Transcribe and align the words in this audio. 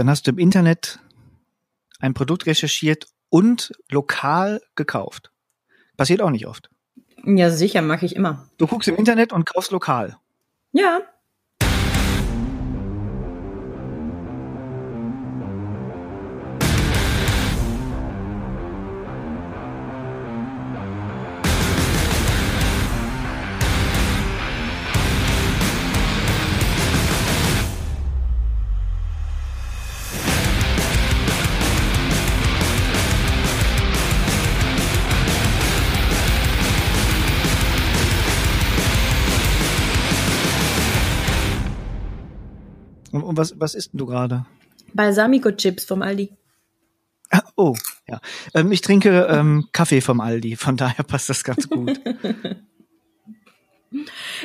dann 0.00 0.08
hast 0.08 0.26
du 0.26 0.30
im 0.30 0.38
Internet 0.38 0.98
ein 1.98 2.14
Produkt 2.14 2.46
recherchiert 2.46 3.06
und 3.28 3.70
lokal 3.90 4.62
gekauft. 4.74 5.30
Passiert 5.98 6.22
auch 6.22 6.30
nicht 6.30 6.46
oft. 6.46 6.70
Ja, 7.22 7.50
sicher, 7.50 7.82
mache 7.82 8.06
ich 8.06 8.16
immer. 8.16 8.48
Du 8.56 8.66
guckst 8.66 8.88
im 8.88 8.96
Internet 8.96 9.30
und 9.34 9.44
kaufst 9.44 9.72
lokal. 9.72 10.16
Ja. 10.72 11.02
Und, 43.30 43.36
was, 43.36 43.60
was 43.60 43.76
isst 43.76 43.92
denn 43.92 43.98
du 43.98 44.06
gerade? 44.06 44.44
Balsamico-Chips 44.92 45.84
vom 45.84 46.02
Aldi. 46.02 46.32
Ah, 47.30 47.42
Oh, 47.54 47.76
ja. 48.08 48.20
Ähm, 48.54 48.72
ich 48.72 48.80
trinke 48.80 49.28
ähm, 49.30 49.68
Kaffee 49.70 50.00
vom 50.00 50.20
Aldi, 50.20 50.56
von 50.56 50.76
daher 50.76 51.04
passt 51.04 51.28
das 51.28 51.44
ganz 51.44 51.68
gut. 51.68 52.00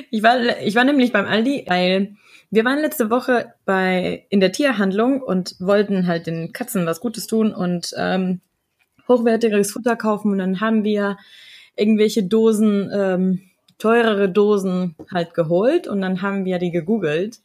Ich 0.10 0.24
war, 0.24 0.40
ich 0.64 0.74
war 0.74 0.84
nämlich 0.86 1.14
beim 1.14 1.28
Aldi, 1.28 1.66
weil 1.68 2.16
wir 2.50 2.66
waren 2.66 2.80
letzte 2.80 3.12
Woche 3.12 3.54
bei 3.64 4.26
in 4.30 4.40
der 4.40 4.52
Tierhandlung 4.52 5.22
und 5.22 5.56
wollten 5.60 6.08
halt 6.08 6.26
den 6.26 6.52
Katzen 6.52 6.88
was 6.88 7.00
Gutes 7.00 7.28
tun 7.28 7.54
und 7.54 7.94
ähm, 7.96 8.42
hochwertigeres 9.08 9.72
Futter 9.72 9.96
kaufen 9.96 10.32
und 10.32 10.40
dann 10.40 10.62
haben 10.62 10.84
wir 10.84 11.18
irgendwelche 11.76 12.24
Dosen, 12.24 12.90
ähm, 12.92 13.42
teurere 13.78 14.30
Dosen 14.30 14.96
halt 15.14 15.36
geholt 15.36 15.88
und 15.88 16.02
dann 16.02 16.24
haben 16.24 16.44
wir 16.44 16.58
die 16.58 16.72
gegoogelt 16.72 17.40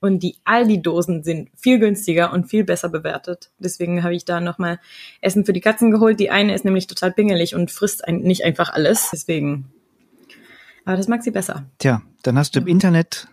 und 0.00 0.20
die 0.22 0.36
Aldi-Dosen 0.44 1.24
sind 1.24 1.50
viel 1.56 1.78
günstiger 1.78 2.32
und 2.32 2.48
viel 2.48 2.64
besser 2.64 2.88
bewertet. 2.88 3.50
Deswegen 3.58 4.02
habe 4.02 4.14
ich 4.14 4.24
da 4.24 4.40
nochmal 4.40 4.78
Essen 5.20 5.44
für 5.44 5.52
die 5.52 5.60
Katzen 5.60 5.90
geholt. 5.90 6.20
Die 6.20 6.30
eine 6.30 6.54
ist 6.54 6.64
nämlich 6.64 6.86
total 6.86 7.12
pingelig 7.12 7.54
und 7.54 7.70
frisst 7.70 8.06
ein, 8.06 8.18
nicht 8.18 8.44
einfach 8.44 8.70
alles. 8.70 9.08
Deswegen. 9.12 9.72
Aber 10.84 10.96
das 10.96 11.08
mag 11.08 11.22
sie 11.22 11.30
besser. 11.30 11.66
Tja, 11.78 12.02
dann 12.22 12.38
hast 12.38 12.54
du 12.54 12.60
im 12.60 12.66
Internet 12.66 13.28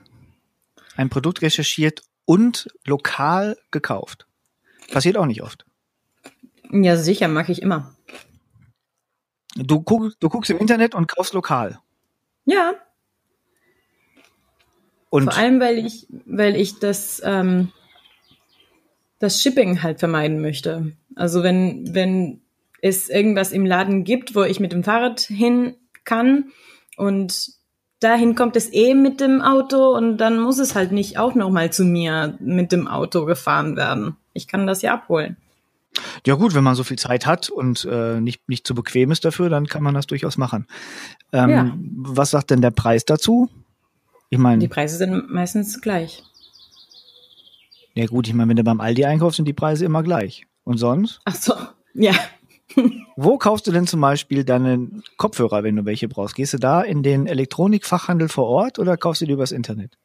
ein 0.95 1.09
Produkt 1.09 1.41
recherchiert 1.41 2.01
und 2.25 2.67
lokal 2.85 3.57
gekauft. 3.71 4.25
Passiert 4.91 5.17
auch 5.17 5.25
nicht 5.25 5.43
oft. 5.43 5.65
Ja, 6.71 6.97
sicher, 6.97 7.27
mag 7.27 7.49
ich 7.49 7.61
immer. 7.61 7.93
Du, 9.55 9.81
guck, 9.81 10.19
du 10.19 10.29
guckst 10.29 10.49
im 10.49 10.57
Internet 10.57 10.95
und 10.95 11.07
kaufst 11.07 11.33
lokal. 11.33 11.79
Ja, 12.45 12.73
Und 15.13 15.25
vor 15.25 15.37
allem, 15.37 15.59
weil 15.59 15.77
ich, 15.77 16.07
weil 16.25 16.55
ich 16.55 16.79
das, 16.79 17.21
ähm, 17.23 17.71
das 19.19 19.43
Shipping 19.43 19.83
halt 19.83 19.99
vermeiden 19.99 20.41
möchte. 20.41 20.93
Also 21.13 21.43
wenn, 21.43 21.93
wenn 21.93 22.41
es 22.81 23.09
irgendwas 23.09 23.51
im 23.51 23.63
Laden 23.63 24.05
gibt, 24.05 24.33
wo 24.33 24.41
ich 24.41 24.59
mit 24.59 24.71
dem 24.73 24.83
Fahrrad 24.83 25.19
hin 25.19 25.75
kann 26.03 26.45
und 26.97 27.51
dahin 27.99 28.33
kommt 28.33 28.55
es 28.55 28.73
eh 28.73 28.95
mit 28.95 29.21
dem 29.21 29.43
Auto 29.43 29.95
und 29.95 30.17
dann 30.17 30.39
muss 30.39 30.57
es 30.57 30.73
halt 30.73 30.91
nicht 30.91 31.19
auch 31.19 31.35
nochmal 31.35 31.71
zu 31.71 31.85
mir 31.85 32.35
mit 32.39 32.71
dem 32.71 32.87
Auto 32.87 33.25
gefahren 33.25 33.75
werden. 33.75 34.15
Ich 34.33 34.47
kann 34.47 34.65
das 34.65 34.81
ja 34.81 34.95
abholen. 34.95 35.37
ja 36.25 36.33
gut, 36.33 36.55
wenn 36.55 36.63
man 36.63 36.73
so 36.73 36.83
viel 36.83 36.97
Zeit 36.97 37.27
hat 37.27 37.51
und 37.51 37.85
äh, 37.85 38.19
nicht, 38.19 38.49
nicht 38.49 38.65
zu 38.65 38.73
bequem 38.73 39.11
ist 39.11 39.23
dafür, 39.23 39.49
dann 39.49 39.67
kann 39.67 39.83
man 39.83 39.93
das 39.93 40.07
durchaus 40.07 40.37
machen. 40.37 40.65
Ähm, 41.31 41.49
Ja. 41.51 41.77
Was 41.97 42.31
sagt 42.31 42.49
denn 42.49 42.61
der 42.61 42.71
Preis 42.71 43.05
dazu? 43.05 43.51
Ich 44.33 44.39
meine, 44.39 44.59
Die 44.59 44.67
Preise 44.67 44.97
sind 44.97 45.29
meistens 45.29 45.79
gleich. 45.79 46.23
ja 47.93 48.05
gut, 48.07 48.27
ich 48.27 48.33
meine, 48.33 48.49
wenn 48.49 48.57
du 48.57 48.63
beim 48.63 48.81
Aldi 48.81 49.05
einkaufst, 49.05 49.35
sind 49.37 49.47
die 49.47 49.53
Preise 49.53 49.85
immer 49.85 50.01
gleich. 50.01 50.47
Und 50.63 50.77
sonst? 50.77 51.19
Ach 51.25 51.35
so, 51.35 51.53
ja. 51.93 52.13
Wo 53.15 53.37
kaufst 53.37 53.67
du 53.67 53.71
denn 53.71 53.85
zum 53.85 54.01
Beispiel 54.01 54.43
deine 54.43 54.87
Kopfhörer, 55.17 55.63
wenn 55.63 55.75
du 55.75 55.85
welche 55.85 56.07
brauchst? 56.07 56.35
Gehst 56.35 56.53
du 56.53 56.57
da 56.57 56.81
in 56.81 57.03
den 57.03 57.27
Elektronikfachhandel 57.27 58.29
vor 58.29 58.47
Ort 58.47 58.79
oder 58.79 58.97
kaufst 58.97 59.21
du 59.21 59.25
die 59.27 59.33
übers 59.33 59.51
Internet? 59.51 59.97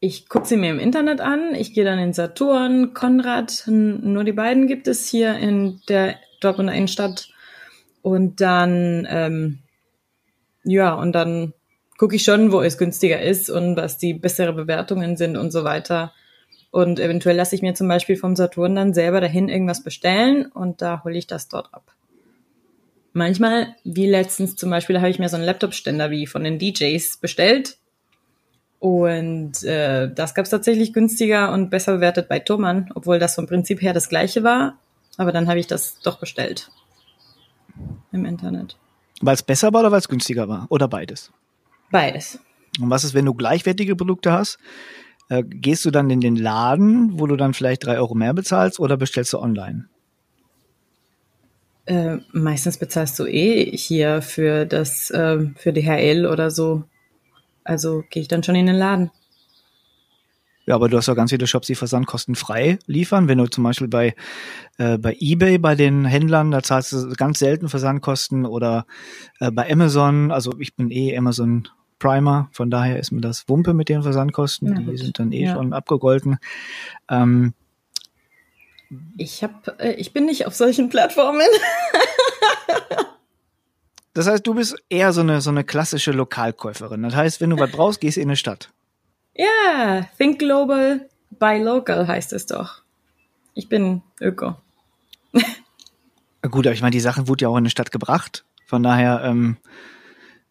Ich 0.00 0.28
gucke 0.28 0.46
sie 0.46 0.56
mir 0.56 0.70
im 0.70 0.80
Internet 0.80 1.20
an. 1.20 1.54
Ich 1.54 1.72
gehe 1.74 1.84
dann 1.84 1.98
in 2.00 2.12
Saturn, 2.12 2.92
Konrad. 2.92 3.64
Nur 3.68 4.24
die 4.24 4.32
beiden 4.32 4.66
gibt 4.66 4.88
es 4.88 5.06
hier 5.06 5.36
in 5.36 5.80
der 5.88 6.16
Dortmunder 6.40 6.74
Innenstadt. 6.74 7.28
Und 8.02 8.40
dann, 8.40 9.06
ähm, 9.08 9.60
ja, 10.64 10.94
und 10.94 11.12
dann 11.12 11.52
gucke 11.98 12.16
ich 12.16 12.24
schon, 12.24 12.52
wo 12.52 12.60
es 12.60 12.78
günstiger 12.78 13.20
ist 13.20 13.50
und 13.50 13.76
was 13.76 13.98
die 13.98 14.14
bessere 14.14 14.52
Bewertungen 14.52 15.16
sind 15.16 15.36
und 15.36 15.50
so 15.50 15.64
weiter. 15.64 16.12
Und 16.70 16.98
eventuell 16.98 17.36
lasse 17.36 17.54
ich 17.54 17.62
mir 17.62 17.74
zum 17.74 17.88
Beispiel 17.88 18.16
vom 18.16 18.34
Saturn 18.34 18.74
dann 18.74 18.94
selber 18.94 19.20
dahin 19.20 19.48
irgendwas 19.48 19.82
bestellen 19.82 20.46
und 20.46 20.82
da 20.82 21.04
hole 21.04 21.16
ich 21.16 21.26
das 21.26 21.48
dort 21.48 21.72
ab. 21.72 21.92
Manchmal, 23.12 23.76
wie 23.84 24.06
letztens 24.06 24.56
zum 24.56 24.70
Beispiel, 24.70 24.98
habe 24.98 25.10
ich 25.10 25.20
mir 25.20 25.28
so 25.28 25.36
einen 25.36 25.44
Laptop-Ständer 25.44 26.10
wie 26.10 26.26
von 26.26 26.42
den 26.42 26.58
DJs 26.58 27.18
bestellt 27.18 27.78
und 28.84 29.62
äh, 29.62 30.12
das 30.12 30.34
gab 30.34 30.44
es 30.44 30.50
tatsächlich 30.50 30.92
günstiger 30.92 31.52
und 31.52 31.70
besser 31.70 31.94
bewertet 31.94 32.28
bei 32.28 32.38
Thomann, 32.38 32.90
obwohl 32.94 33.18
das 33.18 33.34
vom 33.34 33.46
Prinzip 33.46 33.80
her 33.80 33.94
das 33.94 34.10
gleiche 34.10 34.42
war. 34.42 34.76
Aber 35.16 35.32
dann 35.32 35.48
habe 35.48 35.58
ich 35.58 35.66
das 35.66 36.00
doch 36.00 36.18
bestellt. 36.18 36.70
Im 38.12 38.26
Internet. 38.26 38.76
Weil 39.22 39.36
es 39.36 39.42
besser 39.42 39.72
war 39.72 39.80
oder 39.80 39.92
weil 39.92 40.00
es 40.00 40.08
günstiger 40.08 40.48
war? 40.48 40.66
Oder 40.68 40.86
beides? 40.86 41.32
Beides. 41.94 42.40
Und 42.80 42.90
was 42.90 43.04
ist, 43.04 43.14
wenn 43.14 43.24
du 43.24 43.34
gleichwertige 43.34 43.94
Produkte 43.94 44.32
hast? 44.32 44.58
Äh, 45.28 45.44
gehst 45.44 45.84
du 45.84 45.92
dann 45.92 46.10
in 46.10 46.20
den 46.20 46.34
Laden, 46.34 47.20
wo 47.20 47.28
du 47.28 47.36
dann 47.36 47.54
vielleicht 47.54 47.86
drei 47.86 47.98
Euro 47.98 48.16
mehr 48.16 48.34
bezahlst 48.34 48.80
oder 48.80 48.96
bestellst 48.96 49.32
du 49.32 49.38
online? 49.38 49.84
Äh, 51.86 52.16
meistens 52.32 52.78
bezahlst 52.78 53.16
du 53.20 53.26
eh 53.26 53.76
hier 53.76 54.22
für 54.22 54.66
das, 54.66 55.10
äh, 55.10 55.46
für 55.54 55.72
DHL 55.72 56.26
oder 56.26 56.50
so. 56.50 56.82
Also 57.62 58.02
gehe 58.10 58.22
ich 58.22 58.28
dann 58.28 58.42
schon 58.42 58.56
in 58.56 58.66
den 58.66 58.74
Laden. 58.74 59.12
Ja, 60.66 60.74
aber 60.74 60.88
du 60.88 60.96
hast 60.96 61.06
ja 61.06 61.14
ganz 61.14 61.30
viele 61.30 61.46
Shops, 61.46 61.68
die 61.68 61.76
versandkostenfrei 61.76 62.80
liefern. 62.86 63.28
Wenn 63.28 63.38
du 63.38 63.46
zum 63.46 63.62
Beispiel 63.62 63.86
bei, 63.86 64.16
äh, 64.78 64.98
bei 64.98 65.16
eBay, 65.20 65.58
bei 65.58 65.76
den 65.76 66.06
Händlern, 66.06 66.50
da 66.50 66.60
zahlst 66.60 66.92
du 66.92 67.10
ganz 67.10 67.38
selten 67.38 67.68
Versandkosten 67.68 68.46
oder 68.46 68.84
äh, 69.38 69.52
bei 69.52 69.70
Amazon, 69.70 70.32
also 70.32 70.58
ich 70.58 70.74
bin 70.74 70.90
eh 70.90 71.16
Amazon 71.16 71.68
Primer, 71.98 72.48
von 72.52 72.70
daher 72.70 72.98
ist 72.98 73.12
mir 73.12 73.20
das 73.20 73.48
Wumpe 73.48 73.72
mit 73.74 73.88
den 73.88 74.02
Versandkosten, 74.02 74.68
Na 74.70 74.78
die 74.80 74.84
gut. 74.86 74.98
sind 74.98 75.18
dann 75.18 75.32
eh 75.32 75.44
Ja. 75.44 75.54
schon 75.54 75.72
abgegolten. 75.72 76.38
Ähm, 77.08 77.54
Ich 79.16 79.42
hab, 79.42 79.80
äh, 79.80 79.92
ich 79.94 80.12
bin 80.12 80.26
nicht 80.26 80.46
auf 80.46 80.54
solchen 80.54 80.88
Plattformen. 80.88 81.40
das 84.14 84.28
heißt, 84.28 84.46
du 84.46 84.54
bist 84.54 84.76
eher 84.88 85.12
so 85.12 85.20
eine, 85.22 85.40
so 85.40 85.50
eine 85.50 85.64
klassische 85.64 86.12
Lokalkäuferin. 86.12 87.02
Das 87.02 87.14
heißt, 87.14 87.40
wenn 87.40 87.50
du 87.50 87.58
was 87.58 87.70
brauchst, 87.70 88.00
gehst 88.00 88.16
du 88.16 88.20
in 88.20 88.28
eine 88.28 88.36
Stadt. 88.36 88.70
Ja, 89.34 90.06
Think 90.18 90.38
Global, 90.38 91.08
Buy 91.30 91.60
Local 91.62 92.06
heißt 92.06 92.32
es 92.32 92.46
doch. 92.46 92.82
Ich 93.54 93.68
bin 93.68 94.02
Öko. 94.20 94.56
Gut, 96.42 96.66
aber 96.66 96.74
ich 96.74 96.82
meine, 96.82 96.92
die 96.92 97.00
Sachen 97.00 97.26
wurden 97.26 97.42
ja 97.44 97.48
auch 97.48 97.54
in 97.56 97.62
eine 97.62 97.70
Stadt 97.70 97.90
gebracht. 97.90 98.44
Von 98.66 98.82
daher, 98.82 99.22
ähm, 99.24 99.56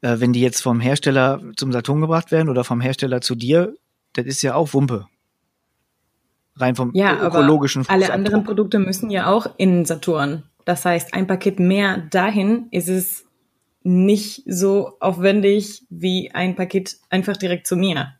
äh, 0.03 0.19
wenn 0.19 0.33
die 0.33 0.41
jetzt 0.41 0.61
vom 0.61 0.79
Hersteller 0.79 1.41
zum 1.55 1.71
Saturn 1.71 2.01
gebracht 2.01 2.31
werden 2.31 2.49
oder 2.49 2.63
vom 2.63 2.81
Hersteller 2.81 3.21
zu 3.21 3.35
dir, 3.35 3.75
das 4.13 4.25
ist 4.25 4.41
ja 4.41 4.53
auch 4.53 4.73
Wumpe. 4.73 5.07
Rein 6.57 6.75
vom 6.75 6.91
Ja, 6.93 7.17
aber 7.19 7.39
ökologischen 7.39 7.83
alle 7.87 8.01
Fußabdruck. 8.01 8.13
anderen 8.13 8.43
Produkte 8.43 8.79
müssen 8.79 9.09
ja 9.09 9.27
auch 9.27 9.47
in 9.57 9.85
Saturn. 9.85 10.43
Das 10.65 10.85
heißt, 10.85 11.13
ein 11.13 11.25
Paket 11.25 11.59
mehr 11.59 11.97
dahin 11.97 12.67
ist 12.71 12.89
es 12.89 13.25
nicht 13.83 14.43
so 14.45 14.97
aufwendig 14.99 15.83
wie 15.89 16.31
ein 16.31 16.55
Paket 16.55 16.97
einfach 17.09 17.37
direkt 17.37 17.65
zu 17.65 17.75
mir. 17.75 18.13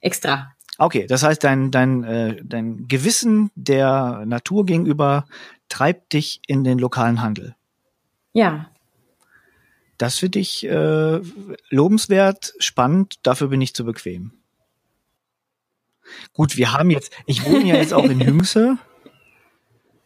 Extra. 0.00 0.52
Okay, 0.78 1.06
das 1.06 1.22
heißt, 1.22 1.42
dein, 1.44 1.70
dein, 1.70 2.04
äh, 2.04 2.36
dein 2.44 2.88
Gewissen 2.88 3.50
der 3.54 4.24
Natur 4.26 4.64
gegenüber 4.64 5.26
treibt 5.68 6.12
dich 6.12 6.40
in 6.46 6.64
den 6.64 6.78
lokalen 6.78 7.20
Handel. 7.20 7.54
Ja, 8.32 8.70
Das 10.02 10.18
finde 10.18 10.40
ich 10.40 10.66
äh, 10.66 11.20
lobenswert, 11.70 12.54
spannend, 12.58 13.20
dafür 13.22 13.46
bin 13.46 13.60
ich 13.60 13.72
zu 13.72 13.84
bequem. 13.84 14.32
Gut, 16.32 16.56
wir 16.56 16.72
haben 16.72 16.90
jetzt, 16.90 17.12
ich 17.26 17.44
wohne 17.44 17.66
ja 17.66 17.76
jetzt 17.76 17.94
auch 17.94 18.02
in 18.02 18.26
Hüngse. 18.26 18.78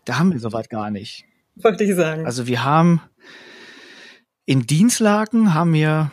Da 0.04 0.18
haben 0.18 0.34
wir 0.34 0.38
soweit 0.38 0.68
gar 0.68 0.90
nicht. 0.90 1.24
wollte 1.54 1.84
ich 1.84 1.96
sagen. 1.96 2.26
Also 2.26 2.46
wir 2.46 2.62
haben 2.62 3.00
in 4.44 4.66
Dienstlaken 4.66 5.54
haben 5.54 5.72
wir 5.72 6.12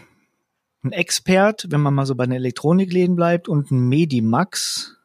einen 0.82 0.94
Expert, 0.94 1.66
wenn 1.70 1.82
man 1.82 1.94
mal 1.94 2.06
so 2.06 2.16
bei 2.16 2.26
den 2.26 2.36
Elektronikläden 2.36 3.18
bleibt, 3.18 3.50
und 3.50 3.70
einen 3.70 3.90
Medimax. 3.90 4.96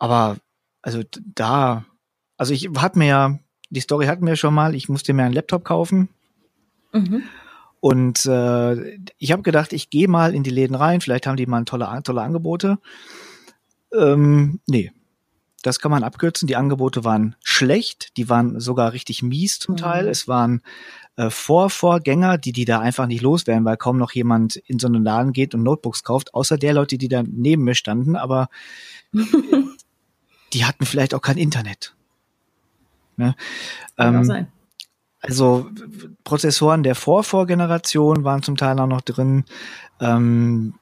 Aber 0.00 0.36
also 0.82 1.04
da, 1.36 1.84
also 2.36 2.52
ich 2.52 2.70
hatte 2.76 2.98
mir 2.98 3.06
ja, 3.06 3.38
die 3.68 3.80
Story 3.80 4.06
hatten 4.06 4.26
wir 4.26 4.34
schon 4.34 4.52
mal, 4.52 4.74
ich 4.74 4.88
musste 4.88 5.12
mir 5.12 5.22
einen 5.22 5.34
Laptop 5.34 5.64
kaufen. 5.64 6.08
Mhm. 6.92 7.22
Und 7.80 8.26
äh, 8.26 8.98
ich 9.18 9.32
habe 9.32 9.42
gedacht, 9.42 9.72
ich 9.72 9.88
gehe 9.90 10.08
mal 10.08 10.34
in 10.34 10.42
die 10.42 10.50
Läden 10.50 10.76
rein, 10.76 11.00
vielleicht 11.00 11.26
haben 11.26 11.36
die 11.36 11.46
mal 11.46 11.64
tolle, 11.64 11.88
tolle 12.04 12.20
Angebote. 12.20 12.78
Ähm, 13.92 14.60
nee, 14.66 14.92
das 15.62 15.78
kann 15.78 15.90
man 15.90 16.04
abkürzen. 16.04 16.46
Die 16.46 16.56
Angebote 16.56 17.04
waren 17.04 17.36
schlecht, 17.42 18.16
die 18.16 18.28
waren 18.28 18.60
sogar 18.60 18.92
richtig 18.92 19.22
mies 19.22 19.58
zum 19.58 19.76
Teil. 19.76 20.04
Mhm. 20.04 20.10
Es 20.10 20.28
waren 20.28 20.62
äh, 21.16 21.30
Vorvorgänger, 21.30 22.38
die 22.38 22.52
die 22.52 22.64
da 22.64 22.80
einfach 22.80 23.06
nicht 23.06 23.22
loswerden, 23.22 23.64
weil 23.64 23.76
kaum 23.76 23.98
noch 23.98 24.12
jemand 24.12 24.56
in 24.56 24.78
so 24.78 24.86
einen 24.86 25.04
Laden 25.04 25.32
geht 25.32 25.54
und 25.54 25.62
Notebooks 25.62 26.02
kauft, 26.02 26.34
außer 26.34 26.58
der 26.58 26.74
Leute, 26.74 26.98
die 26.98 27.08
da 27.08 27.22
neben 27.26 27.64
mir 27.64 27.74
standen. 27.74 28.16
Aber 28.16 28.48
die 30.52 30.64
hatten 30.64 30.86
vielleicht 30.86 31.14
auch 31.14 31.22
kein 31.22 31.38
Internet. 31.38 31.94
Ne? 33.16 33.34
Ähm, 33.98 34.24
sein. 34.24 34.48
Also 35.20 35.68
Prozessoren 36.24 36.82
der 36.82 36.94
Vorvorgeneration 36.94 38.24
waren 38.24 38.42
zum 38.42 38.56
Teil 38.56 38.78
auch 38.78 38.86
noch 38.86 39.02
drin. 39.02 39.44
Ähm, 40.00 40.74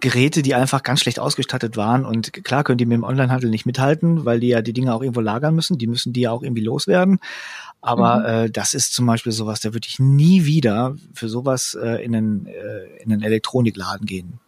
Geräte, 0.00 0.42
die 0.42 0.54
einfach 0.54 0.82
ganz 0.82 1.00
schlecht 1.00 1.18
ausgestattet 1.18 1.76
waren. 1.76 2.04
Und 2.04 2.32
klar 2.44 2.64
können 2.64 2.78
die 2.78 2.86
mit 2.86 2.96
dem 2.96 3.04
Onlinehandel 3.04 3.50
nicht 3.50 3.66
mithalten, 3.66 4.24
weil 4.24 4.40
die 4.40 4.48
ja 4.48 4.62
die 4.62 4.72
Dinge 4.72 4.94
auch 4.94 5.02
irgendwo 5.02 5.20
lagern 5.20 5.54
müssen. 5.54 5.78
Die 5.78 5.86
müssen 5.86 6.12
die 6.12 6.22
ja 6.22 6.30
auch 6.30 6.42
irgendwie 6.42 6.62
loswerden. 6.62 7.20
Aber 7.80 8.18
mhm. 8.18 8.24
äh, 8.24 8.50
das 8.50 8.74
ist 8.74 8.92
zum 8.92 9.06
Beispiel 9.06 9.32
sowas, 9.32 9.60
da 9.60 9.72
würde 9.72 9.88
ich 9.88 9.98
nie 9.98 10.44
wieder 10.44 10.96
für 11.14 11.28
sowas 11.28 11.76
äh, 11.80 12.04
in, 12.04 12.14
einen, 12.14 12.46
äh, 12.46 13.02
in 13.02 13.12
einen 13.12 13.22
Elektronikladen 13.22 14.06
gehen. 14.06 14.40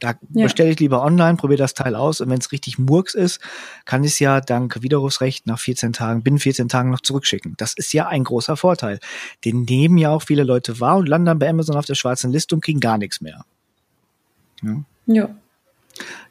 Da 0.00 0.14
ja. 0.32 0.44
bestelle 0.44 0.70
ich 0.70 0.80
lieber 0.80 1.02
online, 1.02 1.36
probiere 1.36 1.58
das 1.58 1.74
Teil 1.74 1.94
aus 1.94 2.20
und 2.20 2.30
wenn 2.30 2.38
es 2.38 2.52
richtig 2.52 2.78
Murks 2.78 3.14
ist, 3.14 3.40
kann 3.84 4.04
ich 4.04 4.12
es 4.12 4.18
ja 4.18 4.40
dank 4.40 4.82
Widerrufsrecht 4.82 5.46
nach 5.46 5.58
14 5.58 5.92
Tagen, 5.92 6.22
binnen 6.22 6.38
14 6.38 6.68
Tagen 6.68 6.90
noch 6.90 7.00
zurückschicken. 7.00 7.54
Das 7.56 7.74
ist 7.74 7.92
ja 7.92 8.06
ein 8.06 8.24
großer 8.24 8.56
Vorteil. 8.56 9.00
Den 9.44 9.62
nehmen 9.62 9.98
ja 9.98 10.10
auch 10.10 10.22
viele 10.22 10.44
Leute 10.44 10.80
wahr 10.80 10.98
und 10.98 11.08
landen 11.08 11.26
dann 11.26 11.38
bei 11.38 11.48
Amazon 11.48 11.76
auf 11.76 11.86
der 11.86 11.94
schwarzen 11.94 12.30
Liste 12.30 12.54
und 12.54 12.62
kriegen 12.62 12.80
gar 12.80 12.98
nichts 12.98 13.20
mehr. 13.20 13.44
Ja. 14.62 14.84
ja. 15.06 15.30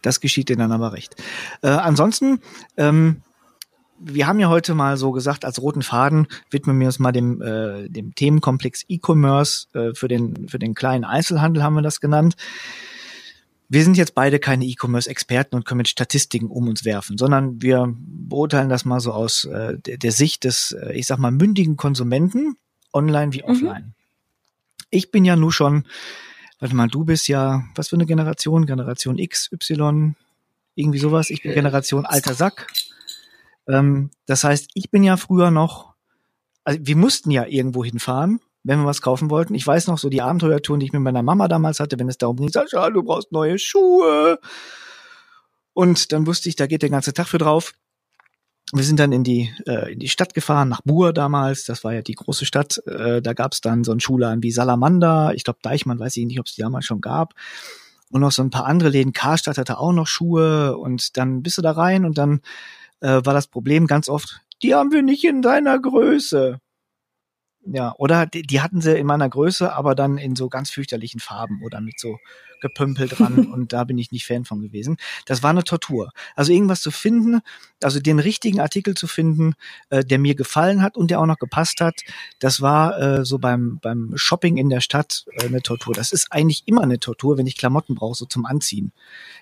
Das 0.02 0.22
geschieht 0.22 0.50
denen 0.50 0.60
dann 0.60 0.72
aber 0.72 0.94
recht. 0.94 1.16
Äh, 1.62 1.68
ansonsten, 1.68 2.40
ähm, 2.78 3.22
wir 4.00 4.28
haben 4.28 4.40
ja 4.40 4.50
heute 4.50 4.76
mal 4.76 4.96
so 4.98 5.12
gesagt, 5.12 5.44
als 5.44 5.62
roten 5.62 5.82
Faden 5.82 6.28
widmen 6.52 6.80
wir 6.80 6.88
uns 6.88 7.00
mal 7.00 7.12
dem, 7.12 7.42
äh, 7.42 7.90
dem 7.90 8.14
Themenkomplex 8.14 8.86
E-Commerce 8.88 9.68
äh, 9.74 9.94
für, 9.94 10.08
den, 10.08 10.48
für 10.48 10.60
den 10.60 10.76
kleinen 10.76 11.04
Einzelhandel, 11.04 11.64
haben 11.64 11.76
wir 11.76 11.82
das 11.82 12.00
genannt. 12.00 12.36
Wir 13.70 13.84
sind 13.84 13.98
jetzt 13.98 14.16
beide 14.16 14.40
keine 14.40 14.66
E-Commerce-Experten 14.66 15.56
und 15.56 15.66
können 15.66 15.80
mit 15.80 15.90
Statistiken 15.90 16.48
um 16.48 16.70
uns 16.70 16.86
werfen, 16.86 17.18
sondern 17.18 17.62
wir 17.62 17.94
beurteilen 17.98 18.70
das 18.70 18.86
mal 18.86 19.00
so 19.00 19.12
aus 19.12 19.44
äh, 19.46 19.78
der, 19.78 19.98
der, 19.98 20.12
Sicht 20.12 20.46
des, 20.46 20.72
äh, 20.72 20.94
ich 20.94 21.06
sag 21.06 21.20
mal, 21.20 21.32
mündigen 21.32 21.76
Konsumenten, 21.76 22.56
online 22.94 23.34
wie 23.34 23.44
mhm. 23.44 23.50
offline. 23.50 23.84
Mhm. 23.84 23.94
Ich 24.90 25.12
bin 25.12 25.26
ja 25.26 25.36
nur 25.36 25.52
schon 25.52 25.84
warte 26.60 26.76
mal, 26.76 26.88
du 26.88 27.06
bist 27.06 27.28
ja, 27.28 27.64
was 27.76 27.90
für 27.90 27.96
eine 27.96 28.06
Generation? 28.06 28.66
Generation 28.66 29.18
X, 29.18 29.52
Y, 29.52 30.16
irgendwie 30.76 31.00
sowas. 31.00 31.30
Ich 31.30 31.44
bin 31.44 31.54
Generation 31.54 32.06
alter 32.06 32.34
Sack. 32.34 32.68
Ähm, 33.68 34.12
das 34.26 34.44
heißt, 34.44 34.70
ich 34.74 34.90
bin 34.90 35.04
ja 35.04 35.18
früher 35.18 35.52
noch, 35.52 35.94
also 36.64 36.80
wir 36.82 36.96
mussten 36.96 37.32
ja 37.32 37.46
irgendwo 37.46 37.84
hinfahren, 37.84 38.40
wenn 38.68 38.80
wir 38.80 38.86
was 38.86 39.02
kaufen 39.02 39.30
wollten. 39.30 39.56
Ich 39.56 39.66
weiß 39.66 39.88
noch 39.88 39.98
so 39.98 40.10
die 40.10 40.22
Abenteuertouren, 40.22 40.80
die 40.80 40.88
ich 40.88 40.94
mit 40.94 41.02
meiner 41.02 41.24
Mama 41.24 41.48
damals 41.48 41.80
hatte, 41.80 41.98
wenn 42.00 42.10
es 42.10 42.18
darum 42.18 42.38
ging, 42.38 42.50
Sascha, 42.50 42.90
du 42.90 43.04
brauchst 43.04 43.32
neue 43.32 43.58
Schuhe. 43.58 44.40
Und 45.74 46.12
dann 46.12 46.28
wusste 46.28 46.50
ich, 46.50 46.56
da 46.56 46.68
geht 46.68 46.82
der 46.82 46.90
ganze 46.90 47.14
Tag 47.14 47.28
für 47.28 47.38
drauf 47.38 47.74
wir 48.74 48.84
sind 48.84 49.00
dann 49.00 49.14
in 49.14 49.24
die, 49.24 49.50
äh, 49.66 49.94
in 49.94 50.00
die 50.00 50.10
Stadt 50.10 50.34
gefahren, 50.34 50.68
nach 50.68 50.82
Buhr 50.82 51.14
damals, 51.14 51.64
das 51.66 51.84
war 51.84 51.94
ja 51.94 52.02
die 52.02 52.16
große 52.16 52.46
Stadt. 52.46 52.82
Äh, 52.86 53.22
da 53.22 53.34
gab 53.34 53.54
es 53.54 53.62
dann 53.62 53.84
so 53.84 53.92
einen 53.92 54.02
Schuhladen 54.02 54.44
wie 54.44 54.52
Salamander, 54.52 55.32
ich 55.36 55.44
glaube 55.46 55.60
Deichmann, 55.62 56.00
weiß 56.00 56.18
ich 56.18 56.26
nicht, 56.26 56.40
ob 56.40 56.48
es 56.48 56.56
die 56.56 56.62
damals 56.62 56.86
schon 56.86 57.00
gab. 57.00 57.34
Und 58.10 58.22
noch 58.22 58.32
so 58.32 58.42
ein 58.42 58.50
paar 58.50 58.66
andere 58.66 58.90
Läden, 58.90 59.14
Karstadt 59.14 59.58
hatte 59.58 59.80
auch 59.80 59.94
noch 59.94 60.08
Schuhe 60.08 60.78
und 60.78 61.18
dann 61.18 61.44
bist 61.44 61.58
du 61.58 61.62
da 61.62 61.72
rein 61.72 62.06
und 62.06 62.18
dann 62.18 62.42
äh, 63.00 63.22
war 63.24 63.34
das 63.34 63.48
Problem 63.48 63.88
ganz 63.88 64.10
oft, 64.10 64.42
die 64.64 64.76
haben 64.76 64.92
wir 64.92 65.04
nicht 65.04 65.24
in 65.24 65.42
deiner 65.42 65.80
Größe. 65.80 66.60
Ja, 67.70 67.94
oder 67.98 68.26
die, 68.26 68.44
die 68.44 68.62
hatten 68.62 68.82
sie 68.82 68.98
in 68.98 69.06
meiner 69.06 69.30
Größe, 69.30 69.74
aber 69.74 69.94
dann 69.94 70.18
in 70.18 70.36
so 70.36 70.48
ganz 70.50 70.70
fürchterlichen 70.70 71.20
Farben 71.20 71.62
oder 71.64 71.82
mit 71.82 72.00
so 72.00 72.18
Gepümpel 72.62 73.08
dran 73.08 73.48
und 73.54 73.74
da 73.74 73.84
bin 73.84 73.98
ich 73.98 74.12
nicht 74.12 74.26
Fan 74.26 74.46
von 74.46 74.62
gewesen. 74.62 74.98
Das 75.26 75.44
war 75.44 75.50
eine 75.50 75.64
Tortur. 75.64 76.12
Also 76.36 76.52
irgendwas 76.52 76.82
zu 76.82 76.92
finden, 76.92 77.42
also 77.82 78.00
den 78.00 78.20
richtigen 78.20 78.60
Artikel 78.60 78.96
zu 78.96 79.08
finden, 79.08 79.54
äh, 79.90 80.04
der 80.04 80.20
mir 80.20 80.36
gefallen 80.36 80.82
hat 80.82 80.98
und 80.98 81.12
der 81.12 81.20
auch 81.20 81.26
noch 81.26 81.40
gepasst 81.40 81.82
hat, 81.82 82.02
das 82.40 82.62
war 82.62 83.00
äh, 83.00 83.26
so 83.26 83.38
beim, 83.38 83.80
beim 83.82 84.14
Shopping 84.16 84.58
in 84.58 84.70
der 84.70 84.82
Stadt 84.82 85.26
äh, 85.34 85.46
eine 85.46 85.62
Tortur. 85.62 85.94
Das 85.94 86.12
ist 86.12 86.32
eigentlich 86.32 86.64
immer 86.68 86.82
eine 86.82 87.00
Tortur, 87.00 87.38
wenn 87.38 87.48
ich 87.48 87.58
Klamotten 87.58 87.96
brauche, 87.96 88.16
so 88.16 88.26
zum 88.26 88.46
Anziehen. 88.46 88.92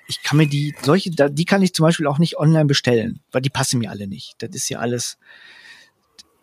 Ich 0.07 0.23
kann 0.23 0.37
mir 0.37 0.47
die, 0.47 0.75
solche, 0.81 1.11
die 1.11 1.45
kann 1.45 1.61
ich 1.61 1.73
zum 1.73 1.85
Beispiel 1.85 2.07
auch 2.07 2.19
nicht 2.19 2.37
online 2.37 2.65
bestellen, 2.65 3.21
weil 3.31 3.41
die 3.41 3.49
passen 3.49 3.79
mir 3.79 3.91
alle 3.91 4.07
nicht. 4.07 4.35
Das 4.39 4.49
ist 4.51 4.69
ja 4.69 4.79
alles, 4.79 5.17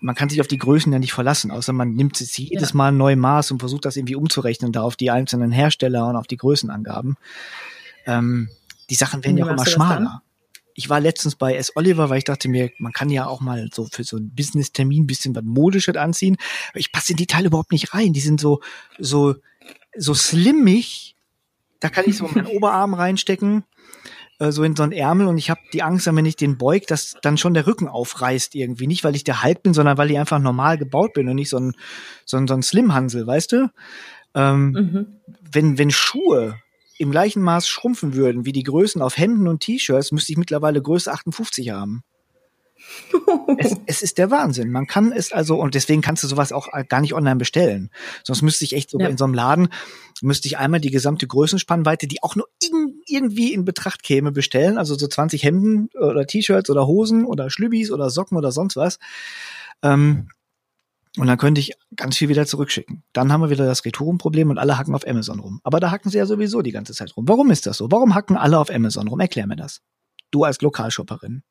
man 0.03 0.15
kann 0.15 0.29
sich 0.29 0.41
auf 0.41 0.49
die 0.49 0.59
Größen 0.59 0.93
ja 0.93 0.99
nicht 0.99 1.13
verlassen, 1.13 1.51
außer 1.51 1.73
man 1.73 1.95
nimmt 1.95 2.17
sich 2.17 2.37
jedes 2.37 2.71
ja. 2.71 2.77
Mal 2.77 2.89
ein 2.89 2.97
neues 2.97 3.17
Maß 3.17 3.53
und 3.53 3.61
versucht 3.61 3.85
das 3.85 3.97
irgendwie 3.97 4.17
umzurechnen, 4.17 4.73
da 4.73 4.83
auf 4.83 4.97
die 4.97 5.11
einzelnen 5.11 5.53
Hersteller 5.53 6.09
und 6.09 6.17
auf 6.17 6.27
die 6.27 6.37
Größenangaben. 6.37 7.17
Ähm, 8.07 8.49
die 8.91 8.97
Sachen 8.97 9.25
werden 9.25 9.39
ja 9.39 9.47
auch 9.47 9.51
immer 9.51 9.67
schmaler. 9.67 10.23
Ich 10.75 10.89
war 10.89 11.01
letztens 11.01 11.37
bei 11.37 11.55
S. 11.55 11.77
Oliver, 11.77 12.11
weil 12.11 12.19
ich 12.19 12.25
dachte 12.25 12.49
mir, 12.49 12.71
man 12.79 12.93
kann 12.93 13.11
ja 13.11 13.27
auch 13.27 13.41
mal 13.41 13.69
so 13.73 13.87
für 13.93 14.05
so 14.05 14.17
einen 14.17 14.35
Business-Termin 14.35 15.05
ein 15.05 15.07
bisschen 15.07 15.37
was 15.37 15.45
Modisches 15.45 15.97
anziehen. 15.97 16.37
Aber 16.71 16.81
ich 16.81 16.93
passe 16.93 17.13
in 17.13 17.19
die 17.19 17.27
Teile 17.27 17.49
überhaupt 17.49 17.73
nicht 17.73 17.95
rein. 17.95 18.13
Die 18.13 18.21
sind 18.21 18.41
so, 18.41 18.61
so, 18.99 19.37
so 19.97 20.15
slimmig. 20.15 21.15
Da 21.79 21.91
kann 21.91 22.05
ich 22.07 22.17
so 22.17 22.27
meinen 22.27 22.47
Oberarm 22.57 22.95
reinstecken 22.95 23.65
äh, 24.39 24.51
so 24.51 24.63
in 24.63 24.77
so 24.77 24.83
einen 24.83 24.93
Ärmel 24.93 25.27
und 25.27 25.39
ich 25.39 25.51
habe 25.51 25.61
die 25.73 25.83
Angst, 25.83 26.07
wenn 26.07 26.25
ich 26.25 26.37
den 26.37 26.59
beug, 26.59 26.87
dass 26.87 27.17
dann 27.23 27.39
schon 27.39 27.55
der 27.55 27.67
Rücken 27.67 27.89
aufreißt 27.89 28.55
irgendwie. 28.55 28.87
Nicht, 28.87 29.05
weil 29.05 29.17
ich 29.17 29.25
der 29.25 29.43
Hulk 29.43 29.63
bin, 29.63 29.75
sondern 29.75 29.99
weil 29.99 30.11
ich 30.11 30.19
einfach 30.19 30.39
normal 30.39 30.79
gebaut 30.79 31.13
bin 31.15 31.29
und 31.29 31.37
nicht 31.37 31.51
so 31.51 31.59
ein, 31.59 31.75
so 32.25 32.37
ein, 32.37 32.47
so 32.47 32.55
ein 32.55 32.63
Slim-Hansel, 32.63 33.27
weißt 33.27 33.53
du? 33.53 33.71
Ähm, 34.35 34.71
mhm. 34.71 35.07
wenn, 35.43 35.77
wenn 35.77 35.91
Schuhe 35.91 36.59
im 36.99 37.11
gleichen 37.11 37.43
Maß 37.43 37.69
schrumpfen 37.69 38.15
würden 38.15 38.47
wie 38.47 38.53
die 38.53 38.63
Größen 38.63 39.03
auf 39.03 39.19
Hemden 39.19 39.47
und 39.47 39.61
T-Shirts, 39.61 40.13
müsste 40.13 40.33
ich 40.33 40.39
mittlerweile 40.39 40.81
Größe 40.81 41.13
58 41.13 41.71
haben 41.71 42.03
es, 43.59 43.77
es, 43.87 44.03
ist 44.03 44.19
der 44.19 44.31
Wahnsinn. 44.31 44.71
Man 44.71 44.87
kann 44.87 45.13
es 45.13 45.33
also, 45.33 45.57
und 45.61 45.75
deswegen 45.75 46.03
kannst 46.03 46.23
du 46.23 46.29
sowas 46.29 46.53
auch 46.53 46.69
gar 46.89 47.01
nicht 47.01 47.15
online 47.15 47.37
bestellen. 47.37 47.91
Sonst 48.25 48.43
müsste 48.43 48.65
ich 48.65 48.75
echt 48.75 48.91
so 48.91 48.99
ja. 48.99 49.09
in 49.09 49.17
so 49.17 49.25
einem 49.25 49.35
Laden, 49.35 49.69
müsste 50.23 50.49
ich 50.49 50.59
einmal 50.59 50.81
die 50.81 50.91
gesamte 50.91 51.27
Größenspannweite, 51.27 52.07
die 52.07 52.23
auch 52.23 52.37
nur 52.37 52.49
in, 52.63 53.01
irgendwie 53.07 53.53
in 53.53 53.65
Betracht 53.65 54.03
käme, 54.03 54.33
bestellen. 54.33 54.79
Also 54.79 54.95
so 54.95 55.07
20 55.07 55.43
Hemden 55.43 55.89
oder 55.99 56.27
T-Shirts 56.27 56.71
oder 56.71 56.87
Hosen 56.87 57.25
oder 57.25 57.51
Schlübbis 57.51 57.91
oder 57.91 58.11
Socken 58.11 58.39
oder 58.39 58.53
sonst 58.53 58.77
was. 58.77 58.99
Ähm, 59.83 60.29
und 61.19 61.27
dann 61.27 61.37
könnte 61.37 61.61
ich 61.61 61.73
ganz 61.95 62.17
viel 62.17 62.31
wieder 62.31 62.47
zurückschicken. 62.47 63.03
Dann 63.13 63.33
haben 63.33 63.43
wir 63.43 63.51
wieder 63.51 63.67
das 63.67 63.85
Retourenproblem 63.85 64.49
und 64.49 64.59
alle 64.59 64.79
hacken 64.79 64.95
auf 64.95 65.07
Amazon 65.07 65.41
rum. 65.41 65.61
Aber 65.63 65.79
da 65.79 65.91
hacken 65.91 66.11
sie 66.11 66.17
ja 66.17 66.25
sowieso 66.25 66.63
die 66.63 66.73
ganze 66.73 66.95
Zeit 66.95 67.15
rum. 67.17 67.29
Warum 67.29 67.51
ist 67.51 67.67
das 67.67 67.77
so? 67.77 67.91
Warum 67.91 68.15
hacken 68.15 68.37
alle 68.37 68.59
auf 68.59 68.71
Amazon 68.71 69.09
rum? 69.09 69.21
Erklär 69.21 69.47
mir 69.47 69.57
das. 69.57 69.83
Du 70.31 70.45
als 70.45 70.63
Lokalshopperin. 70.63 71.43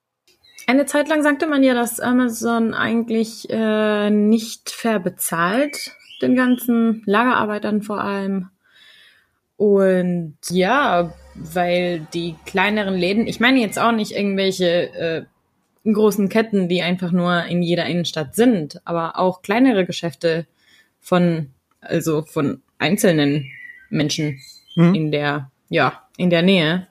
Eine 0.68 0.86
Zeit 0.86 1.10
lang 1.10 1.24
sagte 1.24 1.48
man 1.48 1.63
ja, 1.63 1.74
dass 1.74 2.00
Amazon 2.00 2.74
eigentlich 2.74 3.50
äh, 3.50 4.10
nicht 4.10 4.70
fair 4.70 5.00
bezahlt, 5.00 5.96
den 6.22 6.36
ganzen 6.36 7.03
Lagerarbeitern 7.06 7.82
vor 7.82 8.01
allem. 8.01 8.50
Und 9.58 10.38
ja, 10.50 11.13
weil 11.36 12.08
die 12.13 12.36
kleineren 12.46 12.96
Läden, 12.96 13.27
ich 13.27 13.39
meine 13.39 13.60
jetzt 13.60 13.80
auch 13.80 13.91
nicht 13.91 14.12
irgendwelche 14.12 14.94
äh, 14.94 15.25
großen 15.91 16.30
Ketten, 16.30 16.68
die 16.68 16.82
einfach 16.82 17.12
nur 17.12 17.46
in 17.46 17.62
jeder 17.62 17.86
Innenstadt 17.86 18.36
sind, 18.36 18.82
aber 18.86 19.18
auch 19.18 19.41
kleinere 19.41 19.86
Geschäfte 19.86 20.46
von, 21.00 21.51
also 21.80 22.22
von 22.22 22.62
einzelnen 22.77 23.51
Menschen 23.89 24.39
mhm. 24.75 24.94
in 24.94 25.12
der, 25.12 25.51
ja, 25.70 26.03
in 26.18 26.30
der 26.30 26.41
Nähe, 26.41 26.88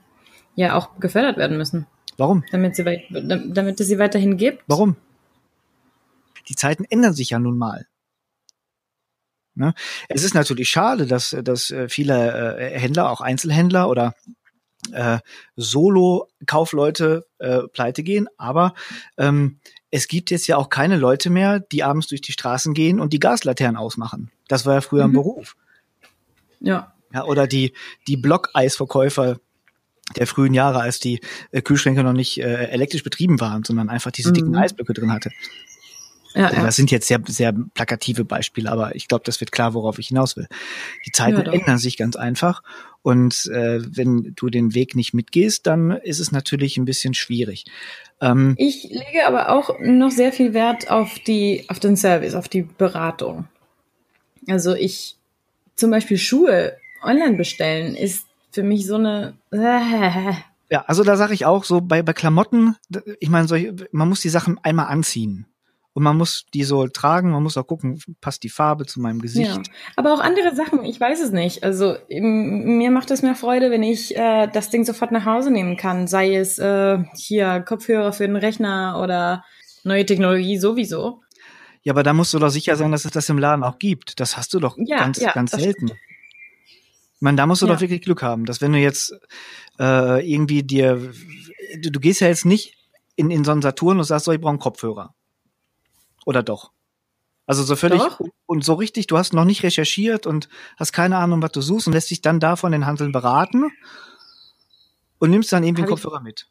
ja 0.54 0.76
auch 0.76 0.98
gefördert 0.98 1.36
werden 1.36 1.56
müssen. 1.56 1.86
Warum? 2.20 2.44
Damit, 2.50 2.76
sie 2.76 2.84
damit 3.10 3.80
es 3.80 3.86
sie 3.86 3.98
weiterhin 3.98 4.36
gibt. 4.36 4.62
Warum? 4.66 4.96
Die 6.48 6.54
Zeiten 6.54 6.84
ändern 6.84 7.14
sich 7.14 7.30
ja 7.30 7.38
nun 7.38 7.56
mal. 7.56 7.86
Ne? 9.54 9.72
Es 10.10 10.22
ist 10.22 10.34
natürlich 10.34 10.68
schade, 10.68 11.06
dass, 11.06 11.34
dass 11.42 11.70
äh, 11.70 11.88
viele 11.88 12.58
äh, 12.58 12.78
Händler, 12.78 13.10
auch 13.10 13.22
Einzelhändler 13.22 13.88
oder 13.88 14.14
äh, 14.92 15.18
Solo-Kaufleute 15.56 17.26
äh, 17.38 17.60
pleite 17.72 18.02
gehen, 18.02 18.28
aber 18.36 18.74
ähm, 19.16 19.58
es 19.90 20.06
gibt 20.06 20.30
jetzt 20.30 20.46
ja 20.46 20.58
auch 20.58 20.68
keine 20.68 20.98
Leute 20.98 21.30
mehr, 21.30 21.58
die 21.58 21.82
abends 21.82 22.08
durch 22.08 22.20
die 22.20 22.32
Straßen 22.32 22.74
gehen 22.74 23.00
und 23.00 23.14
die 23.14 23.18
Gaslaternen 23.18 23.78
ausmachen. 23.78 24.30
Das 24.46 24.66
war 24.66 24.74
ja 24.74 24.80
früher 24.82 25.06
mhm. 25.06 25.12
ein 25.12 25.14
Beruf. 25.14 25.56
Ja. 26.60 26.94
Ja, 27.14 27.24
oder 27.24 27.46
die, 27.46 27.72
die 28.06 28.18
Blockeisverkäufer, 28.18 29.38
der 30.16 30.26
frühen 30.26 30.54
Jahre, 30.54 30.80
als 30.80 31.00
die 31.00 31.20
äh, 31.52 31.62
Kühlschränke 31.62 32.02
noch 32.02 32.12
nicht 32.12 32.38
äh, 32.38 32.64
elektrisch 32.66 33.02
betrieben 33.02 33.40
waren, 33.40 33.64
sondern 33.64 33.88
einfach 33.88 34.10
diese 34.10 34.32
dicken 34.32 34.50
mhm. 34.50 34.58
Eisblöcke 34.58 34.92
drin 34.92 35.12
hatte. 35.12 35.30
Ja, 36.34 36.52
ja. 36.52 36.62
Das 36.62 36.76
sind 36.76 36.90
jetzt 36.92 37.08
sehr, 37.08 37.20
sehr 37.26 37.52
plakative 37.74 38.24
Beispiele, 38.24 38.70
aber 38.70 38.94
ich 38.94 39.08
glaube, 39.08 39.24
das 39.24 39.40
wird 39.40 39.50
klar, 39.50 39.74
worauf 39.74 39.98
ich 39.98 40.08
hinaus 40.08 40.36
will. 40.36 40.46
Die 41.04 41.10
Zeiten 41.10 41.44
ja, 41.44 41.52
ändern 41.52 41.78
sich 41.78 41.96
ganz 41.96 42.14
einfach 42.14 42.62
und 43.02 43.46
äh, 43.46 43.80
wenn 43.84 44.32
du 44.36 44.48
den 44.48 44.74
Weg 44.74 44.94
nicht 44.94 45.12
mitgehst, 45.12 45.66
dann 45.66 45.90
ist 45.90 46.20
es 46.20 46.30
natürlich 46.30 46.76
ein 46.76 46.84
bisschen 46.84 47.14
schwierig. 47.14 47.64
Ähm, 48.20 48.54
ich 48.58 48.84
lege 48.84 49.26
aber 49.26 49.50
auch 49.50 49.80
noch 49.80 50.10
sehr 50.10 50.32
viel 50.32 50.54
Wert 50.54 50.90
auf 50.90 51.18
die, 51.18 51.64
auf 51.68 51.80
den 51.80 51.96
Service, 51.96 52.34
auf 52.34 52.48
die 52.48 52.62
Beratung. 52.62 53.48
Also 54.46 54.74
ich 54.74 55.16
zum 55.74 55.90
Beispiel 55.90 56.18
Schuhe 56.18 56.76
online 57.02 57.36
bestellen 57.36 57.96
ist 57.96 58.26
für 58.52 58.62
mich 58.62 58.86
so 58.86 58.96
eine. 58.96 59.34
Äh, 59.50 60.32
ja, 60.70 60.84
also 60.86 61.02
da 61.04 61.16
sage 61.16 61.34
ich 61.34 61.46
auch 61.46 61.64
so 61.64 61.80
bei 61.80 62.02
bei 62.02 62.12
Klamotten, 62.12 62.76
ich 63.18 63.28
meine, 63.28 63.74
man 63.92 64.08
muss 64.08 64.20
die 64.20 64.28
Sachen 64.28 64.58
einmal 64.62 64.86
anziehen. 64.86 65.46
Und 65.92 66.04
man 66.04 66.16
muss 66.16 66.46
die 66.54 66.62
so 66.62 66.86
tragen, 66.86 67.32
man 67.32 67.42
muss 67.42 67.56
auch 67.56 67.66
gucken, 67.66 68.00
passt 68.20 68.44
die 68.44 68.48
Farbe 68.48 68.86
zu 68.86 69.00
meinem 69.00 69.20
Gesicht. 69.20 69.50
Ja. 69.50 69.62
Aber 69.96 70.14
auch 70.14 70.20
andere 70.20 70.54
Sachen, 70.54 70.84
ich 70.84 71.00
weiß 71.00 71.20
es 71.20 71.32
nicht. 71.32 71.64
Also 71.64 71.96
mir 72.08 72.92
macht 72.92 73.10
es 73.10 73.22
mehr 73.22 73.34
Freude, 73.34 73.72
wenn 73.72 73.82
ich 73.82 74.16
äh, 74.16 74.46
das 74.46 74.70
Ding 74.70 74.84
sofort 74.84 75.10
nach 75.10 75.24
Hause 75.26 75.50
nehmen 75.50 75.76
kann. 75.76 76.06
Sei 76.06 76.36
es 76.36 76.60
äh, 76.60 76.98
hier 77.16 77.60
Kopfhörer 77.60 78.12
für 78.12 78.26
den 78.26 78.36
Rechner 78.36 79.00
oder 79.02 79.44
neue 79.82 80.06
Technologie 80.06 80.58
sowieso. 80.58 81.22
Ja, 81.82 81.92
aber 81.92 82.04
da 82.04 82.12
musst 82.12 82.34
du 82.34 82.38
doch 82.38 82.50
sicher 82.50 82.76
sein, 82.76 82.92
dass 82.92 83.04
es 83.04 83.10
das 83.10 83.28
im 83.28 83.38
Laden 83.38 83.64
auch 83.64 83.78
gibt. 83.78 84.20
Das 84.20 84.36
hast 84.36 84.54
du 84.54 84.60
doch 84.60 84.76
ja, 84.78 84.98
ganz, 84.98 85.18
ja, 85.18 85.32
ganz 85.32 85.50
selten. 85.50 85.88
Stimmt. 85.88 86.00
Ich 87.20 87.22
meine, 87.22 87.36
da 87.36 87.46
musst 87.46 87.60
du 87.60 87.66
ja. 87.66 87.74
doch 87.74 87.82
wirklich 87.82 88.00
Glück 88.00 88.22
haben, 88.22 88.46
dass 88.46 88.62
wenn 88.62 88.72
du 88.72 88.78
jetzt 88.78 89.12
äh, 89.78 90.26
irgendwie 90.26 90.62
dir, 90.62 91.12
du, 91.82 91.90
du 91.90 92.00
gehst 92.00 92.22
ja 92.22 92.28
jetzt 92.28 92.46
nicht 92.46 92.78
in, 93.14 93.30
in 93.30 93.44
so 93.44 93.52
einen 93.52 93.60
Saturn 93.60 93.98
und 93.98 94.04
sagst 94.04 94.24
so, 94.24 94.32
ich 94.32 94.40
brauche 94.40 94.52
einen 94.52 94.58
Kopfhörer. 94.58 95.14
Oder 96.24 96.42
doch? 96.42 96.72
Also 97.46 97.62
so 97.62 97.76
völlig 97.76 98.00
doch. 98.00 98.20
und 98.46 98.64
so 98.64 98.72
richtig, 98.72 99.06
du 99.06 99.18
hast 99.18 99.34
noch 99.34 99.44
nicht 99.44 99.62
recherchiert 99.62 100.26
und 100.26 100.48
hast 100.78 100.92
keine 100.92 101.18
Ahnung, 101.18 101.42
was 101.42 101.52
du 101.52 101.60
suchst 101.60 101.88
und 101.88 101.92
lässt 101.92 102.10
dich 102.10 102.22
dann 102.22 102.40
davon 102.40 102.72
den 102.72 102.86
Handeln 102.86 103.12
beraten 103.12 103.70
und 105.18 105.30
nimmst 105.30 105.52
dann 105.52 105.62
irgendwie 105.62 105.82
hab 105.82 105.88
einen 105.88 105.96
Kopfhörer 105.96 106.22
mit. 106.22 106.48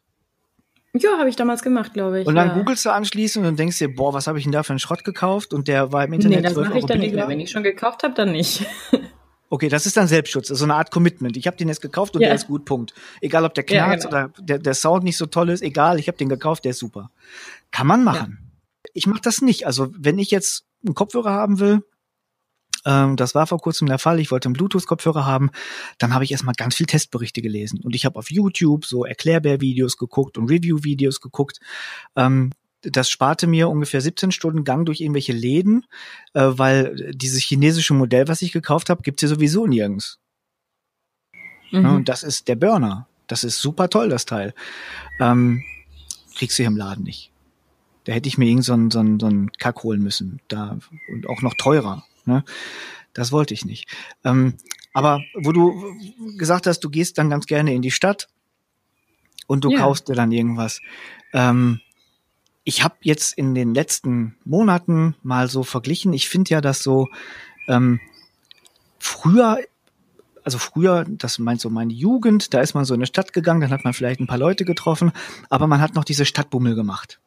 Ja, 0.92 1.18
habe 1.18 1.28
ich 1.28 1.34
damals 1.34 1.62
gemacht, 1.62 1.94
glaube 1.94 2.20
ich. 2.20 2.28
Und 2.28 2.36
dann 2.36 2.48
ja. 2.48 2.54
googelst 2.54 2.84
du 2.84 2.90
anschließend 2.90 3.44
und 3.44 3.58
denkst 3.58 3.78
dir, 3.78 3.92
boah, 3.92 4.14
was 4.14 4.28
habe 4.28 4.38
ich 4.38 4.44
denn 4.44 4.52
da 4.52 4.62
für 4.62 4.70
einen 4.70 4.78
Schrott 4.78 5.02
gekauft? 5.02 5.52
Und 5.52 5.66
der 5.66 5.92
war 5.92 6.04
im 6.04 6.12
Internet. 6.12 6.42
Nee, 6.42 6.44
das 6.44 6.54
mache 6.54 6.78
ich 6.78 6.84
dann 6.84 7.00
nicht 7.00 7.14
mehr. 7.14 7.26
Wenn 7.26 7.40
ich 7.40 7.50
schon 7.50 7.64
gekauft 7.64 8.04
habe, 8.04 8.14
dann 8.14 8.30
nicht. 8.30 8.66
Okay, 9.50 9.68
das 9.68 9.84
ist 9.84 9.96
dann 9.96 10.08
Selbstschutz, 10.08 10.48
das 10.48 10.54
ist 10.54 10.60
so 10.60 10.64
eine 10.64 10.76
Art 10.76 10.90
Commitment. 10.90 11.36
Ich 11.36 11.46
habe 11.46 11.56
den 11.56 11.68
jetzt 11.68 11.82
gekauft 11.82 12.14
und 12.14 12.22
ja. 12.22 12.28
der 12.28 12.36
ist 12.36 12.46
gut, 12.46 12.64
Punkt. 12.64 12.94
Egal, 13.20 13.44
ob 13.44 13.52
der 13.52 13.64
knarzt 13.64 14.04
ja, 14.04 14.10
genau. 14.10 14.32
oder 14.32 14.42
der, 14.42 14.58
der 14.58 14.74
Sound 14.74 15.04
nicht 15.04 15.18
so 15.18 15.26
toll 15.26 15.50
ist, 15.50 15.62
egal, 15.62 15.98
ich 15.98 16.08
habe 16.08 16.16
den 16.16 16.28
gekauft, 16.28 16.64
der 16.64 16.70
ist 16.70 16.78
super. 16.78 17.10
Kann 17.70 17.86
man 17.86 18.02
machen. 18.04 18.38
Ja 18.40 18.50
ich 18.94 19.06
mache 19.06 19.20
das 19.22 19.42
nicht. 19.42 19.66
Also 19.66 19.88
wenn 19.96 20.18
ich 20.18 20.30
jetzt 20.30 20.64
einen 20.84 20.94
Kopfhörer 20.94 21.32
haben 21.32 21.60
will, 21.60 21.82
ähm, 22.86 23.16
das 23.16 23.34
war 23.34 23.46
vor 23.46 23.58
kurzem 23.58 23.88
der 23.88 23.98
Fall, 23.98 24.20
ich 24.20 24.30
wollte 24.30 24.46
einen 24.46 24.54
Bluetooth-Kopfhörer 24.54 25.26
haben, 25.26 25.50
dann 25.98 26.14
habe 26.14 26.24
ich 26.24 26.32
erstmal 26.32 26.54
ganz 26.54 26.74
viel 26.74 26.86
Testberichte 26.86 27.42
gelesen. 27.42 27.80
Und 27.82 27.94
ich 27.94 28.04
habe 28.04 28.18
auf 28.18 28.30
YouTube 28.30 28.86
so 28.86 29.04
Erklärbär-Videos 29.04 29.96
geguckt 29.96 30.38
und 30.38 30.50
Review-Videos 30.50 31.20
geguckt. 31.20 31.60
Ähm, 32.16 32.52
das 32.82 33.10
sparte 33.10 33.46
mir 33.46 33.68
ungefähr 33.68 34.00
17 34.00 34.32
Stunden 34.32 34.64
Gang 34.64 34.86
durch 34.86 35.00
irgendwelche 35.00 35.32
Läden, 35.32 35.86
äh, 36.34 36.42
weil 36.44 37.12
dieses 37.14 37.42
chinesische 37.42 37.94
Modell, 37.94 38.28
was 38.28 38.42
ich 38.42 38.52
gekauft 38.52 38.90
habe, 38.90 39.02
gibt's 39.02 39.20
hier 39.20 39.28
sowieso 39.28 39.66
nirgends. 39.66 40.18
Mhm. 41.70 41.82
Ja, 41.82 41.90
und 41.92 42.08
das 42.08 42.22
ist 42.22 42.48
der 42.48 42.56
Burner. 42.56 43.06
Das 43.26 43.44
ist 43.44 43.58
super 43.58 43.88
toll, 43.88 44.08
das 44.08 44.26
Teil. 44.26 44.54
Ähm, 45.20 45.62
kriegst 46.34 46.58
du 46.58 46.62
hier 46.62 46.68
im 46.68 46.76
Laden 46.76 47.04
nicht. 47.04 47.30
Da 48.04 48.12
hätte 48.12 48.28
ich 48.28 48.38
mir 48.38 48.46
irgend 48.46 48.64
so 48.64 48.72
einen, 48.72 48.90
so 48.90 48.98
einen, 48.98 49.20
so 49.20 49.26
einen 49.26 49.52
Kack 49.52 49.82
holen 49.82 50.02
müssen. 50.02 50.40
Da, 50.48 50.78
und 51.12 51.28
auch 51.28 51.42
noch 51.42 51.54
teurer. 51.54 52.04
Ne? 52.24 52.44
Das 53.12 53.30
wollte 53.30 53.54
ich 53.54 53.64
nicht. 53.64 53.88
Ähm, 54.24 54.54
aber 54.92 55.20
wo 55.34 55.52
du 55.52 55.94
gesagt 56.36 56.66
hast, 56.66 56.80
du 56.80 56.90
gehst 56.90 57.18
dann 57.18 57.30
ganz 57.30 57.46
gerne 57.46 57.74
in 57.74 57.82
die 57.82 57.90
Stadt 57.90 58.28
und 59.46 59.64
du 59.64 59.70
ja. 59.70 59.78
kaufst 59.78 60.08
dir 60.08 60.14
dann 60.14 60.32
irgendwas. 60.32 60.80
Ähm, 61.32 61.80
ich 62.64 62.84
habe 62.84 62.96
jetzt 63.02 63.32
in 63.36 63.54
den 63.54 63.74
letzten 63.74 64.36
Monaten 64.44 65.16
mal 65.22 65.48
so 65.48 65.62
verglichen. 65.62 66.12
Ich 66.12 66.28
finde 66.28 66.50
ja, 66.50 66.60
dass 66.60 66.82
so 66.82 67.08
ähm, 67.68 68.00
früher 68.98 69.58
also 70.42 70.58
früher, 70.58 71.04
das 71.06 71.38
meint 71.38 71.60
so 71.60 71.70
meine 71.70 71.92
Jugend, 71.92 72.54
da 72.54 72.60
ist 72.60 72.74
man 72.74 72.84
so 72.84 72.94
in 72.94 72.98
eine 73.00 73.06
Stadt 73.06 73.32
gegangen, 73.32 73.60
dann 73.60 73.70
hat 73.70 73.84
man 73.84 73.92
vielleicht 73.92 74.20
ein 74.20 74.26
paar 74.26 74.38
Leute 74.38 74.64
getroffen, 74.64 75.12
aber 75.48 75.66
man 75.66 75.80
hat 75.80 75.94
noch 75.94 76.04
diese 76.04 76.24
Stadtbummel 76.24 76.74
gemacht. 76.74 77.20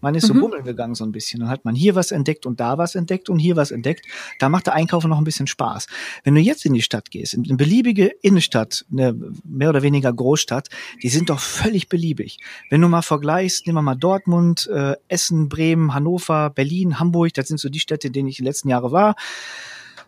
Man 0.00 0.14
ist 0.14 0.24
mhm. 0.24 0.34
so 0.34 0.40
bummeln 0.40 0.64
gegangen 0.64 0.94
so 0.94 1.04
ein 1.04 1.12
bisschen. 1.12 1.40
Dann 1.40 1.48
hat 1.48 1.64
man 1.64 1.74
hier 1.74 1.94
was 1.94 2.10
entdeckt 2.10 2.46
und 2.46 2.60
da 2.60 2.78
was 2.78 2.94
entdeckt 2.94 3.28
und 3.28 3.38
hier 3.38 3.56
was 3.56 3.70
entdeckt. 3.70 4.06
Da 4.38 4.48
macht 4.48 4.66
der 4.66 4.74
Einkaufen 4.74 5.08
noch 5.08 5.18
ein 5.18 5.24
bisschen 5.24 5.46
Spaß. 5.46 5.86
Wenn 6.24 6.34
du 6.34 6.40
jetzt 6.40 6.66
in 6.66 6.74
die 6.74 6.82
Stadt 6.82 7.10
gehst, 7.10 7.34
in 7.34 7.44
eine 7.44 7.56
beliebige 7.56 8.06
Innenstadt, 8.22 8.84
eine 8.92 9.14
mehr 9.44 9.70
oder 9.70 9.82
weniger 9.82 10.12
Großstadt, 10.12 10.68
die 11.02 11.08
sind 11.08 11.30
doch 11.30 11.40
völlig 11.40 11.88
beliebig. 11.88 12.38
Wenn 12.70 12.80
du 12.80 12.88
mal 12.88 13.02
vergleichst, 13.02 13.66
nehmen 13.66 13.78
wir 13.78 13.82
mal 13.82 13.94
Dortmund, 13.94 14.68
äh, 14.72 14.96
Essen, 15.08 15.48
Bremen, 15.48 15.94
Hannover, 15.94 16.50
Berlin, 16.50 16.98
Hamburg, 16.98 17.34
das 17.34 17.48
sind 17.48 17.58
so 17.58 17.68
die 17.68 17.80
Städte, 17.80 18.08
in 18.08 18.12
denen 18.12 18.28
ich 18.28 18.36
die 18.36 18.44
letzten 18.44 18.68
Jahre 18.68 18.92
war 18.92 19.14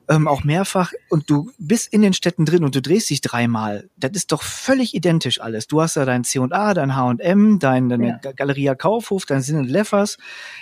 ähm, 0.09 0.29
auch 0.29 0.45
mehrfach 0.45 0.93
und 1.09 1.29
du 1.29 1.51
bist 1.59 1.93
in 1.93 2.03
den 2.03 2.13
Städten 2.13 2.45
drin 2.45 2.65
und 2.65 2.75
du 2.75 2.83
drehst 2.83 3.11
dich 3.11 3.21
dreimal. 3.21 3.89
Das 3.97 4.13
ist 4.13 4.31
doch 4.33 4.43
völlig 4.43 4.95
identisch 4.95 5.41
alles. 5.41 5.67
Du 5.67 5.81
hast 5.81 5.97
da 5.97 6.05
dein 6.05 6.23
C&A, 6.23 6.75
dein 6.75 6.95
H&M, 6.95 7.59
dein, 7.59 7.89
deine 7.89 8.21
ja. 8.23 8.33
Galeria 8.33 8.75
Kaufhof, 8.75 9.27
dein 9.27 9.43
Sinn 9.43 9.65
Leffers, 9.65 10.19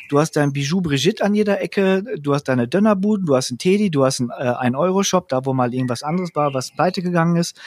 du 0.08 0.18
hast 0.18 0.32
dein 0.32 0.52
Bijou 0.52 0.80
Brigitte 0.80 1.22
an 1.22 1.34
jeder 1.34 1.60
Ecke, 1.60 2.04
du 2.18 2.32
hast 2.32 2.44
deine 2.44 2.68
Dönerbuden, 2.68 3.26
du 3.26 3.36
hast 3.36 3.50
einen 3.50 3.58
Teddy, 3.58 3.90
du 3.90 4.04
hast 4.04 4.20
einen 4.20 4.30
äh, 4.30 4.54
ein 4.54 4.74
Euro 4.74 5.02
Shop, 5.02 5.28
da 5.28 5.44
wo 5.44 5.52
mal 5.52 5.74
irgendwas 5.74 6.02
anderes 6.02 6.34
war, 6.34 6.54
was 6.54 6.72
pleite 6.72 7.02
gegangen 7.02 7.36
ist. 7.36 7.60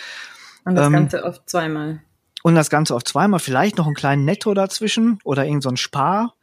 Und 0.66 0.76
das 0.76 0.88
ähm, 0.88 0.94
Ganze 0.94 1.24
oft 1.24 1.48
zweimal. 1.50 2.02
Und 2.44 2.56
das 2.56 2.70
Ganze 2.70 2.96
auf 2.96 3.04
zweimal, 3.04 3.40
vielleicht 3.40 3.78
noch 3.78 3.86
einen 3.86 3.96
kleinen 3.96 4.26
Netto 4.26 4.54
dazwischen 4.54 5.20
oder 5.24 5.46
irgend 5.46 5.64
so 5.64 5.70
ein 5.70 5.78
Spar, 5.78 6.34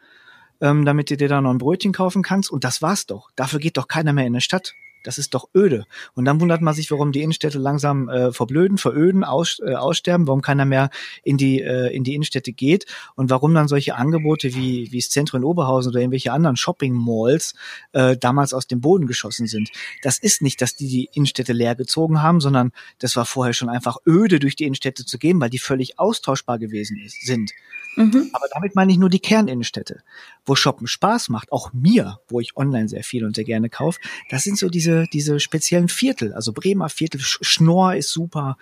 ähm, 0.61 0.85
damit 0.85 1.11
du 1.11 1.17
dir 1.17 1.29
da 1.29 1.41
noch 1.41 1.51
ein 1.51 1.59
Brötchen 1.59 1.93
kaufen 1.93 2.23
kannst. 2.23 2.51
Und 2.51 2.63
das 2.63 2.83
war's 2.83 3.07
doch. 3.07 3.31
Dafür 3.37 3.59
geht 3.59 3.77
doch 3.77 3.89
keiner 3.89 4.13
mehr 4.13 4.27
in 4.27 4.33
eine 4.33 4.41
Stadt. 4.41 4.75
Das 5.05 5.19
ist 5.19 5.35
doch 5.35 5.49
öde. 5.55 5.85
Und 6.15 6.25
dann 6.25 6.41
wundert 6.41 6.63
man 6.63 6.75
sich, 6.75 6.91
warum 6.91 7.13
die 7.13 7.23
Innenstädte 7.23 7.59
langsam 7.59 8.09
äh, 8.09 8.33
verblöden, 8.33 8.79
veröden, 8.79 9.23
aus, 9.23 9.61
äh, 9.65 9.75
aussterben, 9.75 10.27
warum 10.27 10.43
keiner 10.43 10.65
mehr 10.65 10.91
in 11.23 11.37
die, 11.37 11.61
äh, 11.61 11.95
in 11.95 12.03
die 12.03 12.15
Innenstädte 12.15 12.53
geht 12.53 12.87
und 13.15 13.31
warum 13.31 13.55
dann 13.55 13.69
solche 13.69 13.95
Angebote 13.95 14.55
wie, 14.55 14.91
wie 14.91 14.99
das 14.99 15.11
Zentrum 15.11 15.43
in 15.43 15.45
Oberhausen 15.45 15.91
oder 15.91 16.01
irgendwelche 16.01 16.33
anderen 16.33 16.57
Shopping-Malls 16.57 17.55
äh, 17.93 18.17
damals 18.17 18.53
aus 18.53 18.67
dem 18.67 18.81
Boden 18.81 19.07
geschossen 19.07 19.47
sind. 19.47 19.71
Das 20.03 20.19
ist 20.19 20.43
nicht, 20.43 20.61
dass 20.61 20.75
die 20.75 20.89
die 20.89 21.11
Innenstädte 21.13 21.53
leer 21.53 21.75
gezogen 21.75 22.23
haben, 22.23 22.41
sondern 22.41 22.73
das 22.99 23.15
war 23.17 23.27
vorher 23.27 23.53
schon 23.53 23.69
einfach 23.69 23.99
öde, 24.07 24.39
durch 24.39 24.57
die 24.57 24.65
Innenstädte 24.65 25.05
zu 25.05 25.19
gehen, 25.19 25.41
weil 25.41 25.51
die 25.51 25.59
völlig 25.59 25.99
austauschbar 25.99 26.59
gewesen 26.59 26.99
ist, 27.05 27.27
sind. 27.27 27.53
Mhm. 27.97 28.31
Aber 28.33 28.47
damit 28.53 28.75
meine 28.75 28.93
ich 28.93 28.99
nur 28.99 29.11
die 29.11 29.21
Kerninnenstädte, 29.21 30.03
wo 30.45 30.55
Shoppen 30.55 30.87
Spaß 30.87 31.29
macht, 31.29 31.53
auch 31.53 31.73
mir, 31.73 32.19
wo 32.29 32.41
ich 32.41 32.57
online 32.57 32.89
sehr 32.89 33.05
viel 33.05 33.25
und 33.25 33.37
sehr 33.37 33.45
gerne 33.45 33.69
kaufe. 33.69 34.01
Das 34.31 34.43
sind 34.43 34.59
so 34.59 34.69
diese, 34.69 34.94
diese 35.13 35.41
speziellen 35.41 35.89
Viertel, 35.89 36.33
also 36.33 36.53
Bremer 36.53 36.89
Viertel, 36.89 37.21
Schnorr 37.21 37.97
ist 37.97 38.11
super, 38.11 38.57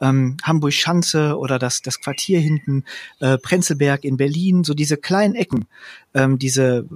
ähm, 0.00 0.36
Hamburg 0.42 0.72
Schanze 0.72 1.36
oder 1.36 1.58
das, 1.58 1.82
das 1.82 2.00
Quartier 2.00 2.40
hinten, 2.40 2.84
äh, 3.20 3.38
Prenzlberg 3.38 4.04
in 4.04 4.16
Berlin, 4.16 4.64
so 4.64 4.74
diese 4.74 4.96
kleinen 4.96 5.34
Ecken, 5.34 5.66
ähm, 6.14 6.38
diese 6.38 6.86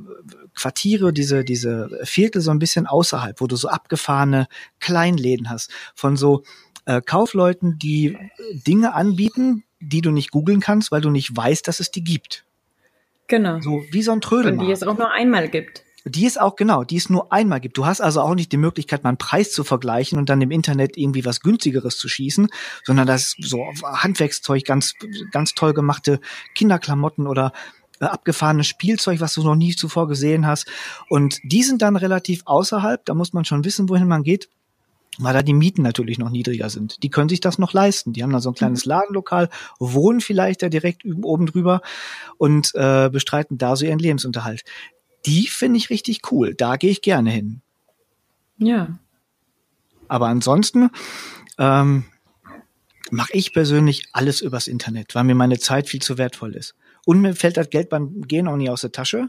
Quartiere, 0.54 1.12
diese, 1.12 1.44
diese 1.44 1.90
Viertel 2.04 2.40
so 2.40 2.50
ein 2.50 2.58
bisschen 2.58 2.86
außerhalb, 2.86 3.40
wo 3.40 3.46
du 3.46 3.56
so 3.56 3.68
abgefahrene 3.68 4.48
Kleinläden 4.80 5.50
hast, 5.50 5.70
von 5.94 6.16
so 6.16 6.42
äh, 6.86 7.00
Kaufleuten, 7.00 7.78
die 7.78 8.16
Dinge 8.52 8.94
anbieten, 8.94 9.64
die 9.80 10.00
du 10.00 10.10
nicht 10.10 10.30
googeln 10.30 10.60
kannst, 10.60 10.90
weil 10.90 11.00
du 11.00 11.10
nicht 11.10 11.36
weißt, 11.36 11.68
dass 11.68 11.80
es 11.80 11.90
die 11.90 12.02
gibt. 12.02 12.44
Genau. 13.28 13.60
So 13.60 13.84
wie 13.90 14.02
so 14.02 14.12
ein 14.12 14.20
Trödel. 14.20 14.52
Und 14.52 14.60
die 14.60 14.70
es 14.70 14.82
auch 14.82 14.96
nur 14.96 15.10
einmal 15.10 15.48
gibt. 15.48 15.82
Die 16.08 16.24
es 16.24 16.38
auch, 16.38 16.54
genau, 16.54 16.84
die 16.84 16.96
es 16.96 17.10
nur 17.10 17.32
einmal 17.32 17.60
gibt. 17.60 17.76
Du 17.76 17.84
hast 17.84 18.00
also 18.00 18.20
auch 18.20 18.36
nicht 18.36 18.52
die 18.52 18.56
Möglichkeit, 18.56 19.02
mal 19.02 19.10
einen 19.10 19.18
Preis 19.18 19.50
zu 19.50 19.64
vergleichen 19.64 20.18
und 20.18 20.28
dann 20.28 20.40
im 20.40 20.52
Internet 20.52 20.96
irgendwie 20.96 21.24
was 21.24 21.40
günstigeres 21.40 21.98
zu 21.98 22.08
schießen, 22.08 22.48
sondern 22.84 23.08
das 23.08 23.22
ist 23.22 23.36
so 23.40 23.66
Handwerkszeug, 23.82 24.64
ganz, 24.64 24.94
ganz 25.32 25.54
toll 25.54 25.74
gemachte 25.74 26.20
Kinderklamotten 26.54 27.26
oder 27.26 27.52
äh, 28.00 28.04
abgefahrenes 28.04 28.68
Spielzeug, 28.68 29.20
was 29.20 29.34
du 29.34 29.42
noch 29.42 29.56
nie 29.56 29.74
zuvor 29.74 30.06
gesehen 30.06 30.46
hast. 30.46 30.66
Und 31.08 31.40
die 31.42 31.64
sind 31.64 31.82
dann 31.82 31.96
relativ 31.96 32.42
außerhalb, 32.44 33.04
da 33.04 33.14
muss 33.14 33.32
man 33.32 33.44
schon 33.44 33.64
wissen, 33.64 33.88
wohin 33.88 34.06
man 34.06 34.22
geht 34.22 34.48
weil 35.18 35.32
da 35.32 35.42
die 35.42 35.54
Mieten 35.54 35.82
natürlich 35.82 36.18
noch 36.18 36.30
niedriger 36.30 36.68
sind. 36.68 37.02
Die 37.02 37.08
können 37.08 37.28
sich 37.28 37.40
das 37.40 37.58
noch 37.58 37.72
leisten. 37.72 38.12
Die 38.12 38.22
haben 38.22 38.32
da 38.32 38.40
so 38.40 38.50
ein 38.50 38.54
kleines 38.54 38.84
mhm. 38.84 38.90
Ladenlokal, 38.90 39.48
wohnen 39.78 40.20
vielleicht 40.20 40.62
da 40.62 40.68
direkt 40.68 41.04
oben 41.06 41.46
drüber 41.46 41.80
und 42.38 42.72
äh, 42.74 43.08
bestreiten 43.10 43.58
da 43.58 43.76
so 43.76 43.86
ihren 43.86 43.98
Lebensunterhalt. 43.98 44.64
Die 45.26 45.46
finde 45.48 45.78
ich 45.78 45.90
richtig 45.90 46.30
cool. 46.30 46.54
Da 46.54 46.76
gehe 46.76 46.90
ich 46.90 47.02
gerne 47.02 47.30
hin. 47.30 47.60
Ja. 48.58 48.98
Aber 50.08 50.28
ansonsten, 50.28 50.90
ähm, 51.58 52.04
mache 53.10 53.32
ich 53.32 53.52
persönlich 53.52 54.08
alles 54.12 54.40
übers 54.40 54.66
Internet, 54.66 55.14
weil 55.14 55.24
mir 55.24 55.34
meine 55.34 55.58
Zeit 55.58 55.88
viel 55.88 56.02
zu 56.02 56.18
wertvoll 56.18 56.54
ist. 56.54 56.74
Und 57.04 57.20
mir 57.20 57.34
fällt 57.36 57.56
das 57.56 57.70
Geld 57.70 57.88
beim 57.88 58.22
Gehen 58.22 58.48
auch 58.48 58.56
nie 58.56 58.68
aus 58.68 58.80
der 58.80 58.90
Tasche. 58.90 59.28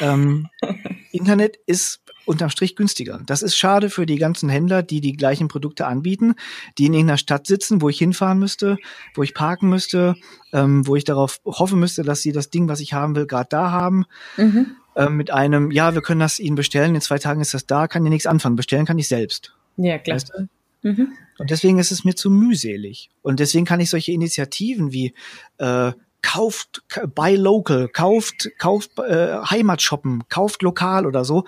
ähm, 0.00 0.48
Internet 1.12 1.56
ist 1.66 2.00
unterm 2.24 2.50
Strich 2.50 2.74
günstiger. 2.74 3.20
Das 3.24 3.42
ist 3.42 3.56
schade 3.56 3.90
für 3.90 4.06
die 4.06 4.16
ganzen 4.16 4.48
Händler, 4.48 4.82
die 4.82 5.00
die 5.00 5.12
gleichen 5.12 5.46
Produkte 5.46 5.86
anbieten, 5.86 6.34
die 6.78 6.86
in 6.86 6.94
irgendeiner 6.94 7.18
Stadt 7.18 7.46
sitzen, 7.46 7.80
wo 7.80 7.88
ich 7.88 7.98
hinfahren 7.98 8.40
müsste, 8.40 8.76
wo 9.14 9.22
ich 9.22 9.34
parken 9.34 9.68
müsste, 9.68 10.16
ähm, 10.52 10.84
wo 10.86 10.96
ich 10.96 11.04
darauf 11.04 11.40
hoffen 11.44 11.78
müsste, 11.78 12.02
dass 12.02 12.22
sie 12.22 12.32
das 12.32 12.50
Ding, 12.50 12.68
was 12.68 12.80
ich 12.80 12.92
haben 12.92 13.14
will, 13.14 13.26
gerade 13.26 13.48
da 13.50 13.70
haben. 13.70 14.04
Mhm. 14.36 14.74
Ähm, 14.96 15.16
mit 15.16 15.30
einem, 15.30 15.70
ja, 15.70 15.94
wir 15.94 16.00
können 16.00 16.20
das 16.20 16.38
Ihnen 16.38 16.56
bestellen, 16.56 16.94
in 16.94 17.00
zwei 17.00 17.18
Tagen 17.18 17.40
ist 17.40 17.54
das 17.54 17.66
da, 17.66 17.86
kann 17.86 18.04
ihr 18.04 18.10
nichts 18.10 18.26
anfangen. 18.26 18.56
Bestellen 18.56 18.86
kann 18.86 18.98
ich 18.98 19.08
selbst. 19.08 19.54
Ja, 19.76 19.98
klar. 19.98 20.16
Weißt 20.16 20.32
du? 20.34 20.48
mhm. 20.88 21.12
Und 21.38 21.50
deswegen 21.50 21.78
ist 21.78 21.92
es 21.92 22.04
mir 22.04 22.14
zu 22.14 22.30
mühselig. 22.30 23.10
Und 23.22 23.40
deswegen 23.40 23.66
kann 23.66 23.80
ich 23.80 23.90
solche 23.90 24.12
Initiativen 24.12 24.92
wie 24.92 25.14
äh, 25.58 25.92
kauft 26.22 26.82
buy 27.14 27.36
local, 27.36 27.88
kauft 27.88 28.50
kauft 28.58 28.98
äh, 28.98 29.38
Heimatshoppen, 29.44 30.24
kauft 30.28 30.62
lokal 30.62 31.06
oder 31.06 31.24
so. 31.24 31.44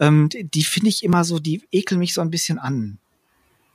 Ähm, 0.00 0.28
die, 0.28 0.44
die 0.44 0.64
finde 0.64 0.88
ich 0.88 1.04
immer 1.04 1.24
so, 1.24 1.38
die 1.38 1.62
ekeln 1.70 1.98
mich 1.98 2.14
so 2.14 2.20
ein 2.20 2.30
bisschen 2.30 2.58
an. 2.58 2.98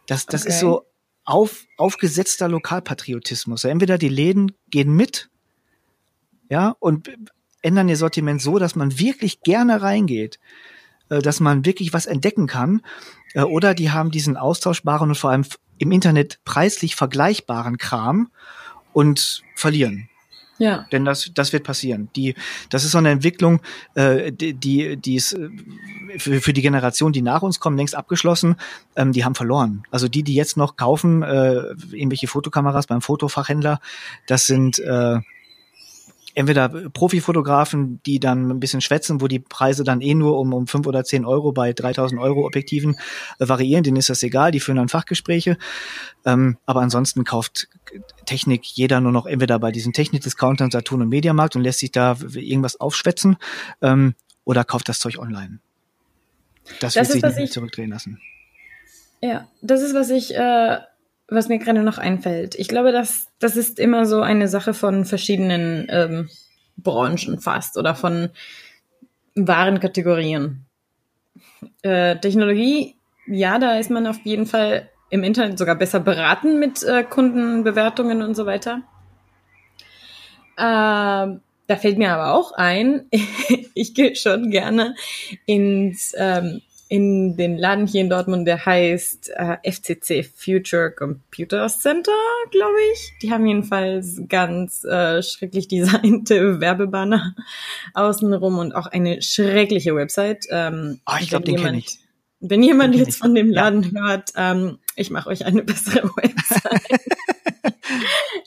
Das 0.08 0.25
das 0.25 0.42
okay. 0.42 0.50
ist 0.50 0.60
so 0.60 0.86
auf 1.24 1.65
aufgesetzter 1.77 2.50
Lokalpatriotismus. 2.50 3.63
Entweder 3.63 3.98
die 3.98 4.10
Läden 4.10 4.51
gehen 4.70 4.94
mit, 4.94 5.30
ja, 6.50 6.75
und 6.80 7.10
ändern 7.63 7.89
ihr 7.89 7.98
Sortiment 7.98 8.41
so, 8.41 8.60
dass 8.60 8.75
man 8.75 9.00
wirklich 9.00 9.41
gerne 9.41 9.82
reingeht, 9.82 10.39
äh, 11.10 11.20
dass 11.20 11.39
man 11.39 11.65
wirklich 11.65 11.93
was 11.93 12.05
entdecken 12.05 12.46
kann. 12.48 12.82
Äh, 13.34 13.41
oder 13.41 13.74
die 13.74 13.91
haben 13.91 14.12
diesen 14.12 14.38
austauschbaren 14.38 15.10
und 15.10 15.15
vor 15.15 15.32
allem 15.32 15.46
im 15.79 15.91
Internet 15.91 16.39
preislich 16.46 16.96
vergleichbaren 16.96 17.77
Kram 17.77 18.29
und 18.93 19.41
verlieren. 19.55 20.10
Ja. 20.60 20.86
Denn 20.91 21.03
das, 21.03 21.32
das 21.34 21.51
wird 21.51 21.63
passieren. 21.63 22.10
Die, 22.15 22.36
das 22.70 22.86
ist 22.86 22.91
so 22.91 23.00
eine 23.00 23.10
Entwicklung, 23.10 23.60
äh, 23.96 24.32
die, 24.32 24.53
die, 24.98 25.15
ist 25.15 25.34
äh, 25.34 25.50
für, 26.17 26.41
für 26.41 26.53
die 26.53 26.62
Generation, 26.62 27.12
die 27.12 27.22
nach 27.22 27.41
uns 27.41 27.60
kommen, 27.60 27.75
längst 27.75 27.96
abgeschlossen. 27.96 28.55
Ähm, 28.96 29.12
die 29.12 29.25
haben 29.25 29.36
verloren. 29.36 29.84
Also 29.89 30.08
die, 30.08 30.24
die 30.24 30.36
jetzt 30.36 30.55
noch 30.55 30.75
kaufen, 30.75 31.24
äh, 31.24 31.74
irgendwelche 31.91 32.27
Fotokameras 32.27 32.88
beim 32.88 33.01
Fotofachhändler, 33.01 33.79
das 34.27 34.46
sind 34.46 34.79
äh, 34.79 35.20
entweder 36.36 36.70
Profifotografen, 36.70 38.02
die 38.06 38.20
dann 38.20 38.50
ein 38.50 38.60
bisschen 38.60 38.82
schwätzen, 38.82 39.22
wo 39.22 39.28
die 39.28 39.40
Preise 39.40 39.84
dann 39.84 40.02
eh 40.02 40.13
nur 40.13 40.40
um, 40.40 40.54
um 40.54 40.68
fünf 40.68 40.88
oder 40.88 41.04
zehn 41.04 41.25
Euro 41.25 41.52
bei 41.52 41.74
3000 41.74 42.20
Euro 42.20 42.46
Objektiven 42.46 42.96
äh, 43.40 43.48
variieren, 43.48 43.84
denen 43.84 43.98
ist 43.98 44.10
das 44.10 44.24
egal, 44.24 44.52
die 44.52 44.60
führen 44.60 44.78
dann 44.78 44.90
Fachgespräche. 44.90 45.58
Ähm, 46.25 46.58
aber 46.66 46.82
ansonsten 46.82 47.24
kauft 47.24 47.68
Technik 48.25 48.66
jeder 48.66 49.02
nur 49.02 49.12
noch 49.12 49.25
entweder 49.25 49.60
bei 49.60 49.72
diesen 49.72 49.94
Technik-Discountern 49.94 50.72
Saturn 50.72 51.02
und 51.02 51.10
Mediamarkt 51.10 51.56
und 51.56 51.62
lässt 51.63 51.80
sich 51.80 51.92
da 51.92 52.18
irgendwas 52.34 52.80
aufschwätzen 52.80 53.38
ähm, 53.82 54.16
oder 54.46 54.63
kauft 54.63 54.90
das 54.90 55.00
Zeug 55.00 55.20
online. 55.20 55.60
Das, 56.80 56.94
das 56.94 57.13
wird 57.13 57.22
sich 57.22 57.24
nicht 57.24 57.40
ich, 57.40 57.52
zurückdrehen 57.52 57.90
lassen. 57.90 58.20
Ja, 59.22 59.48
das 59.62 59.82
ist, 59.82 59.94
was 59.94 60.10
ich 60.10 60.36
äh, 60.36 60.78
was 61.34 61.50
mir 61.50 61.60
gerade 61.60 61.84
noch 61.84 61.98
einfällt. 61.98 62.56
Ich 62.56 62.68
glaube, 62.68 62.92
dass 62.92 63.28
das 63.40 63.56
ist 63.56 63.80
immer 63.80 64.06
so 64.06 64.22
eine 64.22 64.48
Sache 64.48 64.74
von 64.74 65.06
verschiedenen 65.06 65.88
ähm, 65.90 66.30
Branchen 66.78 67.40
fast 67.40 67.78
oder 67.78 67.96
von 67.96 68.30
Warenkategorien. 69.36 70.66
Äh, 71.82 72.18
Technologie, 72.20 72.96
ja, 73.28 73.60
da 73.60 73.78
ist 73.78 73.90
man 73.90 74.08
auf 74.08 74.20
jeden 74.24 74.46
Fall 74.46 74.90
im 75.10 75.24
Internet 75.24 75.58
sogar 75.58 75.75
besser 75.75 76.00
beraten 76.00 76.60
mit 76.60 76.84
äh, 76.84 77.04
Kundenbewertungen 77.04 78.22
und 78.22 78.36
so 78.36 78.46
weiter. 78.46 78.82
Äh, 80.58 81.40
da 81.68 81.78
fällt 81.78 81.98
mir 81.98 82.12
aber 82.12 82.34
auch 82.34 82.52
ein, 82.52 83.10
ich 83.74 83.94
gehe 83.94 84.15
schon 84.15 84.52
gerne 84.52 84.96
ins 85.46 86.13
ähm, 86.17 86.62
in 86.93 87.36
den 87.38 87.58
Laden 87.58 87.88
hier 87.88 88.01
in 88.01 88.10
Dortmund, 88.12 88.47
der 88.47 88.67
heißt 88.67 89.32
äh, 89.36 89.58
FCC 89.63 90.23
Future 90.23 90.91
Computer 90.91 91.67
Center, 91.67 92.12
glaube 92.51 92.77
ich. 92.93 93.13
Die 93.23 93.32
haben 93.32 93.47
jedenfalls 93.47 94.21
ganz 94.29 94.84
äh, 94.84 95.23
schrecklich 95.23 95.67
designte 95.69 96.62
Werbebanner 96.62 97.34
außenrum 97.95 98.60
und 98.60 98.75
auch 98.75 98.86
eine 98.86 99.23
schreckliche 99.23 99.95
Website. 99.95 100.45
Ähm, 100.51 100.99
oh, 101.08 101.15
ich 101.19 101.29
glaube, 101.29 101.45
den 101.45 101.56
kenne 101.56 101.79
ich. 101.79 101.97
Wenn 102.41 102.62
jemand 102.62 102.95
jetzt 102.95 103.17
von 103.17 103.34
dem 103.34 103.49
Laden 103.49 103.91
ja. 103.91 103.99
hört, 103.99 104.29
ähm, 104.38 104.77
ich 104.95 105.10
mache 105.10 105.29
euch 105.32 105.47
eine 105.47 105.63
bessere 105.63 106.03
Website. 106.15 107.01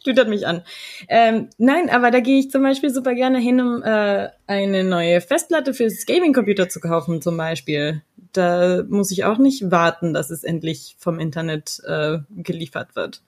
Tütert 0.04 0.28
mich 0.28 0.46
an. 0.46 0.62
Ähm, 1.08 1.48
nein, 1.58 1.90
aber 1.90 2.12
da 2.12 2.20
gehe 2.20 2.38
ich 2.38 2.52
zum 2.52 2.62
Beispiel 2.62 2.90
super 2.90 3.16
gerne 3.16 3.40
hin, 3.40 3.60
um 3.60 3.82
äh, 3.82 4.28
eine 4.46 4.84
neue 4.84 5.20
Festplatte 5.20 5.74
fürs 5.74 6.06
Gaming-Computer 6.06 6.68
zu 6.68 6.78
kaufen, 6.78 7.20
zum 7.20 7.36
Beispiel. 7.36 8.02
Da 8.36 8.82
muss 8.88 9.10
ich 9.10 9.24
auch 9.24 9.38
nicht 9.38 9.70
warten, 9.70 10.12
dass 10.14 10.30
es 10.30 10.44
endlich 10.44 10.96
vom 10.98 11.18
Internet 11.18 11.80
äh, 11.86 12.18
geliefert 12.30 12.96
wird. 12.96 13.22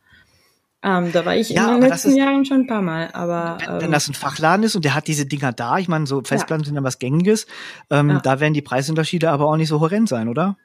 Ähm, 0.80 1.10
da 1.12 1.24
war 1.24 1.34
ich 1.34 1.48
ja, 1.48 1.74
in 1.74 1.80
den 1.80 1.90
letzten 1.90 2.10
ist, 2.10 2.16
Jahren 2.16 2.44
schon 2.44 2.60
ein 2.60 2.66
paar 2.68 2.82
Mal, 2.82 3.10
aber 3.12 3.58
wenn, 3.60 3.74
ähm, 3.74 3.80
wenn, 3.80 3.90
das 3.90 4.06
ein 4.06 4.14
Fachladen 4.14 4.62
ist 4.62 4.76
und 4.76 4.84
der 4.84 4.94
hat 4.94 5.08
diese 5.08 5.26
Dinger 5.26 5.52
da, 5.52 5.78
ich 5.78 5.88
meine, 5.88 6.06
so 6.06 6.22
Festplatten 6.22 6.62
ja. 6.62 6.66
sind 6.66 6.76
ja 6.76 6.84
was 6.84 7.00
Gängiges, 7.00 7.48
ähm, 7.90 8.10
ja. 8.10 8.20
da 8.20 8.38
werden 8.38 8.54
die 8.54 8.62
Preisunterschiede 8.62 9.28
aber 9.28 9.46
auch 9.46 9.56
nicht 9.56 9.68
so 9.68 9.80
horrend 9.80 10.08
sein, 10.08 10.28
oder? 10.28 10.56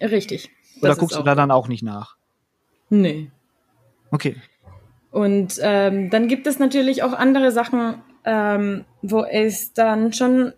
Richtig. 0.00 0.50
Oder 0.80 0.94
guckst 0.94 1.16
du 1.16 1.22
da 1.24 1.34
dann 1.34 1.50
auch 1.50 1.66
nicht 1.66 1.82
nach? 1.82 2.16
Nee. 2.88 3.32
Okay. 4.12 4.36
Und 5.10 5.58
ähm, 5.60 6.10
dann 6.10 6.28
gibt 6.28 6.46
es 6.46 6.60
natürlich 6.60 7.02
auch 7.02 7.12
andere 7.12 7.50
Sachen, 7.50 7.96
ähm, 8.24 8.84
wo 9.02 9.24
es 9.24 9.72
dann 9.72 10.12
schon 10.12 10.52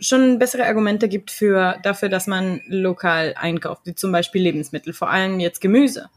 schon 0.00 0.38
bessere 0.38 0.66
Argumente 0.66 1.08
gibt 1.08 1.30
für 1.30 1.78
dafür, 1.82 2.08
dass 2.08 2.26
man 2.26 2.60
lokal 2.66 3.34
einkauft, 3.36 3.82
wie 3.84 3.94
zum 3.94 4.12
Beispiel 4.12 4.42
Lebensmittel, 4.42 4.92
vor 4.92 5.10
allem 5.10 5.38
jetzt 5.40 5.60
Gemüse. 5.60 6.08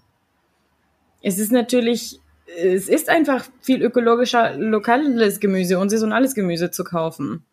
Es 1.22 1.38
ist 1.38 1.52
natürlich, 1.52 2.20
es 2.58 2.90
ist 2.90 3.10
einfach 3.10 3.46
viel 3.62 3.82
ökologischer, 3.82 4.56
lokales 4.58 5.40
Gemüse 5.40 5.80
und 5.80 5.90
saisonales 5.90 6.36
Gemüse 6.36 6.72
zu 6.72 6.84
kaufen. 6.84 7.46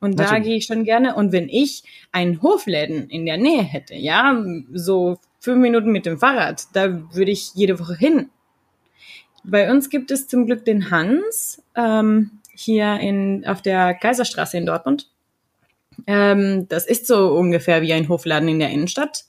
Und 0.00 0.18
da 0.18 0.40
gehe 0.40 0.56
ich 0.56 0.66
schon 0.66 0.82
gerne. 0.82 1.14
Und 1.14 1.30
wenn 1.30 1.48
ich 1.48 1.84
einen 2.10 2.42
Hofläden 2.42 3.08
in 3.08 3.24
der 3.24 3.36
Nähe 3.36 3.62
hätte, 3.62 3.94
ja, 3.94 4.36
so 4.72 5.18
fünf 5.38 5.58
Minuten 5.58 5.92
mit 5.92 6.06
dem 6.06 6.18
Fahrrad, 6.18 6.64
da 6.72 7.14
würde 7.14 7.30
ich 7.30 7.54
jede 7.54 7.78
Woche 7.78 7.96
hin. 7.96 8.28
Bei 9.44 9.70
uns 9.70 9.90
gibt 9.90 10.10
es 10.10 10.26
zum 10.26 10.46
Glück 10.46 10.64
den 10.64 10.90
Hans 10.90 11.62
ähm, 11.76 12.40
hier 12.52 12.98
in, 12.98 13.44
auf 13.46 13.62
der 13.62 13.94
Kaiserstraße 13.94 14.58
in 14.58 14.66
Dortmund. 14.66 15.11
Ähm, 16.06 16.68
das 16.68 16.86
ist 16.86 17.06
so 17.06 17.28
ungefähr 17.34 17.82
wie 17.82 17.92
ein 17.92 18.08
Hofladen 18.08 18.48
in 18.48 18.58
der 18.58 18.70
Innenstadt. 18.70 19.24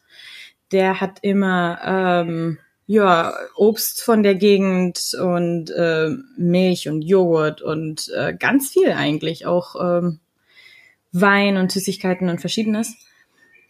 Der 0.72 1.02
hat 1.02 1.20
immer 1.22 1.80
ähm, 1.86 2.58
ja 2.86 3.34
Obst 3.56 4.02
von 4.02 4.24
der 4.24 4.36
Gegend 4.36 5.16
und 5.22 5.70
äh, 5.72 6.10
Milch 6.38 6.90
und 6.90 7.02
Joghurt 7.02 7.62
und 7.62 8.12
äh, 8.16 8.34
ganz 8.38 8.70
viel 8.70 8.92
eigentlich 8.92 9.46
auch 9.46 9.76
ähm, 9.80 10.20
Wein 11.12 11.58
und 11.58 11.72
Süßigkeiten 11.72 12.30
und 12.30 12.42
verschiedenes. 12.42 12.96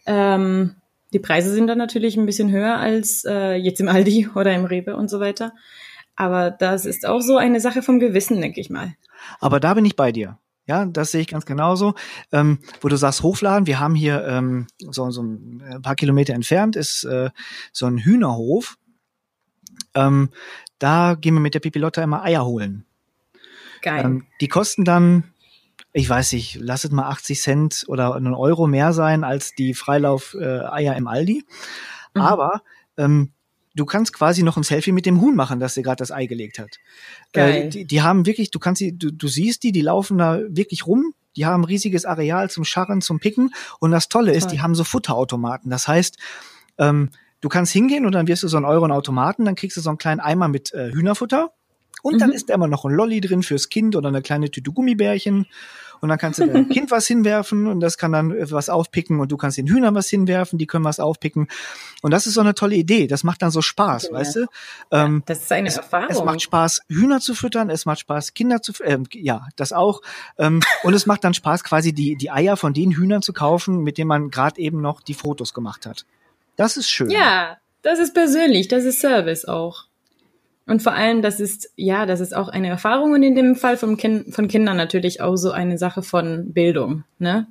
Ähm, 0.06 0.76
die 1.12 1.18
Preise 1.20 1.52
sind 1.52 1.68
dann 1.68 1.78
natürlich 1.78 2.16
ein 2.16 2.26
bisschen 2.26 2.50
höher 2.50 2.76
als 2.76 3.24
äh, 3.24 3.54
jetzt 3.54 3.80
im 3.80 3.88
Aldi 3.88 4.28
oder 4.34 4.52
im 4.54 4.64
Rewe 4.64 4.96
und 4.96 5.08
so 5.08 5.20
weiter. 5.20 5.52
Aber 6.16 6.50
das 6.50 6.86
ist 6.86 7.06
auch 7.06 7.20
so 7.20 7.36
eine 7.36 7.60
Sache 7.60 7.82
vom 7.82 7.98
Gewissen, 7.98 8.40
denke 8.40 8.60
ich 8.60 8.70
mal. 8.70 8.94
Aber 9.40 9.60
da 9.60 9.74
bin 9.74 9.84
ich 9.84 9.96
bei 9.96 10.12
dir. 10.12 10.38
Ja, 10.66 10.86
das 10.86 11.10
sehe 11.10 11.20
ich 11.20 11.28
ganz 11.28 11.44
genauso. 11.44 11.94
Ähm, 12.32 12.58
wo 12.80 12.88
du 12.88 12.96
sagst, 12.96 13.22
Hofladen, 13.22 13.66
wir 13.66 13.80
haben 13.80 13.94
hier 13.94 14.24
ähm, 14.26 14.66
so, 14.78 15.10
so 15.10 15.22
ein 15.22 15.80
paar 15.82 15.94
Kilometer 15.94 16.32
entfernt 16.34 16.74
ist 16.76 17.04
äh, 17.04 17.30
so 17.72 17.86
ein 17.86 17.98
Hühnerhof. 17.98 18.76
Ähm, 19.94 20.30
da 20.78 21.14
gehen 21.14 21.34
wir 21.34 21.40
mit 21.40 21.54
der 21.54 21.60
Pipilotta 21.60 22.02
immer 22.02 22.22
Eier 22.22 22.44
holen. 22.46 22.86
Geil. 23.82 24.04
Ähm, 24.04 24.26
die 24.40 24.48
kosten 24.48 24.84
dann, 24.84 25.24
ich 25.92 26.08
weiß 26.08 26.32
nicht, 26.32 26.58
lass 26.60 26.84
es 26.84 26.90
mal 26.90 27.08
80 27.08 27.40
Cent 27.40 27.84
oder 27.86 28.14
einen 28.14 28.34
Euro 28.34 28.66
mehr 28.66 28.94
sein 28.94 29.22
als 29.24 29.54
die 29.54 29.74
Freilauf-Eier 29.74 30.94
äh, 30.94 30.98
im 30.98 31.06
Aldi. 31.06 31.44
Mhm. 32.14 32.20
Aber 32.22 32.62
ähm, 32.96 33.32
du 33.74 33.84
kannst 33.84 34.12
quasi 34.12 34.42
noch 34.42 34.56
ein 34.56 34.62
Selfie 34.62 34.92
mit 34.92 35.06
dem 35.06 35.20
Huhn 35.20 35.34
machen, 35.34 35.60
das 35.60 35.74
dir 35.74 35.82
gerade 35.82 35.96
das 35.96 36.10
Ei 36.10 36.26
gelegt 36.26 36.58
hat. 36.58 36.76
Äh, 37.32 37.38
Geil. 37.38 37.54
Äh, 37.54 37.68
die, 37.68 37.84
die, 37.86 38.02
haben 38.02 38.26
wirklich, 38.26 38.50
du 38.50 38.58
kannst 38.58 38.78
sie, 38.78 38.96
du, 38.96 39.10
du 39.10 39.28
siehst 39.28 39.62
die, 39.62 39.72
die 39.72 39.82
laufen 39.82 40.18
da 40.18 40.40
wirklich 40.48 40.86
rum. 40.86 41.14
Die 41.36 41.46
haben 41.46 41.62
ein 41.62 41.64
riesiges 41.64 42.04
Areal 42.04 42.48
zum 42.48 42.64
Scharren, 42.64 43.00
zum 43.00 43.18
Picken. 43.18 43.52
Und 43.80 43.90
das 43.90 44.08
Tolle 44.08 44.32
ist, 44.32 44.52
die 44.52 44.60
haben 44.60 44.76
so 44.76 44.84
Futterautomaten. 44.84 45.68
Das 45.68 45.88
heißt, 45.88 46.16
ähm, 46.78 47.10
du 47.40 47.48
kannst 47.48 47.72
hingehen 47.72 48.06
und 48.06 48.12
dann 48.12 48.28
wirst 48.28 48.44
du 48.44 48.48
so 48.48 48.56
einen 48.56 48.66
Euro 48.66 48.84
in 48.84 48.92
Automaten, 48.92 49.44
dann 49.44 49.56
kriegst 49.56 49.76
du 49.76 49.80
so 49.80 49.90
einen 49.90 49.98
kleinen 49.98 50.20
Eimer 50.20 50.46
mit 50.46 50.72
äh, 50.72 50.92
Hühnerfutter. 50.92 51.50
Und 52.02 52.14
mhm. 52.14 52.18
dann 52.18 52.32
ist 52.32 52.50
da 52.50 52.54
immer 52.54 52.68
noch 52.68 52.84
ein 52.84 52.92
Lolli 52.92 53.20
drin 53.20 53.42
fürs 53.42 53.68
Kind 53.68 53.96
oder 53.96 54.08
eine 54.08 54.22
kleine 54.22 54.50
Tüte 54.50 54.70
Gummibärchen. 54.70 55.46
Und 56.04 56.10
dann 56.10 56.18
kannst 56.18 56.38
du 56.38 56.46
deinem 56.46 56.68
Kind 56.68 56.90
was 56.90 57.06
hinwerfen 57.06 57.66
und 57.66 57.80
das 57.80 57.96
kann 57.96 58.12
dann 58.12 58.34
was 58.52 58.68
aufpicken 58.68 59.20
und 59.20 59.32
du 59.32 59.38
kannst 59.38 59.56
den 59.56 59.66
Hühnern 59.66 59.94
was 59.94 60.10
hinwerfen, 60.10 60.58
die 60.58 60.66
können 60.66 60.84
was 60.84 61.00
aufpicken. 61.00 61.48
Und 62.02 62.10
das 62.10 62.26
ist 62.26 62.34
so 62.34 62.42
eine 62.42 62.54
tolle 62.54 62.74
Idee. 62.74 63.06
Das 63.06 63.24
macht 63.24 63.40
dann 63.40 63.50
so 63.50 63.62
Spaß, 63.62 64.08
Ja. 64.08 64.12
weißt 64.12 64.36
du? 64.36 64.46
Ähm, 64.90 65.22
Das 65.24 65.38
ist 65.44 65.50
eine 65.50 65.68
es, 65.68 65.78
Erfahrung. 65.78 66.10
es 66.10 66.22
macht 66.22 66.42
Spaß, 66.42 66.82
Hühner 66.88 67.20
zu 67.20 67.34
füttern, 67.34 67.70
es 67.70 67.86
macht 67.86 68.00
Spaß, 68.00 68.34
Kinder 68.34 68.60
zu 68.60 68.72
ähm, 68.84 69.04
ja, 69.12 69.46
das 69.56 69.72
auch. 69.72 70.02
Ähm, 70.36 70.60
und 70.82 70.92
es 70.92 71.06
macht 71.06 71.24
dann 71.24 71.32
Spaß, 71.32 71.64
quasi 71.64 71.94
die, 71.94 72.16
die 72.16 72.30
Eier 72.30 72.58
von 72.58 72.74
den 72.74 72.90
Hühnern 72.92 73.22
zu 73.22 73.32
kaufen, 73.32 73.78
mit 73.78 73.96
denen 73.96 74.08
man 74.08 74.28
gerade 74.28 74.60
eben 74.60 74.82
noch 74.82 75.00
die 75.00 75.14
Fotos 75.14 75.54
gemacht 75.54 75.86
hat. 75.86 76.04
Das 76.56 76.76
ist 76.76 76.90
schön. 76.90 77.08
Ja, 77.08 77.56
das 77.80 77.98
ist 77.98 78.12
persönlich, 78.12 78.68
das 78.68 78.84
ist 78.84 79.00
Service 79.00 79.46
auch. 79.46 79.86
Und 80.66 80.82
vor 80.82 80.92
allem, 80.92 81.20
das 81.20 81.40
ist, 81.40 81.70
ja, 81.76 82.06
das 82.06 82.20
ist 82.20 82.34
auch 82.34 82.48
eine 82.48 82.68
Erfahrung 82.68 83.12
und 83.12 83.22
in 83.22 83.34
dem 83.34 83.54
Fall 83.54 83.76
von, 83.76 83.96
kind, 83.96 84.34
von 84.34 84.48
Kindern 84.48 84.76
natürlich 84.76 85.20
auch 85.20 85.36
so 85.36 85.50
eine 85.50 85.76
Sache 85.76 86.02
von 86.02 86.52
Bildung, 86.52 87.04
ne? 87.18 87.46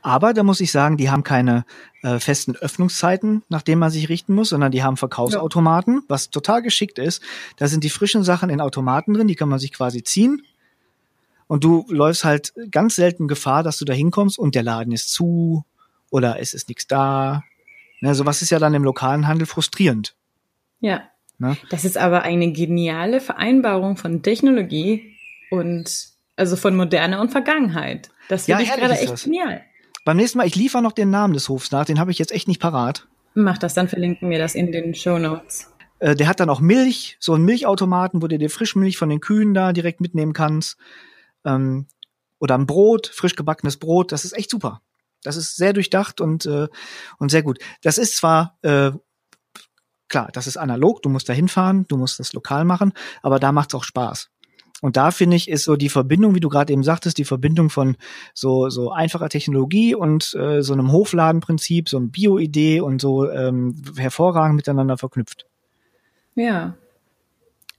Aber 0.00 0.32
da 0.32 0.44
muss 0.44 0.60
ich 0.60 0.70
sagen, 0.70 0.96
die 0.96 1.10
haben 1.10 1.24
keine 1.24 1.64
äh, 2.02 2.20
festen 2.20 2.54
Öffnungszeiten, 2.54 3.42
nach 3.48 3.62
denen 3.62 3.80
man 3.80 3.90
sich 3.90 4.08
richten 4.08 4.32
muss, 4.32 4.50
sondern 4.50 4.70
die 4.70 4.82
haben 4.82 4.96
Verkaufsautomaten, 4.96 6.04
was 6.08 6.30
total 6.30 6.62
geschickt 6.62 6.98
ist. 6.98 7.22
Da 7.56 7.66
sind 7.66 7.82
die 7.82 7.90
frischen 7.90 8.22
Sachen 8.22 8.48
in 8.48 8.60
Automaten 8.60 9.14
drin, 9.14 9.26
die 9.26 9.34
kann 9.34 9.48
man 9.48 9.58
sich 9.58 9.72
quasi 9.72 10.04
ziehen. 10.04 10.42
Und 11.48 11.64
du 11.64 11.84
läufst 11.88 12.24
halt 12.24 12.52
ganz 12.70 12.94
selten 12.94 13.26
Gefahr, 13.26 13.62
dass 13.62 13.78
du 13.78 13.84
da 13.84 13.92
hinkommst 13.92 14.38
und 14.38 14.54
der 14.54 14.62
Laden 14.62 14.92
ist 14.92 15.12
zu 15.12 15.64
oder 16.10 16.38
es 16.40 16.54
ist 16.54 16.68
nichts 16.68 16.86
da. 16.86 17.42
Ne, 18.00 18.14
sowas 18.14 18.42
ist 18.42 18.50
ja 18.50 18.60
dann 18.60 18.74
im 18.74 18.84
lokalen 18.84 19.26
Handel 19.26 19.46
frustrierend. 19.46 20.14
Ja. 20.80 21.02
Ne? 21.38 21.56
Das 21.70 21.84
ist 21.84 21.96
aber 21.96 22.22
eine 22.22 22.52
geniale 22.52 23.20
Vereinbarung 23.20 23.96
von 23.96 24.22
Technologie 24.22 25.14
und 25.50 26.08
also 26.36 26.56
von 26.56 26.76
Moderne 26.76 27.20
und 27.20 27.30
Vergangenheit. 27.30 28.10
Das 28.28 28.46
Ja, 28.46 28.56
finde 28.56 28.64
ich 28.64 28.70
herrlich 28.70 28.88
gerade 28.88 29.00
echt 29.00 29.12
das. 29.12 29.24
genial. 29.24 29.62
Beim 30.04 30.16
nächsten 30.16 30.38
Mal, 30.38 30.46
ich 30.46 30.56
liefere 30.56 30.82
noch 30.82 30.92
den 30.92 31.10
Namen 31.10 31.34
des 31.34 31.48
Hofs 31.48 31.70
nach, 31.70 31.84
den 31.84 31.98
habe 31.98 32.10
ich 32.10 32.18
jetzt 32.18 32.32
echt 32.32 32.48
nicht 32.48 32.60
parat. 32.60 33.06
Mach 33.34 33.58
das, 33.58 33.74
dann 33.74 33.88
verlinken 33.88 34.30
wir 34.30 34.38
das 34.38 34.54
in 34.54 34.72
den 34.72 34.94
Show 34.94 35.18
Notes. 35.18 35.70
Äh, 36.00 36.14
der 36.16 36.28
hat 36.28 36.40
dann 36.40 36.50
auch 36.50 36.60
Milch, 36.60 37.16
so 37.20 37.34
einen 37.34 37.44
Milchautomaten, 37.44 38.22
wo 38.22 38.26
du 38.26 38.38
dir 38.38 38.50
Frischmilch 38.50 38.96
von 38.96 39.08
den 39.08 39.20
Kühen 39.20 39.54
da 39.54 39.72
direkt 39.72 40.00
mitnehmen 40.00 40.32
kannst. 40.32 40.76
Ähm, 41.44 41.86
oder 42.38 42.56
ein 42.56 42.66
Brot, 42.66 43.08
frisch 43.08 43.34
gebackenes 43.36 43.76
Brot. 43.78 44.12
Das 44.12 44.24
ist 44.24 44.32
echt 44.36 44.50
super. 44.50 44.80
Das 45.24 45.36
ist 45.36 45.56
sehr 45.56 45.72
durchdacht 45.72 46.20
und, 46.20 46.46
äh, 46.46 46.68
und 47.18 47.30
sehr 47.30 47.42
gut. 47.42 47.58
Das 47.82 47.98
ist 47.98 48.16
zwar, 48.16 48.56
äh, 48.62 48.92
klar, 50.08 50.28
das 50.32 50.46
ist 50.46 50.56
analog, 50.56 51.02
du 51.02 51.08
musst 51.08 51.28
da 51.28 51.32
hinfahren, 51.32 51.86
du 51.88 51.96
musst 51.96 52.18
das 52.18 52.32
lokal 52.32 52.64
machen, 52.64 52.92
aber 53.22 53.38
da 53.38 53.52
macht's 53.52 53.74
auch 53.74 53.84
Spaß. 53.84 54.30
Und 54.80 54.96
da 54.96 55.10
finde 55.10 55.36
ich, 55.36 55.48
ist 55.48 55.64
so 55.64 55.74
die 55.76 55.88
Verbindung, 55.88 56.36
wie 56.36 56.40
du 56.40 56.48
gerade 56.48 56.72
eben 56.72 56.84
sagtest, 56.84 57.18
die 57.18 57.24
Verbindung 57.24 57.68
von 57.68 57.96
so, 58.32 58.68
so 58.68 58.92
einfacher 58.92 59.28
Technologie 59.28 59.94
und 59.94 60.34
äh, 60.34 60.62
so 60.62 60.72
einem 60.72 60.92
Hofladenprinzip, 60.92 61.88
so 61.88 61.96
einem 61.96 62.10
Bio-Idee 62.10 62.80
und 62.80 63.00
so 63.00 63.28
ähm, 63.28 63.74
hervorragend 63.96 64.54
miteinander 64.54 64.96
verknüpft. 64.96 65.46
Ja, 66.36 66.76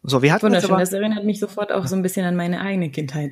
So, 0.03 0.21
wir 0.21 0.33
hatten 0.33 0.47
wunderschön. 0.47 0.71
aber, 0.71 0.81
Das 0.81 0.91
erinnert 0.91 1.23
mich 1.23 1.39
sofort 1.39 1.71
auch 1.71 1.87
so 1.87 1.95
ein 1.95 2.01
bisschen 2.01 2.25
an 2.25 2.35
meine 2.35 2.59
eigene 2.59 2.89
Kindheit. 2.89 3.31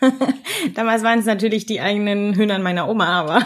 Damals 0.74 1.02
waren 1.02 1.18
es 1.18 1.26
natürlich 1.26 1.66
die 1.66 1.80
eigenen 1.80 2.34
Hühner 2.34 2.60
meiner 2.60 2.88
Oma, 2.88 3.06
aber 3.06 3.42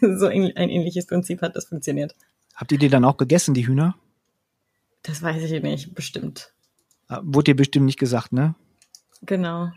so 0.18 0.26
ein 0.26 0.50
ähnliches 0.56 1.06
Prinzip 1.06 1.42
hat 1.42 1.56
das 1.56 1.66
funktioniert. 1.66 2.14
Habt 2.58 2.72
ihr 2.72 2.78
die 2.78 2.90
dann 2.90 3.06
auch 3.06 3.16
gegessen, 3.16 3.54
die 3.54 3.66
Hühner? 3.66 3.96
Das 5.02 5.22
weiß 5.22 5.42
ich 5.42 5.62
nicht, 5.62 5.94
bestimmt. 5.94 6.52
Äh, 7.08 7.18
Wurde 7.22 7.52
dir 7.52 7.56
bestimmt 7.56 7.86
nicht 7.86 7.98
gesagt, 7.98 8.32
ne? 8.32 8.54
Genau. 9.22 9.70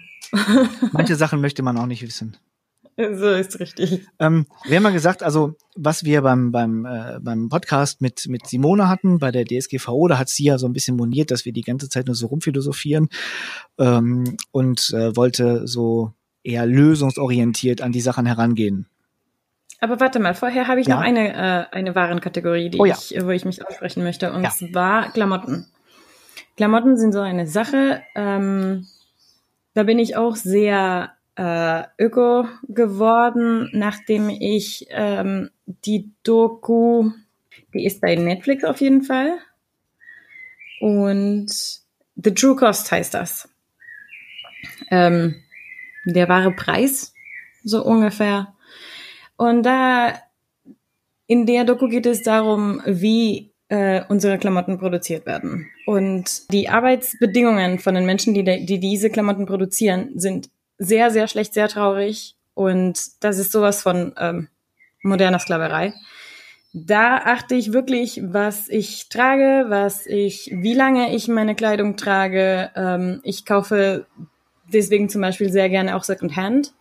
Manche 0.91 1.15
Sachen 1.22 1.39
möchte 1.39 1.63
man 1.63 1.78
auch 1.78 1.86
nicht 1.86 2.02
wissen. 2.02 2.36
So 2.98 3.30
ist 3.30 3.60
richtig. 3.60 4.06
Ähm, 4.20 4.46
wir 4.65 4.76
haben 4.76 4.84
mal 4.84 4.91
gesagt, 4.91 5.24
also 5.24 5.56
was 5.76 6.04
wir 6.04 6.22
beim 6.22 6.52
beim 6.52 6.86
äh, 6.86 7.20
beim 7.22 7.48
Podcast 7.50 8.02
mit 8.02 8.28
mit 8.28 8.46
Simone 8.48 8.89
hatten 8.89 9.17
bei 9.17 9.32
der 9.32 9.46
DSGVO, 9.46 10.08
da 10.10 10.17
hat 10.17 10.30
sie 10.30 10.44
ja 10.44 10.58
so 10.58 10.67
ein 10.67 10.74
bisschen 10.74 10.98
moniert, 10.98 11.32
dass 11.32 11.46
wir 11.46 11.54
die 11.54 11.62
ganze 11.62 11.89
Zeit 11.89 12.08
nur 12.08 12.15
so 12.15 12.28
rumphilosophieren 12.28 13.08
ähm, 13.80 14.38
und 14.52 14.91
äh, 14.94 15.15
wollte 15.15 15.67
so 15.67 16.12
eher 16.44 16.65
lösungsorientiert 16.65 17.82
an 17.82 17.91
die 17.94 18.02
Sachen 18.02 18.26
herangehen. 18.26 18.88
Aber 19.84 20.00
warte 20.00 20.20
mal, 20.20 20.36
vorher 20.36 20.67
habe 20.67 20.80
ich 20.80 20.88
Ja. 20.88 20.96
noch 20.96 21.02
eine, 21.02 21.34
äh, 21.34 21.76
eine 21.76 21.96
Warenkategorie, 21.96 22.70
die 22.70 22.80
Oh 22.80 22.86
ja. 22.86 22.94
ich, 22.96 23.15
wo 23.20 23.30
ich 23.32 23.46
mich 23.46 23.67
aussprechen 23.67 24.04
möchte, 24.04 24.32
und 24.32 24.44
Ja. 24.44 24.50
zwar 24.52 25.12
Klamotten. 25.12 25.65
Klamotten 26.56 26.98
sind 26.98 27.13
so 27.13 27.20
eine 27.20 27.48
Sache, 27.48 28.04
ähm, 28.15 28.88
da 29.74 29.84
bin 29.84 29.98
ich 29.98 30.15
auch 30.15 30.36
sehr 30.36 31.13
äh, 31.36 31.84
öko 31.98 32.46
geworden, 32.67 33.70
nachdem 33.74 34.30
ich 34.30 34.86
ähm, 34.91 35.50
die 35.65 36.12
Doku, 36.24 37.10
die 37.74 37.86
ist 37.86 38.02
bei 38.02 38.15
Netflix 38.15 38.63
auf 38.63 38.82
jeden 38.82 39.02
Fall, 39.02 39.34
und 40.80 41.48
The 42.15 42.34
True 42.34 42.56
Cost 42.56 42.91
heißt 42.91 43.13
das. 43.15 43.50
Ähm, 44.91 45.41
der 46.06 46.28
wahre 46.30 46.52
Preis, 46.52 47.13
so 47.63 47.84
ungefähr. 47.84 48.54
Und 49.41 49.63
da 49.63 50.13
in 51.25 51.47
der 51.47 51.63
Doku 51.63 51.88
geht 51.88 52.06
es 52.06 52.21
darum, 52.21 52.80
wie 52.86 53.51
äh, 53.69 54.04
unsere 54.08 54.38
Klamotten 54.38 54.77
produziert 54.77 55.25
werden. 55.25 55.67
Und 55.88 56.51
die 56.54 56.69
Arbeitsbedingungen 56.69 57.80
von 57.80 57.95
den 57.95 58.06
Menschen, 58.06 58.36
die, 58.36 58.43
die 58.43 58.80
diese 58.80 59.10
Klamotten 59.10 59.47
produzieren, 59.47 60.12
sind 60.13 60.51
sehr, 60.77 61.10
sehr 61.10 61.27
schlecht, 61.27 61.56
sehr 61.56 61.69
traurig. 61.69 62.36
Und 62.54 63.23
das 63.23 63.39
ist 63.39 63.51
sowas 63.51 63.82
von 63.82 64.13
ähm, 64.19 64.47
moderner 65.01 65.39
Sklaverei. 65.39 65.95
Da 66.73 67.17
achte 67.17 67.56
ich 67.56 67.73
wirklich, 67.73 68.21
was 68.23 68.69
ich 68.69 69.10
trage, 69.10 69.65
was 69.69 70.06
ich, 70.06 70.51
wie 70.54 70.75
lange 70.75 71.15
ich 71.15 71.27
meine 71.27 71.56
Kleidung 71.56 71.97
trage. 71.97 72.69
Ähm, 72.75 73.21
ich 73.23 73.43
kaufe 73.47 74.06
deswegen 74.71 75.10
zum 75.10 75.21
Beispiel 75.21 75.51
sehr 75.51 75.69
gerne 75.69 75.95
auch 75.95 76.04
Secondhand. 76.04 76.75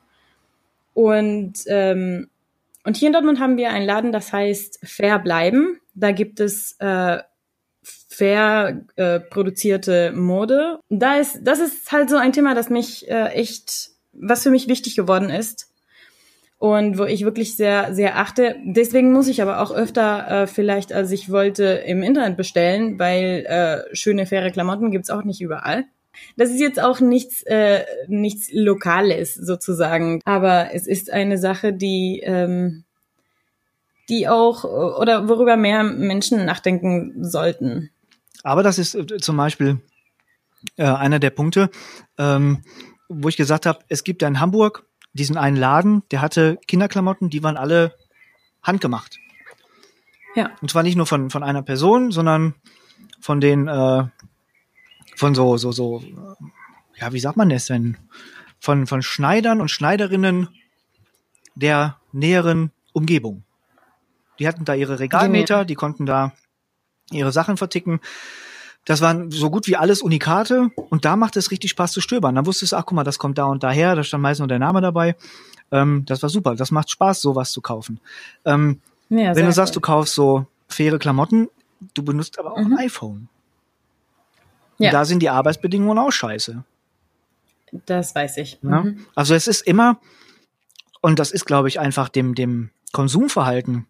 Und 0.93 1.55
ähm, 1.69 2.29
und 2.85 2.97
hier 2.97 3.09
in 3.09 3.13
Dortmund 3.13 3.41
haben 3.41 3.57
wir 3.57 3.71
einen 3.71 3.87
Laden, 3.87 4.13
das 4.13 4.33
heißt 4.33 4.81
Fair 4.83 5.19
bleiben. 5.19 5.81
Da 5.95 6.13
gibt 6.13 6.41
es 6.41 6.77
äh, 6.79 7.19
fair 7.83 8.85
äh, 8.97 9.21
produzierte 9.21 10.13
Mode. 10.13 10.79
Da 10.89 11.17
ist, 11.17 11.41
das 11.43 11.61
ist 11.61 11.91
halt 11.93 12.11
so 12.11 12.17
ein 12.17 12.33
Thema, 12.33 12.55
das 12.55 12.71
mich 12.71 13.09
äh, 13.11 13.29
echt, 13.29 13.91
was 14.13 14.43
für 14.43 14.51
mich 14.51 14.69
wichtig 14.69 14.97
geworden 14.97 15.31
ist. 15.31 15.69
Und 16.59 16.99
wo 16.99 17.05
ich 17.05 17.25
wirklich 17.25 17.57
sehr, 17.57 17.95
sehr 17.95 18.19
achte. 18.19 18.57
Deswegen 18.67 19.13
muss 19.13 19.29
ich 19.29 19.41
aber 19.41 19.63
auch 19.63 19.71
öfter 19.71 20.43
äh, 20.43 20.47
vielleicht, 20.47 20.93
als 20.93 21.11
ich 21.11 21.31
wollte, 21.31 21.65
im 21.65 22.03
Internet 22.03 22.37
bestellen, 22.37 22.99
weil 22.99 23.47
äh, 23.49 23.97
schöne, 23.97 24.27
faire 24.27 24.51
Klamotten 24.51 24.91
gibt's 24.91 25.09
auch 25.09 25.25
nicht 25.25 25.41
überall. 25.41 25.87
Das 26.37 26.51
ist 26.51 26.61
jetzt 26.61 26.81
auch 26.81 27.01
nichts, 27.01 27.43
äh, 27.43 27.85
nichts 28.09 28.51
Lokales 28.53 29.35
sozusagen, 29.35 30.21
aber 30.25 30.75
es 30.75 30.87
ist 30.87 31.11
eine 31.11 31.39
Sache, 31.39 31.73
die, 31.73 32.21
ähm, 32.25 32.85
die 34.09 34.29
auch 34.29 34.65
oder 34.65 35.29
worüber 35.29 35.57
mehr 35.57 35.85
Menschen 35.85 36.45
nachdenken 36.45 37.25
sollten. 37.25 37.91
Aber 38.43 38.63
das 38.63 38.79
ist 38.79 38.95
äh, 38.95 39.19
zum 39.19 39.37
Beispiel 39.37 39.81
äh, 40.77 40.85
einer 40.85 41.19
der 41.19 41.31
Punkte, 41.31 41.71
ähm, 42.19 42.63
wo 43.09 43.29
ich 43.29 43.37
gesagt 43.37 43.67
habe, 43.67 43.81
es 43.89 44.05
gibt 44.05 44.23
ja 44.23 44.29
in 44.29 44.41
Hamburg 44.41 44.87
diesen 45.13 45.37
einen 45.37 45.57
Laden, 45.57 46.03
der 46.11 46.21
hatte 46.21 46.59
Kinderklamotten, 46.67 47.31
die 47.31 47.43
waren 47.43 47.57
alle 47.57 47.97
handgemacht. 48.63 49.19
Ja. 50.37 50.51
Und 50.63 50.71
zwar 50.71 50.83
nicht 50.83 50.97
nur 50.97 51.07
von, 51.07 51.31
von 51.31 51.43
einer 51.43 51.63
Person, 51.63 52.13
sondern 52.13 52.55
von 53.21 53.41
den, 53.41 53.67
äh, 53.67 54.05
von 55.17 55.35
so, 55.35 55.57
so, 55.57 55.73
so, 55.73 56.03
ja, 56.97 57.13
wie 57.13 57.21
sagt 57.21 57.37
man 57.37 57.49
das 57.49 57.67
denn? 57.67 57.97
Von, 58.59 58.87
von 58.87 59.03
Schneidern 59.03 59.61
und 59.61 59.71
Schneiderinnen 59.71 60.49
der 61.55 61.97
näheren 62.13 62.71
Umgebung. 62.93 63.43
Die 64.39 64.49
hatten 64.49 64.65
da 64.65 64.75
ihre 64.75 64.99
Regalmeter, 64.99 65.65
die 65.65 65.75
konnten 65.75 66.07
da 66.07 66.33
ihre 67.11 67.33
Sachen 67.33 67.57
verticken. 67.57 68.01
Das 68.87 69.03
waren 69.03 69.31
so 69.31 69.51
gut 69.51 69.67
wie 69.67 69.77
alles 69.77 70.01
Unikate 70.01 70.71
und 70.89 71.05
da 71.05 71.17
macht 71.17 71.37
es 71.37 71.51
richtig 71.51 71.71
Spaß 71.71 71.93
zu 71.93 72.01
stöbern. 72.01 72.35
Dann 72.35 72.47
wusstest 72.47 72.73
du, 72.73 72.77
ach 72.77 72.87
guck 72.87 72.97
mal, 72.97 73.05
das 73.05 73.19
kommt 73.19 73.37
da 73.37 73.45
und 73.45 73.63
daher, 73.63 73.95
da 73.95 74.03
stand 74.03 74.23
meist 74.23 74.41
nur 74.41 74.49
der 74.49 74.59
Name 74.59 74.81
dabei. 74.81 75.17
Ähm, 75.71 76.05
das 76.07 76.23
war 76.23 76.31
super, 76.31 76.55
das 76.55 76.71
macht 76.71 76.91
Spaß, 76.91 77.21
sowas 77.21 77.53
zu 77.53 77.61
kaufen. 77.61 78.01
Ähm, 78.45 78.81
ja 79.11 79.37
wenn 79.37 79.45
du 79.47 79.53
sagst, 79.53 79.77
du 79.77 79.81
kaufst 79.81 80.15
so 80.15 80.47
faire 80.69 80.99
Klamotten, 80.99 81.49
du 81.95 82.03
benutzt 82.03 82.39
aber 82.39 82.53
auch 82.53 82.59
Mhm. 82.59 82.73
ein 82.73 82.79
iPhone. 82.87 83.29
Ja. 84.81 84.91
Da 84.91 85.05
sind 85.05 85.21
die 85.21 85.31
Arbeitsbedingungen 85.31 85.99
auch 85.99 86.11
scheiße. 86.11 86.65
das 87.87 88.15
weiß 88.15 88.37
ich. 88.39 88.63
Ne? 88.63 88.83
Mhm. 88.83 89.07
Also 89.15 89.35
es 89.35 89.47
ist 89.47 89.61
immer, 89.67 90.01
und 91.01 91.19
das 91.19 91.31
ist, 91.31 91.45
glaube 91.47 91.69
ich, 91.69 91.79
einfach 91.79 92.09
dem, 92.09 92.35
dem 92.35 92.71
Konsumverhalten 92.93 93.87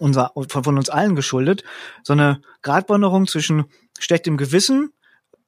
unser, 0.00 0.32
von, 0.48 0.64
von 0.64 0.76
uns 0.76 0.90
allen 0.90 1.14
geschuldet, 1.14 1.62
so 2.02 2.12
eine 2.12 2.40
Gratwanderung 2.62 3.26
zwischen 3.28 3.64
schlechtem 3.98 4.36
Gewissen 4.36 4.90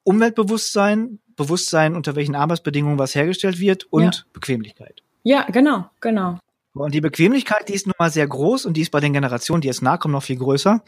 Umweltbewusstsein, 0.05 1.19
Bewusstsein, 1.35 1.97
unter 1.97 2.15
welchen 2.15 2.37
Arbeitsbedingungen 2.37 2.99
was 2.99 3.15
hergestellt 3.15 3.59
wird 3.59 3.85
und 3.91 4.03
Ja. 4.15 4.23
Bequemlichkeit. 4.33 5.03
Ja, 5.25 5.43
genau, 5.51 5.91
genau. 6.01 6.39
Und 6.75 6.95
die 6.95 7.01
Bequemlichkeit, 7.01 7.69
die 7.69 7.75
ist 7.75 7.87
nun 7.87 7.95
mal 7.99 8.11
sehr 8.11 8.27
groß 8.29 8.67
und 8.67 8.75
die 8.75 8.83
ist 8.83 8.91
bei 8.91 9.01
den 9.01 9.13
Generationen, 9.13 9.63
die 9.63 9.69
jetzt 9.69 9.83
nachkommen, 9.83 10.13
noch 10.13 10.23
viel 10.23 10.37
größer, 10.37 10.83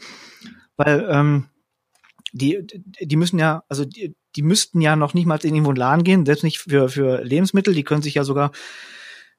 weil 0.77 1.07
ähm, 1.11 1.45
die, 2.31 2.65
die 3.01 3.15
müssen 3.15 3.39
ja, 3.39 3.63
also 3.69 3.85
die, 3.85 4.15
die 4.35 4.41
müssten 4.43 4.81
ja 4.81 4.95
noch 4.95 5.13
nicht 5.13 5.25
mal 5.25 5.37
in 5.43 5.55
irgendwo 5.55 5.71
einen 5.71 5.77
Laden 5.77 6.03
gehen, 6.03 6.25
selbst 6.25 6.43
nicht 6.43 6.59
für, 6.59 6.89
für 6.89 7.23
Lebensmittel, 7.23 7.73
die 7.73 7.83
können 7.83 8.01
sich 8.01 8.13
ja 8.15 8.23
sogar 8.23 8.51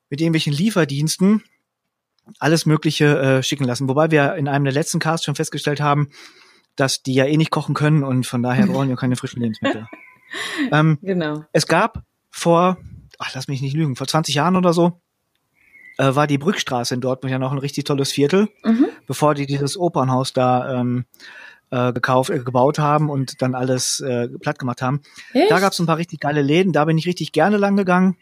mit 0.09 0.20
irgendwelchen 0.20 0.53
Lieferdiensten 0.53 1.42
alles 2.38 2.66
Mögliche 2.66 3.18
äh, 3.18 3.42
schicken 3.42 3.64
lassen. 3.64 3.88
Wobei 3.88 4.11
wir 4.11 4.35
in 4.35 4.48
einem 4.48 4.64
der 4.64 4.74
letzten 4.74 4.98
Casts 4.98 5.24
schon 5.24 5.35
festgestellt 5.37 5.81
haben, 5.81 6.11
dass 6.76 7.03
die 7.03 7.14
ja 7.14 7.24
eh 7.24 7.37
nicht 7.37 7.50
kochen 7.50 7.74
können 7.74 8.03
und 8.05 8.26
von 8.26 8.42
daher 8.42 8.66
brauchen 8.66 8.92
auch 8.92 8.98
keine 9.00 9.16
frischen 9.16 9.42
Lebensmittel. 9.42 9.87
ähm, 10.72 10.98
Genau. 11.03 11.44
es 11.53 11.66
gab 11.66 12.05
vor, 12.31 12.79
ach, 13.18 13.35
lass 13.35 13.48
mich 13.48 13.62
nicht 13.62 13.74
lügen, 13.74 13.96
vor 13.96 14.07
20 14.07 14.35
Jahren 14.35 14.57
oder 14.57 14.72
so, 14.72 15.00
äh, 15.98 16.14
war 16.14 16.26
die 16.26 16.38
Brückstraße 16.38 16.94
in 16.94 17.00
Dortmund 17.00 17.33
ja 17.33 17.38
noch 17.38 17.53
ein 17.53 17.59
richtig 17.59 17.85
tolles 17.85 18.12
Viertel, 18.12 18.48
Mhm. 18.64 18.87
bevor 19.07 19.35
die 19.35 19.46
dieses 19.46 19.76
Opernhaus 19.76 20.33
da 20.33 20.81
ähm, 20.81 21.05
äh, 21.71 21.93
gekauft, 21.93 22.31
äh, 22.31 22.39
gebaut 22.41 22.79
haben 22.79 23.11
und 23.11 23.43
dann 23.43 23.55
alles 23.55 24.01
äh, 24.01 24.29
platt 24.29 24.59
gemacht 24.59 24.83
haben. 24.83 25.03
Echt? 25.33 25.51
Da 25.51 25.61
gab 25.61 25.73
es 25.73 25.79
ein 25.79 25.87
paar 25.87 25.99
richtig 25.99 26.21
geile 26.21 26.43
Läden, 26.43 26.73
da 26.73 26.85
bin 26.85 26.99
ich 26.99 27.07
richtig 27.07 27.33
gerne 27.33 27.57
lang 27.57 27.77
gegangen. 27.77 28.17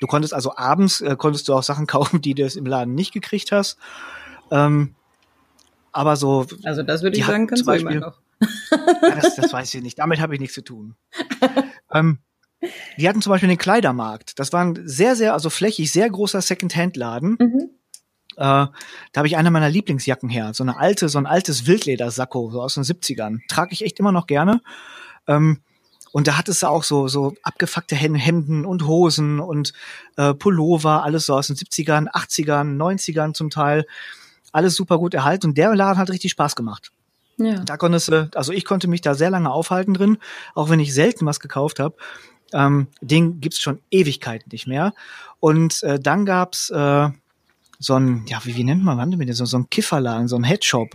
Du 0.00 0.06
konntest 0.06 0.34
also 0.34 0.56
abends, 0.56 1.00
äh, 1.00 1.16
konntest 1.16 1.48
du 1.48 1.54
auch 1.54 1.62
Sachen 1.62 1.86
kaufen, 1.88 2.20
die 2.20 2.34
du 2.34 2.46
im 2.46 2.66
Laden 2.66 2.94
nicht 2.94 3.12
gekriegt 3.12 3.52
hast. 3.52 3.78
Ähm, 4.50 4.94
aber 5.92 6.16
so, 6.16 6.46
also 6.64 6.82
das 6.82 7.02
würde 7.02 7.16
ich 7.18 7.26
sagen, 7.26 7.46
kannst 7.46 7.64
zum 7.64 7.72
du 7.74 7.80
immer 7.80 7.90
Beispiel- 7.90 8.00
noch. 8.00 8.20
Ja, 9.02 9.14
das, 9.20 9.36
das 9.36 9.52
weiß 9.52 9.72
ich 9.74 9.82
nicht. 9.82 9.98
Damit 9.98 10.20
habe 10.20 10.34
ich 10.34 10.40
nichts 10.40 10.54
zu 10.54 10.62
tun. 10.62 10.96
ähm, 11.92 12.18
die 12.98 13.08
hatten 13.08 13.22
zum 13.22 13.30
Beispiel 13.30 13.48
den 13.48 13.58
Kleidermarkt. 13.58 14.38
Das 14.38 14.52
war 14.52 14.64
ein 14.64 14.80
sehr, 14.84 15.14
sehr, 15.16 15.32
also 15.32 15.48
flächig, 15.50 15.92
sehr 15.92 16.08
großer 16.10 16.40
Second-Hand-Laden. 16.40 17.36
Mhm. 17.38 17.70
Äh, 18.42 18.44
da 18.44 18.72
habe 19.14 19.28
ich 19.28 19.36
eine 19.36 19.52
meiner 19.52 19.70
Lieblingsjacken 19.70 20.28
her. 20.28 20.52
So 20.52 20.64
eine 20.64 20.76
alte, 20.76 21.08
so 21.08 21.16
ein 21.18 21.26
altes 21.26 21.68
Wildledersacko, 21.68 22.50
so 22.50 22.60
aus 22.60 22.74
den 22.74 22.82
70ern. 22.82 23.38
Trage 23.46 23.72
ich 23.72 23.84
echt 23.84 24.00
immer 24.00 24.10
noch 24.10 24.26
gerne. 24.26 24.60
Ähm, 25.28 25.60
und 26.10 26.26
da 26.26 26.36
hattest 26.36 26.64
du 26.64 26.66
auch 26.66 26.82
so, 26.82 27.06
so 27.06 27.34
abgefuckte 27.44 27.94
Hem- 27.94 28.16
Hemden 28.16 28.66
und 28.66 28.84
Hosen 28.84 29.38
und 29.38 29.72
äh, 30.16 30.34
Pullover, 30.34 31.04
alles 31.04 31.26
so 31.26 31.34
aus 31.36 31.46
den 31.46 31.56
70ern, 31.56 32.08
80ern, 32.08 32.76
90ern 32.76 33.32
zum 33.32 33.48
Teil. 33.48 33.86
Alles 34.50 34.74
super 34.74 34.98
gut 34.98 35.14
erhalten. 35.14 35.46
Und 35.50 35.56
der 35.56 35.72
Laden 35.76 35.98
hat 35.98 36.10
richtig 36.10 36.32
Spaß 36.32 36.56
gemacht. 36.56 36.90
Ja. 37.36 37.60
Da 37.60 37.76
konntest 37.76 38.08
du, 38.08 38.28
also 38.34 38.52
ich 38.52 38.64
konnte 38.64 38.88
mich 38.88 39.02
da 39.02 39.14
sehr 39.14 39.30
lange 39.30 39.52
aufhalten 39.52 39.94
drin, 39.94 40.18
auch 40.56 40.68
wenn 40.68 40.80
ich 40.80 40.92
selten 40.92 41.26
was 41.26 41.38
gekauft 41.38 41.78
habe. 41.78 41.94
Ähm, 42.52 42.88
den 43.00 43.40
gibt's 43.40 43.60
schon 43.60 43.78
Ewigkeiten 43.92 44.48
nicht 44.50 44.66
mehr. 44.66 44.94
Und 45.38 45.82
äh, 45.84 46.00
dann 46.00 46.26
gab's 46.26 46.70
äh, 46.70 47.08
so 47.82 47.94
ein, 47.94 48.24
ja, 48.26 48.40
wie, 48.44 48.54
wie 48.56 48.64
nennt 48.64 48.82
man, 48.84 48.96
wann 48.96 49.10
denn 49.10 49.32
so, 49.32 49.44
so 49.44 49.58
ein 49.58 49.68
Kifferladen, 49.68 50.28
so 50.28 50.36
ein 50.36 50.44
Headshop. 50.44 50.90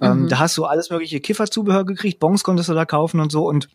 Ähm, 0.00 0.22
Mhm. 0.24 0.28
Da 0.28 0.38
hast 0.40 0.56
du 0.58 0.64
alles 0.64 0.90
mögliche 0.90 1.20
Kifferzubehör 1.20 1.84
gekriegt, 1.84 2.18
Bons 2.20 2.42
konntest 2.42 2.68
du 2.68 2.74
da 2.74 2.84
kaufen 2.84 3.20
und 3.20 3.30
so. 3.30 3.46
Und 3.46 3.68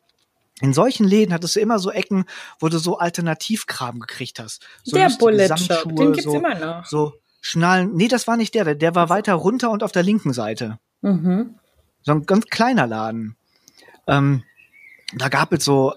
in 0.62 0.73
solchen 0.73 1.08
Läden 1.08 1.34
hattest 1.34 1.55
du 1.55 1.62
immer 1.62 1.79
so 1.79 1.91
Ecken, 1.91 2.25
wo 2.60 2.67
du 2.67 2.77
so 2.77 2.97
Alternativkram 2.97 3.99
gekriegt 4.01 4.39
hast. 4.39 4.62
So 4.84 4.97
der 4.97 5.10
Bullet 5.17 5.47
Shop, 5.58 5.95
den 5.95 6.12
gibt's 6.12 6.23
so, 6.25 6.36
immer 6.36 6.55
noch. 6.60 6.86
so 6.86 7.13
Schnallen. 7.41 7.93
Nee, 7.95 8.10
das 8.10 8.27
war 8.27 8.36
nicht 8.36 8.53
der, 8.53 8.75
der- 8.75 8.95
war 8.95 9.08
weiter 9.10 9.34
runter 9.36 9.71
und 9.71 9.82
auf 9.82 9.93
der 9.93 10.03
linken 10.03 10.34
Seite 10.34 10.77
Mhm. 11.01 11.55
so 12.03 12.12
ein 12.12 12.25
ganz 12.25 12.47
kleiner 12.47 12.86
Laden. 12.86 13.38
Ähm, 14.08 14.43
da 15.15 15.29
gab 15.29 15.53
es 15.53 15.63
so 15.63 15.93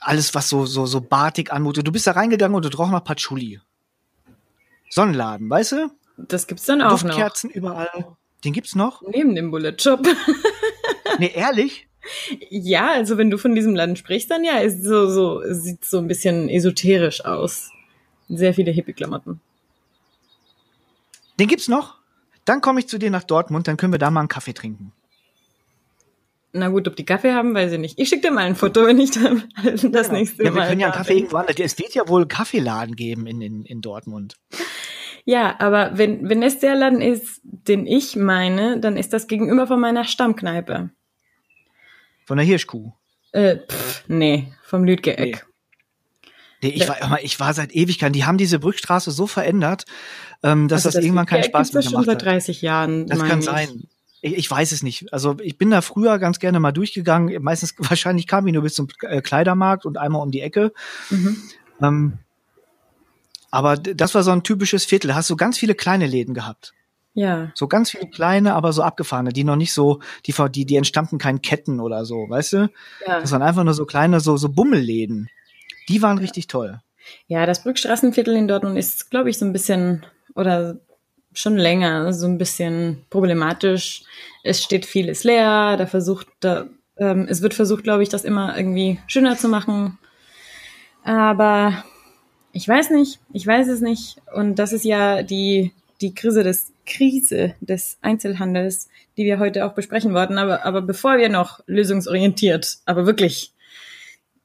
alles, 0.00 0.34
was 0.34 0.48
so, 0.48 0.64
so, 0.64 0.86
so 0.86 1.02
bartig 1.02 1.52
anmutet. 1.52 1.86
Du 1.86 1.92
bist 1.92 2.06
da 2.06 2.12
reingegangen 2.12 2.54
und 2.56 2.64
du 2.64 2.74
roch 2.78 2.88
nach 2.90 3.04
Patchouli. 3.04 3.60
Sonnenladen, 4.90 5.48
weißt 5.50 5.72
du? 5.72 5.90
Das 6.16 6.46
gibt's 6.46 6.66
dann 6.66 6.82
auch 6.82 6.90
noch. 6.92 7.10
Duftkerzen 7.10 7.50
überall. 7.50 7.88
Den 8.44 8.52
gibt's 8.52 8.74
noch? 8.74 9.02
Neben 9.02 9.34
dem 9.34 9.50
Bullet 9.50 9.76
Shop. 9.78 10.06
Nee, 11.18 11.32
ehrlich? 11.34 11.88
ja, 12.50 12.92
also 12.92 13.16
wenn 13.18 13.30
du 13.30 13.38
von 13.38 13.54
diesem 13.54 13.74
Laden 13.74 13.96
sprichst, 13.96 14.30
dann 14.30 14.44
ja, 14.44 14.58
ist 14.58 14.84
so, 14.84 15.08
so, 15.10 15.42
sieht 15.52 15.84
so 15.84 15.98
ein 15.98 16.06
bisschen 16.06 16.48
esoterisch 16.48 17.24
aus. 17.24 17.70
Sehr 18.28 18.54
viele 18.54 18.70
Hippie-Klamotten. 18.70 19.40
Den 21.40 21.48
gibt's 21.48 21.66
noch? 21.66 21.96
Dann 22.44 22.60
komme 22.60 22.80
ich 22.80 22.88
zu 22.88 22.98
dir 22.98 23.10
nach 23.10 23.24
Dortmund, 23.24 23.66
dann 23.68 23.76
können 23.76 23.92
wir 23.92 23.98
da 23.98 24.10
mal 24.10 24.20
einen 24.20 24.28
Kaffee 24.28 24.52
trinken. 24.52 24.92
Na 26.52 26.68
gut, 26.68 26.88
ob 26.88 26.96
die 26.96 27.04
Kaffee 27.04 27.32
haben, 27.32 27.54
weiß 27.54 27.72
ich 27.72 27.78
nicht. 27.78 27.98
Ich 27.98 28.08
schicke 28.08 28.28
dir 28.28 28.30
mal 28.30 28.44
ein 28.44 28.56
Foto, 28.56 28.86
wenn 28.86 28.98
ich 28.98 29.10
dann 29.10 29.44
das 29.92 30.10
nächste 30.10 30.44
Ja, 30.44 30.50
Mal. 30.50 30.62
wir 30.62 30.68
können 30.68 30.80
ja 30.80 30.86
einen 30.88 30.96
Kaffee 30.96 31.18
irgendwo 31.18 31.36
anders. 31.36 31.56
Es 31.58 31.78
wird 31.78 31.94
ja 31.94 32.08
wohl 32.08 32.26
Kaffeeladen 32.26 32.96
geben 32.96 33.26
in, 33.26 33.40
in, 33.40 33.64
in 33.64 33.80
Dortmund. 33.80 34.36
Ja, 35.28 35.56
aber 35.58 35.98
wenn, 35.98 36.26
wenn 36.30 36.42
es 36.42 36.58
der 36.58 36.74
Laden 36.74 37.02
ist, 37.02 37.42
den 37.42 37.86
ich 37.86 38.16
meine, 38.16 38.80
dann 38.80 38.96
ist 38.96 39.12
das 39.12 39.26
gegenüber 39.26 39.66
von 39.66 39.78
meiner 39.78 40.04
Stammkneipe. 40.04 40.88
Von 42.24 42.38
der 42.38 42.46
Hirschkuh. 42.46 42.92
Äh, 43.32 43.58
pff, 43.58 44.04
nee, 44.08 44.50
vom 44.64 44.84
Lüdgeeck. 44.84 45.18
Nee. 45.20 45.36
Nee, 46.62 46.68
ich 46.70 46.88
war, 46.88 47.22
ich 47.22 47.38
war 47.38 47.52
seit 47.52 47.74
Ewigkeiten. 47.74 48.14
Die 48.14 48.24
haben 48.24 48.38
diese 48.38 48.58
Brückstraße 48.58 49.10
so 49.10 49.26
verändert, 49.26 49.84
ähm, 50.42 50.66
dass 50.66 50.86
Also 50.86 50.96
das, 50.96 51.04
irgendwann 51.04 51.26
keinen 51.26 51.44
Spaß 51.44 51.74
mehr 51.74 51.82
gibt's 51.82 51.92
ja 51.92 51.98
schon 51.98 52.04
gemacht 52.04 52.20
seit 52.20 52.26
hat. 52.26 52.34
30 52.34 52.62
Jahren. 52.62 53.06
Das 53.06 53.18
kann 53.18 53.40
ich. 53.40 53.44
sein. 53.44 53.88
Ich, 54.22 54.32
ich 54.32 54.50
weiß 54.50 54.72
es 54.72 54.82
nicht. 54.82 55.12
Also 55.12 55.36
ich 55.42 55.58
bin 55.58 55.70
da 55.70 55.82
früher 55.82 56.18
ganz 56.18 56.38
gerne 56.38 56.58
mal 56.58 56.72
durchgegangen. 56.72 57.42
Meistens 57.42 57.74
wahrscheinlich 57.78 58.26
kam 58.28 58.46
ich 58.46 58.54
nur 58.54 58.62
bis 58.62 58.72
zum 58.72 58.88
äh, 59.02 59.20
Kleidermarkt 59.20 59.84
und 59.84 59.98
einmal 59.98 60.22
um 60.22 60.30
die 60.30 60.40
Ecke. 60.40 60.72
Mhm. 61.10 61.36
Ähm, 61.82 62.18
aber 63.50 63.76
das 63.76 64.14
war 64.14 64.22
so 64.22 64.30
ein 64.30 64.42
typisches 64.42 64.84
Viertel. 64.84 65.08
Da 65.08 65.14
hast 65.14 65.30
du 65.30 65.36
ganz 65.36 65.58
viele 65.58 65.74
kleine 65.74 66.06
Läden 66.06 66.34
gehabt. 66.34 66.74
Ja, 67.14 67.50
So 67.54 67.66
ganz 67.66 67.90
viele 67.90 68.08
kleine, 68.08 68.54
aber 68.54 68.72
so 68.72 68.82
abgefahrene, 68.82 69.32
die 69.32 69.42
noch 69.42 69.56
nicht 69.56 69.72
so, 69.72 69.98
die, 70.26 70.34
die, 70.50 70.66
die 70.66 70.76
entstammten 70.76 71.18
keinen 71.18 71.42
Ketten 71.42 71.80
oder 71.80 72.04
so, 72.04 72.26
weißt 72.28 72.52
du? 72.52 72.70
ja. 73.06 73.20
Das 73.20 73.32
waren 73.32 73.42
einfach 73.42 73.64
nur 73.64 73.74
so 73.74 73.86
kleine, 73.86 74.20
so, 74.20 74.36
so 74.36 74.48
Bummelläden. 74.48 75.28
Die 75.88 76.00
waren 76.00 76.18
richtig 76.18 76.46
toll. 76.46 76.80
Ja, 77.26 77.44
das 77.46 77.64
Brückstraßenviertel 77.64 78.36
in 78.36 78.46
Dortmund 78.46 78.78
ist, 78.78 79.10
glaube 79.10 79.30
ich, 79.30 79.38
so 79.38 79.46
ein 79.46 79.52
bisschen 79.52 80.04
oder 80.34 80.76
schon 81.32 81.56
länger 81.56 82.12
so 82.12 82.26
ein 82.26 82.38
bisschen 82.38 83.04
problematisch. 83.10 84.02
Es 84.44 84.62
steht 84.62 84.86
vieles 84.86 85.24
leer, 85.24 85.76
da 85.76 85.86
versucht, 85.86 86.26
da, 86.40 86.66
ähm, 86.96 87.26
es 87.28 87.42
wird 87.42 87.54
versucht, 87.54 87.84
glaube 87.84 88.02
ich, 88.02 88.08
das 88.08 88.24
immer 88.24 88.56
irgendwie 88.56 89.00
schöner 89.06 89.36
zu 89.36 89.48
machen. 89.48 89.98
Aber 91.04 91.84
ich 92.58 92.66
weiß 92.66 92.90
nicht, 92.90 93.20
ich 93.32 93.46
weiß 93.46 93.68
es 93.68 93.80
nicht. 93.80 94.20
Und 94.34 94.58
das 94.58 94.72
ist 94.72 94.84
ja 94.84 95.22
die, 95.22 95.72
die 96.00 96.12
Krise 96.12 96.42
des, 96.42 96.72
Krise 96.86 97.54
des 97.60 97.98
Einzelhandels, 98.02 98.88
die 99.16 99.24
wir 99.24 99.38
heute 99.38 99.64
auch 99.64 99.74
besprechen 99.74 100.12
wollten. 100.12 100.38
Aber, 100.38 100.64
aber 100.64 100.82
bevor 100.82 101.18
wir 101.18 101.28
noch 101.28 101.60
lösungsorientiert, 101.66 102.78
aber 102.84 103.06
wirklich 103.06 103.52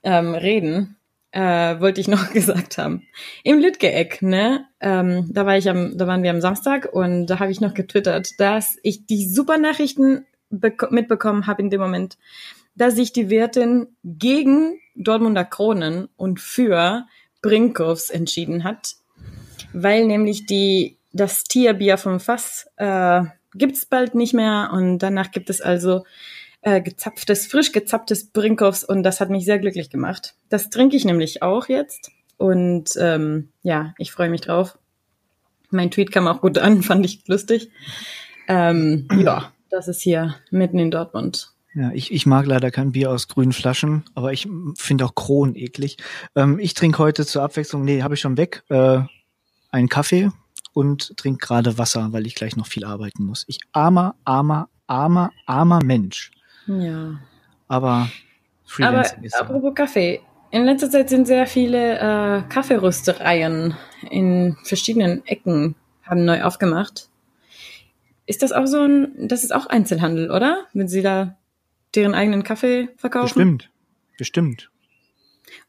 ähm, 0.04 0.36
reden, 0.36 0.96
äh, 1.32 1.80
wollte 1.80 2.02
ich 2.02 2.08
noch 2.08 2.30
gesagt 2.34 2.78
haben. 2.78 3.08
Im 3.44 3.58
Lütgeeck, 3.58 4.22
ne, 4.22 4.68
ähm, 4.80 5.28
da 5.32 5.48
war 5.48 5.58
ich 5.58 5.68
am, 5.68 5.98
da 5.98 6.06
waren 6.06 6.22
wir 6.22 6.30
am 6.30 6.42
Samstag 6.42 6.94
und 6.94 7.26
da 7.26 7.40
habe 7.40 7.52
ich 7.52 7.62
noch 7.62 7.74
getwittert, 7.74 8.30
dass 8.38 8.78
ich 8.84 9.08
die 9.08 9.26
super 9.28 9.58
Nachrichten 9.58 10.28
beko- 10.52 10.94
mitbekommen 10.94 11.48
habe 11.48 11.64
in 11.64 11.72
dem 11.72 11.82
Moment, 11.82 12.20
dass 12.76 12.94
sich 12.94 13.12
die 13.12 13.32
Wirtin 13.32 13.88
gegen 14.04 14.80
Dortmunder 14.96 15.46
Kronen 15.46 16.10
und 16.16 16.40
für 16.40 17.08
Brinkhoffs 17.44 18.10
entschieden 18.10 18.64
hat, 18.64 18.96
weil 19.74 20.06
nämlich 20.08 20.48
die 20.48 20.98
das 21.12 21.44
Tierbier 21.44 21.98
vom 21.98 22.20
Fass 22.20 22.68
äh, 22.78 23.22
gibt's 23.54 23.86
bald 23.86 24.16
nicht 24.16 24.34
mehr 24.34 24.72
und 24.74 24.98
danach 24.98 25.30
gibt 25.30 25.52
es 25.52 25.62
also 25.62 26.04
äh, 26.62 26.82
gezapftes, 26.82 27.46
frisch 27.46 27.72
gezapftes 27.72 28.32
Brinkhoffs 28.32 28.84
und 28.84 29.04
das 29.04 29.20
hat 29.20 29.30
mich 29.30 29.46
sehr 29.46 29.60
glücklich 29.60 29.92
gemacht. 29.92 30.36
Das 30.50 30.72
trinke 30.72 30.96
ich 30.96 31.06
nämlich 31.06 31.44
auch 31.44 31.70
jetzt 31.70 32.10
und 32.38 32.92
ähm, 32.98 33.50
ja, 33.62 33.94
ich 34.00 34.12
freue 34.12 34.30
mich 34.30 34.42
drauf. 34.42 34.80
Mein 35.70 35.92
Tweet 35.92 36.12
kam 36.12 36.28
auch 36.28 36.42
gut 36.42 36.58
an, 36.58 36.82
fand 36.84 37.06
ich 37.06 37.28
lustig. 37.28 37.70
Ähm, 38.48 39.08
ja, 39.20 39.52
das 39.70 39.88
ist 39.88 40.02
hier 40.02 40.36
mitten 40.50 40.80
in 40.80 40.92
Dortmund. 40.92 41.53
Ja, 41.76 41.92
ich, 41.92 42.12
ich 42.12 42.26
mag 42.26 42.46
leider 42.46 42.70
kein 42.70 42.92
Bier 42.92 43.10
aus 43.10 43.28
grünen 43.28 43.52
Flaschen, 43.54 44.04
aber 44.14 44.32
ich 44.32 44.48
finde 44.78 45.06
auch 45.06 45.16
Kronen 45.16 45.56
eklig. 45.56 45.98
Ähm, 46.36 46.60
ich 46.60 46.76
trinke 46.76 47.00
heute 47.00 47.26
zur 47.26 47.42
Abwechslung, 47.42 47.84
nee, 47.84 48.04
habe 48.04 48.14
ich 48.14 48.22
schon 48.22 48.38
weg, 48.38 48.64
äh, 48.70 49.00
einen 49.72 49.90
Kaffee 49.90 50.30
und 50.74 51.18
trinke 51.18 51.46
gerade 51.46 51.78
Wasser, 51.78 52.10
weil 52.12 52.28
ich 52.28 52.36
gleich 52.36 52.56
noch 52.56 52.68
viel 52.68 52.86
arbeiten 52.86 53.24
muss. 53.26 53.46
Ich 53.48 53.60
armer, 53.72 54.16
armer, 54.24 54.70
armer, 54.86 55.32
armer 55.48 55.80
Mensch. 55.84 56.32
Ja. 56.68 57.20
Aber 57.68 57.88
Aber 57.88 58.10
Freelancing 58.66 59.24
ist 59.24 59.36
so. 59.36 59.44
apropos 59.44 59.74
Kaffee. 59.74 60.22
In 60.52 60.66
letzter 60.66 60.92
Zeit 60.92 61.10
sind 61.10 61.26
sehr 61.26 61.48
viele 61.48 61.98
äh, 61.98 62.42
Kaffeeröstereien 62.50 63.76
in 64.12 64.56
verschiedenen 64.64 65.26
Ecken 65.26 65.76
haben 66.04 66.26
neu 66.26 66.44
aufgemacht. 66.44 67.10
Ist 68.28 68.44
das 68.44 68.52
auch 68.52 68.68
so 68.68 68.82
ein, 68.84 69.28
das 69.28 69.44
ist 69.44 69.54
auch 69.54 69.66
Einzelhandel, 69.66 70.30
oder? 70.30 70.66
Wenn 70.74 70.88
sie 70.88 71.02
da 71.02 71.36
deren 71.96 72.14
eigenen 72.14 72.44
Kaffee 72.44 72.90
verkaufen? 72.98 73.36
Bestimmt. 73.36 73.70
bestimmt. 74.18 74.70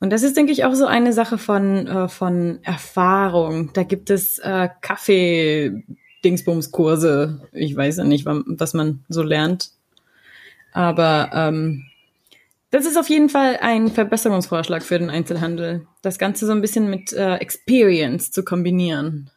Und 0.00 0.10
das 0.10 0.22
ist, 0.22 0.36
denke 0.36 0.52
ich, 0.52 0.64
auch 0.64 0.74
so 0.74 0.86
eine 0.86 1.12
Sache 1.12 1.38
von, 1.38 1.86
äh, 1.86 2.08
von 2.08 2.58
Erfahrung. 2.62 3.70
Da 3.72 3.84
gibt 3.84 4.10
es 4.10 4.38
äh, 4.38 4.68
Kaffee-Dingsbums-Kurse. 4.80 7.48
Ich 7.52 7.76
weiß 7.76 7.98
ja 7.98 8.04
nicht, 8.04 8.26
was 8.26 8.74
man 8.74 9.04
so 9.08 9.22
lernt. 9.22 9.70
Aber 10.72 11.30
ähm, 11.32 11.84
das 12.70 12.86
ist 12.86 12.98
auf 12.98 13.08
jeden 13.08 13.28
Fall 13.28 13.58
ein 13.60 13.86
Verbesserungsvorschlag 13.88 14.82
für 14.82 14.98
den 14.98 15.10
Einzelhandel. 15.10 15.86
Das 16.02 16.18
Ganze 16.18 16.46
so 16.46 16.52
ein 16.52 16.60
bisschen 16.60 16.90
mit 16.90 17.12
äh, 17.12 17.36
Experience 17.36 18.32
zu 18.32 18.44
kombinieren. 18.44 19.30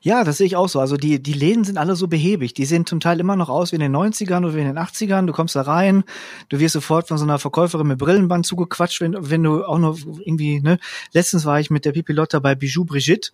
Ja, 0.00 0.24
das 0.24 0.38
sehe 0.38 0.46
ich 0.46 0.56
auch 0.56 0.68
so. 0.68 0.80
Also 0.80 0.96
die, 0.96 1.22
die 1.22 1.32
Läden 1.32 1.64
sind 1.64 1.78
alle 1.78 1.96
so 1.96 2.08
behäbig. 2.08 2.54
Die 2.54 2.64
sehen 2.64 2.86
zum 2.86 3.00
Teil 3.00 3.20
immer 3.20 3.36
noch 3.36 3.48
aus 3.48 3.72
wie 3.72 3.76
in 3.76 3.80
den 3.80 3.94
90ern 3.94 4.38
oder 4.38 4.54
wie 4.54 4.60
in 4.60 4.66
den 4.66 4.78
80ern. 4.78 5.26
Du 5.26 5.32
kommst 5.32 5.54
da 5.54 5.62
rein, 5.62 6.04
du 6.48 6.58
wirst 6.58 6.72
sofort 6.72 7.08
von 7.08 7.18
so 7.18 7.24
einer 7.24 7.38
Verkäuferin 7.38 7.86
mit 7.86 7.98
Brillenband 7.98 8.46
zugequatscht, 8.46 9.00
wenn, 9.00 9.16
wenn 9.30 9.42
du 9.42 9.64
auch 9.64 9.78
noch 9.78 9.98
irgendwie, 9.98 10.60
ne? 10.60 10.78
Letztens 11.12 11.44
war 11.44 11.60
ich 11.60 11.70
mit 11.70 11.84
der 11.84 11.92
Pipilotta 11.92 12.38
bei 12.38 12.54
Bijou 12.54 12.84
Brigitte 12.84 13.30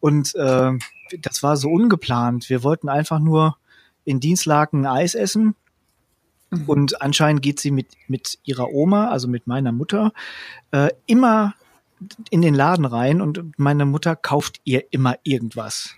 und 0.00 0.34
äh, 0.34 0.72
das 1.20 1.42
war 1.42 1.56
so 1.56 1.70
ungeplant. 1.70 2.50
Wir 2.50 2.62
wollten 2.62 2.88
einfach 2.88 3.18
nur 3.18 3.56
in 4.04 4.20
Dienstlaken 4.20 4.86
Eis 4.86 5.14
essen. 5.14 5.54
Mhm. 6.50 6.64
Und 6.66 7.02
anscheinend 7.02 7.42
geht 7.42 7.60
sie 7.60 7.70
mit, 7.70 7.88
mit 8.06 8.38
ihrer 8.44 8.72
Oma, 8.72 9.08
also 9.08 9.28
mit 9.28 9.46
meiner 9.46 9.72
Mutter, 9.72 10.12
äh, 10.70 10.88
immer 11.06 11.54
in 12.30 12.42
den 12.42 12.54
Laden 12.54 12.84
rein 12.84 13.20
und 13.20 13.58
meine 13.58 13.84
Mutter 13.84 14.16
kauft 14.16 14.60
ihr 14.64 14.84
immer 14.92 15.16
irgendwas. 15.22 15.94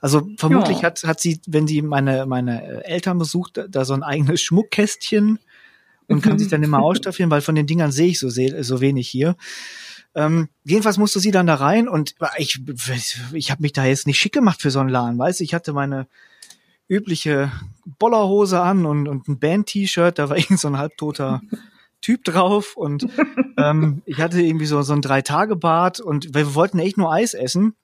Also 0.00 0.28
vermutlich 0.36 0.78
ja. 0.78 0.84
hat, 0.84 1.02
hat 1.04 1.20
sie, 1.20 1.40
wenn 1.46 1.66
sie 1.66 1.80
meine, 1.80 2.26
meine 2.26 2.84
Eltern 2.84 3.18
besucht, 3.18 3.60
da 3.68 3.84
so 3.84 3.94
ein 3.94 4.02
eigenes 4.02 4.42
Schmuckkästchen 4.42 5.38
und 6.08 6.22
kann 6.22 6.38
sich 6.38 6.48
dann 6.48 6.62
immer 6.62 6.78
ausstaffieren, 6.82 7.30
weil 7.30 7.40
von 7.40 7.54
den 7.54 7.66
Dingern 7.66 7.90
sehe 7.90 8.08
ich 8.08 8.18
so, 8.18 8.28
so 8.28 8.80
wenig 8.80 9.08
hier. 9.08 9.36
Ähm, 10.14 10.48
jedenfalls 10.62 10.98
musste 10.98 11.20
sie 11.20 11.30
dann 11.30 11.46
da 11.46 11.54
rein 11.54 11.88
und 11.88 12.14
ich, 12.36 12.60
ich 13.32 13.50
habe 13.50 13.62
mich 13.62 13.72
da 13.72 13.84
jetzt 13.84 14.06
nicht 14.06 14.18
schick 14.18 14.32
gemacht 14.32 14.62
für 14.62 14.70
so 14.70 14.80
einen 14.80 14.90
Laden, 14.90 15.18
weißt 15.18 15.40
du, 15.40 15.44
ich 15.44 15.54
hatte 15.54 15.72
meine 15.72 16.06
übliche 16.86 17.50
Bollerhose 17.98 18.60
an 18.60 18.86
und, 18.86 19.08
und 19.08 19.26
ein 19.26 19.38
Band-T-Shirt, 19.38 20.18
da 20.18 20.28
war 20.28 20.36
irgend 20.38 20.60
so 20.60 20.68
ein 20.68 20.78
halbtoter 20.78 21.40
Typ 22.04 22.22
drauf 22.22 22.76
und 22.76 23.08
ähm, 23.56 24.02
ich 24.04 24.20
hatte 24.20 24.42
irgendwie 24.42 24.66
so, 24.66 24.82
so 24.82 24.92
ein 24.92 25.00
Drei-Tage-Bad 25.00 26.00
und 26.00 26.34
wir 26.34 26.54
wollten 26.54 26.78
echt 26.78 26.98
nur 26.98 27.10
Eis 27.10 27.32
essen. 27.32 27.74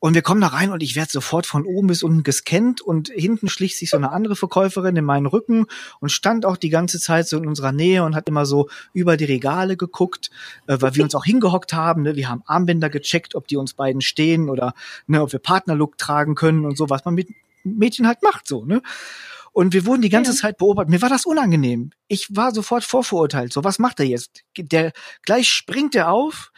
Und 0.00 0.14
wir 0.14 0.22
kommen 0.22 0.40
da 0.40 0.46
rein 0.46 0.70
und 0.72 0.82
ich 0.82 0.96
werde 0.96 1.10
sofort 1.10 1.44
von 1.44 1.66
oben 1.66 1.88
bis 1.88 2.02
unten 2.02 2.22
gescannt 2.22 2.80
und 2.80 3.08
hinten 3.08 3.48
schlich 3.48 3.76
sich 3.76 3.90
so 3.90 3.98
eine 3.98 4.12
andere 4.12 4.36
Verkäuferin 4.36 4.96
in 4.96 5.04
meinen 5.04 5.26
Rücken 5.26 5.66
und 6.00 6.10
stand 6.10 6.46
auch 6.46 6.56
die 6.56 6.70
ganze 6.70 6.98
Zeit 6.98 7.28
so 7.28 7.36
in 7.36 7.46
unserer 7.46 7.72
Nähe 7.72 8.04
und 8.04 8.14
hat 8.14 8.26
immer 8.26 8.46
so 8.46 8.70
über 8.94 9.18
die 9.18 9.26
Regale 9.26 9.76
geguckt, 9.76 10.30
äh, 10.66 10.78
weil 10.80 10.94
wir 10.94 11.04
uns 11.04 11.14
auch 11.14 11.26
hingehockt 11.26 11.74
haben. 11.74 12.02
Ne? 12.02 12.16
Wir 12.16 12.30
haben 12.30 12.42
Armbänder 12.46 12.88
gecheckt, 12.88 13.34
ob 13.34 13.48
die 13.48 13.56
uns 13.58 13.74
beiden 13.74 14.00
stehen 14.00 14.48
oder 14.48 14.72
ne, 15.08 15.20
ob 15.20 15.32
wir 15.32 15.40
Partnerlook 15.40 15.98
tragen 15.98 16.36
können 16.36 16.64
und 16.64 16.78
so, 16.78 16.88
was 16.88 17.04
man 17.04 17.14
mit 17.14 17.28
Mädchen 17.64 18.06
halt 18.06 18.22
macht 18.22 18.46
so. 18.46 18.64
Ne? 18.64 18.80
Und 19.52 19.72
wir 19.72 19.86
wurden 19.86 20.02
die 20.02 20.08
ganze 20.08 20.32
ja. 20.32 20.36
Zeit 20.36 20.58
beobachtet. 20.58 20.90
Mir 20.90 21.02
war 21.02 21.08
das 21.08 21.26
unangenehm. 21.26 21.90
Ich 22.06 22.34
war 22.34 22.52
sofort 22.52 22.84
vorverurteilt. 22.84 23.52
So, 23.52 23.64
was 23.64 23.78
macht 23.78 24.00
er 24.00 24.06
jetzt? 24.06 24.42
Der 24.56 24.92
gleich 25.22 25.48
springt 25.48 25.94
er 25.94 26.10
auf. 26.10 26.50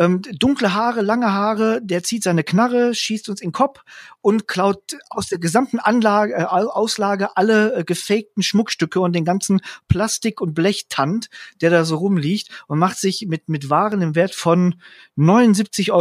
Ähm, 0.00 0.22
dunkle 0.22 0.72
Haare, 0.72 1.02
lange 1.02 1.30
Haare, 1.30 1.80
der 1.82 2.02
zieht 2.02 2.22
seine 2.22 2.42
Knarre, 2.42 2.94
schießt 2.94 3.28
uns 3.28 3.42
in 3.42 3.48
den 3.48 3.52
Kopf 3.52 3.82
und 4.22 4.48
klaut 4.48 4.96
aus 5.10 5.28
der 5.28 5.38
gesamten 5.38 5.78
Anlage, 5.78 6.32
äh, 6.32 6.44
Auslage 6.44 7.36
alle 7.36 7.74
äh, 7.74 7.84
gefakten 7.84 8.42
Schmuckstücke 8.42 8.98
und 8.98 9.12
den 9.12 9.26
ganzen 9.26 9.60
Plastik- 9.88 10.40
und 10.40 10.54
Blechtand, 10.54 11.28
der 11.60 11.68
da 11.68 11.84
so 11.84 11.96
rumliegt 11.96 12.48
und 12.66 12.78
macht 12.78 12.96
sich 12.96 13.26
mit, 13.28 13.50
mit 13.50 13.68
Waren 13.68 14.00
im 14.00 14.14
Wert 14.14 14.34
von 14.34 14.76
79,95 15.18 15.92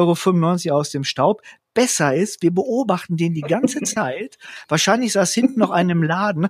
Euro 0.72 0.80
aus 0.80 0.92
dem 0.92 1.04
Staub 1.04 1.42
besser 1.80 2.14
ist. 2.14 2.42
Wir 2.42 2.52
beobachten 2.52 3.16
den 3.16 3.34
die 3.34 3.42
ganze 3.42 3.82
Zeit. 3.84 4.38
Wahrscheinlich 4.68 5.14
saß 5.14 5.34
hinten 5.34 5.60
noch 5.60 5.70
einer 5.70 5.94
im 5.94 6.04
Laden 6.04 6.50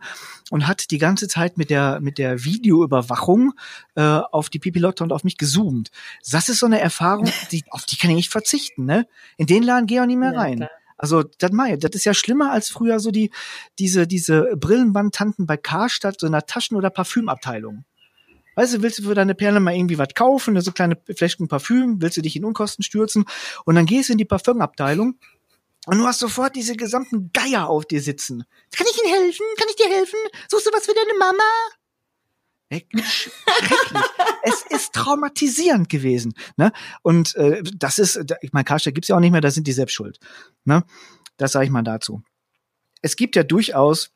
und 0.50 0.68
hat 0.68 0.90
die 0.90 0.98
ganze 0.98 1.28
Zeit 1.28 1.58
mit 1.58 1.70
der, 1.70 2.00
mit 2.02 2.18
der 2.18 2.44
Videoüberwachung 2.44 3.54
äh, 3.96 4.02
auf 4.02 4.50
die 4.50 4.58
Pipilotte 4.58 5.04
und 5.04 5.12
auf 5.12 5.24
mich 5.24 5.38
gezoomt. 5.38 5.92
Das 6.32 6.50
ist 6.50 6.60
so 6.60 6.66
eine 6.66 6.80
Erfahrung, 6.80 7.30
die, 7.52 7.64
auf 7.70 7.86
die 7.86 7.98
kann 7.98 8.10
ich 8.10 8.18
nicht 8.18 8.32
verzichten. 8.32 8.86
Ne? 8.86 9.08
In 9.38 9.46
den 9.46 9.62
Laden 9.62 9.86
gehe 9.86 9.98
ich 9.98 10.02
auch 10.02 10.08
nicht 10.08 10.18
mehr 10.18 10.36
rein. 10.36 10.68
Also 10.98 11.24
das 11.24 11.52
mal, 11.52 11.78
das 11.78 11.92
ist 11.92 12.06
ja 12.06 12.14
schlimmer 12.14 12.52
als 12.52 12.70
früher 12.70 13.00
so 13.00 13.12
die 13.12 13.32
diese 13.78 14.06
diese 14.06 14.58
Brillenbandtanten 14.58 15.46
bei 15.46 15.56
Karstadt 15.56 16.20
so 16.20 16.26
in 16.26 16.34
der 16.34 16.46
Taschen- 16.46 16.76
oder 16.76 16.90
Parfümabteilung. 16.90 17.86
Weißt 18.60 18.74
du, 18.74 18.82
willst 18.82 19.00
du 19.00 19.04
für 19.04 19.16
deine 19.16 19.36
Perle 19.36 19.62
mal 19.62 19.74
irgendwie 19.74 19.98
was 19.98 20.10
kaufen, 20.14 20.60
so 20.60 20.74
kleine 20.74 21.02
Fläschchen 21.16 21.48
Parfüm, 21.48 22.02
willst 22.02 22.18
du 22.18 22.22
dich 22.22 22.36
in 22.36 22.44
Unkosten 22.44 22.84
stürzen 22.84 23.24
und 23.64 23.76
dann 23.76 23.86
gehst 23.86 24.10
du 24.10 24.12
in 24.12 24.18
die 24.18 24.26
Parfümabteilung 24.26 25.18
und 25.86 25.98
du 25.98 26.06
hast 26.06 26.20
sofort 26.20 26.58
diese 26.58 26.76
gesamten 26.76 27.32
Geier 27.32 27.70
auf 27.70 27.86
dir 27.86 28.02
sitzen. 28.02 28.44
Kann 28.76 28.86
ich 28.92 29.02
Ihnen 29.02 29.14
helfen? 29.14 29.46
Kann 29.58 29.68
ich 29.70 29.78
dir 29.78 29.88
helfen? 29.88 30.20
Suchst 30.50 30.68
du 30.68 30.72
was 30.74 30.86
für 30.86 30.94
deine 30.94 31.18
Mama? 31.18 31.44
Schrecklich. 32.68 33.32
es 34.44 34.64
ist 34.70 34.92
traumatisierend 34.92 35.88
gewesen. 35.88 36.34
Ne? 36.58 36.74
Und 37.02 37.36
äh, 37.36 37.64
das 37.64 37.98
ist, 37.98 38.20
ich 38.42 38.52
meine, 38.52 38.66
Karstadt 38.66 38.94
gibt's 38.94 39.08
ja 39.08 39.16
auch 39.16 39.22
nicht 39.22 39.32
mehr, 39.32 39.40
da 39.40 39.52
sind 39.52 39.68
die 39.68 39.72
selbst 39.72 39.94
schuld. 39.94 40.20
Ne? 40.66 40.84
Das 41.38 41.54
sage 41.54 41.64
ich 41.64 41.72
mal 41.72 41.84
dazu. 41.84 42.24
Es 43.02 43.16
gibt 43.16 43.38
ja 43.38 43.44
durchaus 43.44 44.12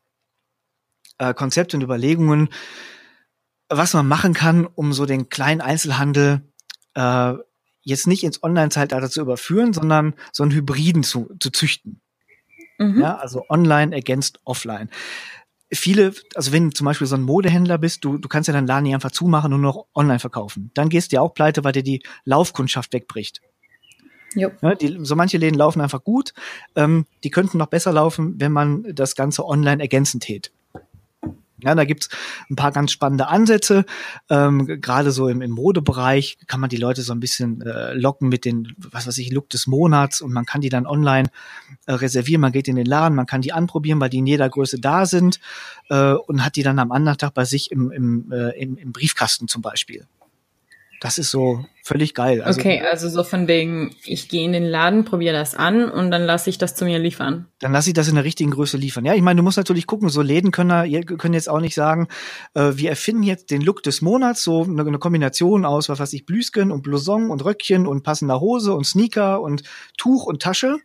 äh, 1.18 1.34
Konzepte 1.34 1.78
und 1.78 1.84
Überlegungen, 1.84 2.50
was 3.78 3.94
man 3.94 4.08
machen 4.08 4.34
kann, 4.34 4.66
um 4.66 4.94
so 4.94 5.06
den 5.06 5.30
kleinen 5.30 5.62
Einzelhandel 5.62 6.42
äh, 6.96 7.34
jetzt 7.82 8.08
nicht 8.08 8.24
ins 8.24 8.42
Online-Zeitalter 8.42 9.10
zu 9.10 9.22
überführen, 9.22 9.74
sondern 9.74 10.14
so 10.32 10.44
einen 10.44 10.52
Hybriden 10.52 11.04
zu, 11.04 11.30
zu 11.40 11.52
züchten. 11.52 12.02
Mhm. 12.80 13.02
Ja, 13.02 13.18
also 13.18 13.46
online 13.50 13.94
ergänzt 13.96 14.40
offline. 14.46 14.90
Viele, 15.72 16.14
also 16.36 16.52
wenn 16.52 16.70
du 16.70 16.74
zum 16.74 16.86
Beispiel 16.86 17.08
so 17.08 17.16
ein 17.16 17.24
Modehändler 17.24 17.78
bist, 17.78 18.06
du, 18.06 18.18
du 18.18 18.30
kannst 18.30 18.48
ja 18.48 18.54
deinen 18.54 18.68
Laden 18.68 18.84
nicht 18.84 18.94
einfach 18.94 19.12
zumachen 19.12 19.54
und 19.54 19.62
nur 19.62 19.74
noch 19.74 19.86
online 19.96 20.20
verkaufen. 20.20 20.72
Dann 20.76 20.90
gehst 20.90 21.12
du 21.12 21.16
ja 21.16 21.22
auch 21.22 21.34
pleite, 21.34 21.64
weil 21.64 21.72
dir 21.72 21.84
die 21.84 22.04
Laufkundschaft 22.26 22.94
wegbricht. 22.94 23.42
Ja, 24.36 24.50
die, 24.76 24.98
so 25.02 25.16
manche 25.16 25.38
Läden 25.38 25.58
laufen 25.58 25.82
einfach 25.82 26.04
gut. 26.04 26.34
Ähm, 26.76 27.06
die 27.24 27.30
könnten 27.30 27.58
noch 27.58 27.68
besser 27.68 27.92
laufen, 27.92 28.36
wenn 28.40 28.52
man 28.52 28.84
das 28.94 29.16
Ganze 29.16 29.46
online 29.46 29.82
ergänzend 29.82 30.24
tät. 30.24 30.52
Ja, 31.64 31.76
da 31.76 31.86
gibt's 31.86 32.10
ein 32.50 32.56
paar 32.56 32.72
ganz 32.72 32.92
spannende 32.92 33.28
Ansätze. 33.28 33.86
Ähm, 34.30 34.66
Gerade 34.82 35.12
so 35.12 35.28
im, 35.28 35.42
im 35.42 35.52
Modebereich 35.52 36.38
kann 36.48 36.60
man 36.60 36.70
die 36.70 36.78
Leute 36.78 37.02
so 37.02 37.14
ein 37.14 37.20
bisschen 37.20 37.62
äh, 37.62 37.94
locken 37.94 38.30
mit 38.30 38.46
den, 38.46 38.76
was 38.78 39.08
weiß 39.08 39.18
ich, 39.18 39.32
Look 39.32 39.50
des 39.50 39.68
Monats 39.68 40.22
und 40.22 40.34
man 40.34 40.46
kann 40.46 40.62
die 40.62 40.70
dann 40.70 40.86
online 40.86 41.30
äh, 41.86 41.94
reservieren. 41.94 42.42
Man 42.42 42.52
geht 42.52 42.68
in 42.68 42.76
den 42.76 42.86
Laden, 42.86 43.16
man 43.16 43.26
kann 43.26 43.42
die 43.42 43.54
anprobieren, 43.54 44.00
weil 44.00 44.10
die 44.10 44.20
in 44.20 44.28
jeder 44.28 44.50
Größe 44.50 44.80
da 44.80 45.06
sind 45.06 45.40
äh, 45.90 46.14
und 46.14 46.44
hat 46.46 46.56
die 46.56 46.64
dann 46.64 46.80
am 46.80 46.92
anderen 46.92 47.18
Tag 47.18 47.34
bei 47.34 47.46
sich 47.46 47.72
im, 47.72 47.92
im, 47.92 48.32
äh, 48.32 48.50
im, 48.62 48.78
im 48.78 48.92
Briefkasten 48.92 49.48
zum 49.48 49.62
Beispiel. 49.62 50.06
Das 51.00 51.18
ist 51.18 51.32
so 51.32 51.66
völlig 51.84 52.14
geil. 52.14 52.42
Also, 52.42 52.60
okay, 52.60 52.82
also 52.90 53.10
so 53.10 53.24
von 53.24 53.48
wegen, 53.50 53.94
ich 54.06 54.30
gehe 54.30 54.46
in 54.46 54.54
den 54.54 54.64
Laden, 54.64 55.04
probiere 55.04 55.34
das 55.34 55.54
an 55.54 55.92
und 55.92 56.12
dann 56.12 56.24
lasse 56.24 56.50
ich 56.50 56.58
das 56.58 56.76
zu 56.76 56.86
mir 56.86 56.98
liefern. 56.98 57.48
Dann 57.60 57.74
lasse 57.74 57.90
ich 57.90 57.94
das 57.94 58.08
in 58.08 58.16
der 58.16 58.24
richtigen 58.24 58.52
Größe 58.52 58.78
liefern. 58.78 59.04
Ja, 59.04 59.14
ich 59.14 59.22
meine, 59.22 59.38
du 59.38 59.44
musst 59.44 59.58
natürlich 59.58 59.86
gucken, 59.86 60.08
so 60.08 60.22
Läden 60.22 60.52
können, 60.52 61.18
können 61.18 61.34
jetzt 61.34 61.50
auch 61.50 61.60
nicht 61.60 61.76
sagen, 61.76 62.08
äh, 62.54 62.72
wir 62.76 62.90
erfinden 62.90 63.24
jetzt 63.24 63.52
den 63.52 63.62
Look 63.62 63.84
des 63.84 64.02
Monats, 64.02 64.44
so 64.44 64.64
eine, 64.64 64.82
eine 64.82 64.98
Kombination 64.98 65.66
aus, 65.66 65.90
was 65.90 66.00
weiß 66.00 66.14
ich, 66.14 66.26
Blüsken 66.26 66.72
und 66.72 66.84
Blouson 66.84 67.30
und 67.30 67.44
Röckchen 67.44 67.86
und 67.86 68.04
passender 68.04 68.40
Hose 68.40 68.74
und 68.74 68.86
Sneaker 68.86 69.42
und 69.42 69.64
Tuch 69.98 70.26
und 70.26 70.42
Tasche. 70.42 70.78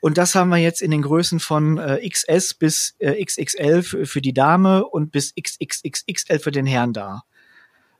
Und 0.00 0.16
das 0.16 0.36
haben 0.36 0.50
wir 0.50 0.58
jetzt 0.58 0.80
in 0.80 0.92
den 0.92 1.02
Größen 1.02 1.40
von 1.40 1.78
äh, 1.78 2.08
XS 2.08 2.54
bis 2.54 2.94
äh, 3.00 3.24
XXL 3.24 3.82
für, 3.82 4.06
für 4.06 4.20
die 4.22 4.32
Dame 4.32 4.84
und 4.84 5.10
bis 5.10 5.34
XXXXL 5.34 6.38
für 6.38 6.52
den 6.52 6.66
Herrn 6.66 6.92
da 6.92 7.24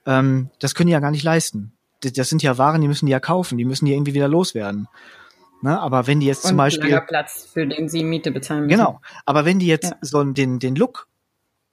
ähm, 0.09 0.51
das 0.59 0.75
können 0.75 0.87
die 0.87 0.95
ja 0.95 1.01
gar 1.01 1.11
nicht 1.11 1.23
leisten. 1.23 1.73
Das 2.01 2.29
sind 2.29 2.43
ja 2.43 2.59
Waren, 2.59 2.81
die 2.81 2.89
müssen 2.89 3.07
die 3.07 3.13
ja 3.13 3.21
kaufen, 3.21 3.59
die 3.59 3.65
müssen 3.65 3.87
die 3.87 3.93
irgendwie 3.93 4.15
wieder 4.15 4.29
loswerden. 4.29 4.89
Ne? 5.63 5.79
Aber 5.79 6.07
wenn 6.07 6.21
die 6.21 6.27
jetzt 6.27 6.45
Und 6.45 6.51
zum 6.51 6.57
Beispiel 6.59 7.01
Platz, 7.01 7.49
für 7.53 7.67
den 7.67 7.89
sie 7.89 8.05
Miete 8.05 8.31
bezahlen 8.31 8.67
müssen. 8.67 8.79
Genau. 8.79 9.01
Aber 9.27 9.45
wenn 9.45 9.59
die 9.59 9.67
jetzt 9.67 9.91
ja. 9.91 9.97
so 10.01 10.23
den 10.23 10.59
den 10.59 10.77
Look 10.77 11.09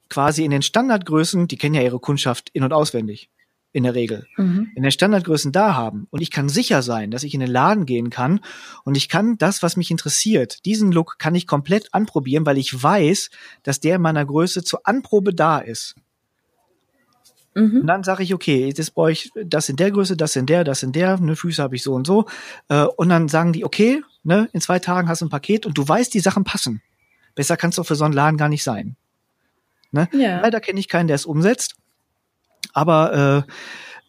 quasi 0.08 0.44
in 0.44 0.50
den 0.50 0.62
Standardgrößen, 0.62 1.48
die 1.48 1.56
kennen 1.56 1.74
ja 1.74 1.82
ihre 1.82 2.00
Kundschaft 2.00 2.50
in 2.52 2.64
und 2.64 2.72
auswendig 2.72 3.30
in 3.72 3.82
der 3.82 3.94
Regel, 3.94 4.26
mhm. 4.38 4.72
in 4.74 4.82
den 4.82 4.90
Standardgrößen 4.90 5.52
da 5.52 5.74
haben 5.74 6.06
und 6.10 6.22
ich 6.22 6.30
kann 6.30 6.48
sicher 6.48 6.80
sein, 6.80 7.10
dass 7.10 7.24
ich 7.24 7.34
in 7.34 7.40
den 7.40 7.50
Laden 7.50 7.84
gehen 7.84 8.08
kann 8.08 8.40
und 8.84 8.96
ich 8.96 9.10
kann 9.10 9.36
das, 9.36 9.62
was 9.62 9.76
mich 9.76 9.90
interessiert, 9.90 10.64
diesen 10.64 10.92
Look 10.92 11.18
kann 11.18 11.34
ich 11.34 11.46
komplett 11.46 11.92
anprobieren, 11.92 12.46
weil 12.46 12.56
ich 12.56 12.82
weiß, 12.82 13.28
dass 13.64 13.80
der 13.80 13.96
in 13.96 14.02
meiner 14.02 14.24
Größe 14.24 14.64
zur 14.64 14.80
Anprobe 14.84 15.34
da 15.34 15.58
ist. 15.58 15.94
Mhm. 17.56 17.80
Und 17.80 17.86
dann 17.86 18.04
sage 18.04 18.22
ich, 18.22 18.34
okay, 18.34 18.70
das 18.74 18.90
brauche 18.90 19.12
ich 19.12 19.32
das 19.34 19.70
in 19.70 19.76
der 19.76 19.90
Größe, 19.90 20.14
das 20.14 20.36
in 20.36 20.44
der, 20.44 20.62
das 20.62 20.82
in 20.82 20.92
der, 20.92 21.18
ne, 21.18 21.36
Füße 21.36 21.62
habe 21.62 21.74
ich 21.74 21.82
so 21.82 21.94
und 21.94 22.06
so. 22.06 22.26
Äh, 22.68 22.82
und 22.82 23.08
dann 23.08 23.28
sagen 23.28 23.54
die, 23.54 23.64
okay, 23.64 24.02
ne, 24.24 24.50
in 24.52 24.60
zwei 24.60 24.78
Tagen 24.78 25.08
hast 25.08 25.22
du 25.22 25.26
ein 25.26 25.30
Paket 25.30 25.64
und 25.64 25.78
du 25.78 25.88
weißt, 25.88 26.12
die 26.12 26.20
Sachen 26.20 26.44
passen. 26.44 26.82
Besser 27.34 27.56
kannst 27.56 27.78
du 27.78 27.82
für 27.82 27.94
so 27.94 28.04
einen 28.04 28.12
Laden 28.12 28.36
gar 28.36 28.50
nicht 28.50 28.62
sein. 28.62 28.96
Ne? 29.90 30.06
Ja. 30.12 30.40
Leider 30.40 30.60
kenne 30.60 30.78
ich 30.78 30.88
keinen, 30.88 31.06
der 31.06 31.14
es 31.14 31.24
umsetzt. 31.24 31.76
Aber 32.74 33.46
äh, 33.46 33.52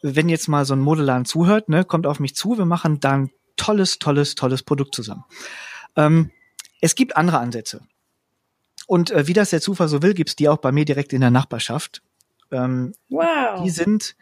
wenn 0.01 0.27
jetzt 0.27 0.49
mal 0.49 0.65
so 0.65 0.73
ein 0.73 0.81
Modelladen 0.81 1.23
zuhört, 1.23 1.69
ne, 1.69 1.85
kommt 1.85 2.05
auf 2.05 2.19
mich 2.19 2.35
zu, 2.35 2.57
wir 2.57 2.65
machen 2.65 2.99
dann 2.99 3.29
tolles, 3.55 3.97
tolles, 3.97 4.35
tolles 4.35 4.61
Produkt 4.61 4.93
zusammen. 4.93 5.23
Ähm, 5.95 6.31
es 6.81 6.95
gibt 6.95 7.15
andere 7.15 7.39
Ansätze. 7.39 7.79
Und 8.87 9.11
äh, 9.11 9.25
wie 9.25 9.33
das 9.33 9.51
der 9.51 9.61
Zufall 9.61 9.87
so 9.87 10.01
will, 10.01 10.13
gibt's 10.13 10.35
die 10.35 10.49
auch 10.49 10.57
bei 10.57 10.73
mir 10.73 10.83
direkt 10.83 11.13
in 11.13 11.21
der 11.21 11.31
Nachbarschaft. 11.31 12.01
Ähm, 12.51 12.93
wow. 13.09 13.63
Die 13.63 13.69
sind, 13.69 14.15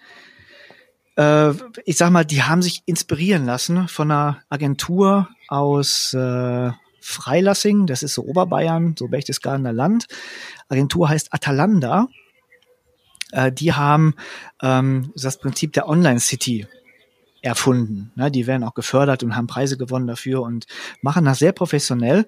äh, 1.17 1.51
ich 1.85 1.97
sag 1.97 2.09
mal, 2.11 2.25
die 2.25 2.43
haben 2.43 2.61
sich 2.61 2.83
inspirieren 2.85 3.45
lassen 3.45 3.87
von 3.87 4.11
einer 4.11 4.41
Agentur 4.49 5.29
aus 5.47 6.13
äh, 6.13 6.71
Freilassing, 7.01 7.85
das 7.85 8.01
ist 8.01 8.15
so 8.15 8.23
Oberbayern, 8.23 8.95
so 8.97 9.07
Berchtesgadener 9.07 9.71
Land. 9.71 10.07
Agentur 10.69 11.07
heißt 11.09 11.33
Atalanda. 11.33 12.07
Äh, 13.31 13.51
die 13.51 13.73
haben 13.73 14.15
ähm, 14.61 15.13
das 15.15 15.37
Prinzip 15.37 15.73
der 15.73 15.87
Online 15.87 16.19
City 16.19 16.67
erfunden. 17.45 18.11
Ne, 18.15 18.31
die 18.31 18.47
werden 18.47 18.63
auch 18.63 18.73
gefördert 18.73 19.21
und 19.21 19.35
haben 19.35 19.45
Preise 19.47 19.77
gewonnen 19.77 20.07
dafür 20.07 20.41
und 20.41 20.65
machen 21.01 21.25
das 21.25 21.39
sehr 21.39 21.51
professionell. 21.51 22.25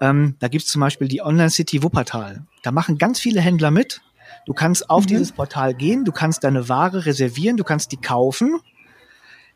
Ähm, 0.00 0.34
da 0.40 0.48
gibt's 0.48 0.72
zum 0.72 0.80
Beispiel 0.80 1.08
die 1.08 1.22
Online 1.22 1.50
City 1.50 1.82
Wuppertal. 1.82 2.44
Da 2.62 2.72
machen 2.72 2.98
ganz 2.98 3.20
viele 3.20 3.40
Händler 3.40 3.70
mit. 3.70 4.00
Du 4.44 4.52
kannst 4.52 4.90
auf 4.90 5.04
mhm. 5.04 5.08
dieses 5.08 5.32
Portal 5.32 5.74
gehen, 5.74 6.04
du 6.04 6.12
kannst 6.12 6.44
deine 6.44 6.68
Ware 6.68 7.06
reservieren, 7.06 7.56
du 7.56 7.64
kannst 7.64 7.92
die 7.92 7.96
kaufen. 7.96 8.60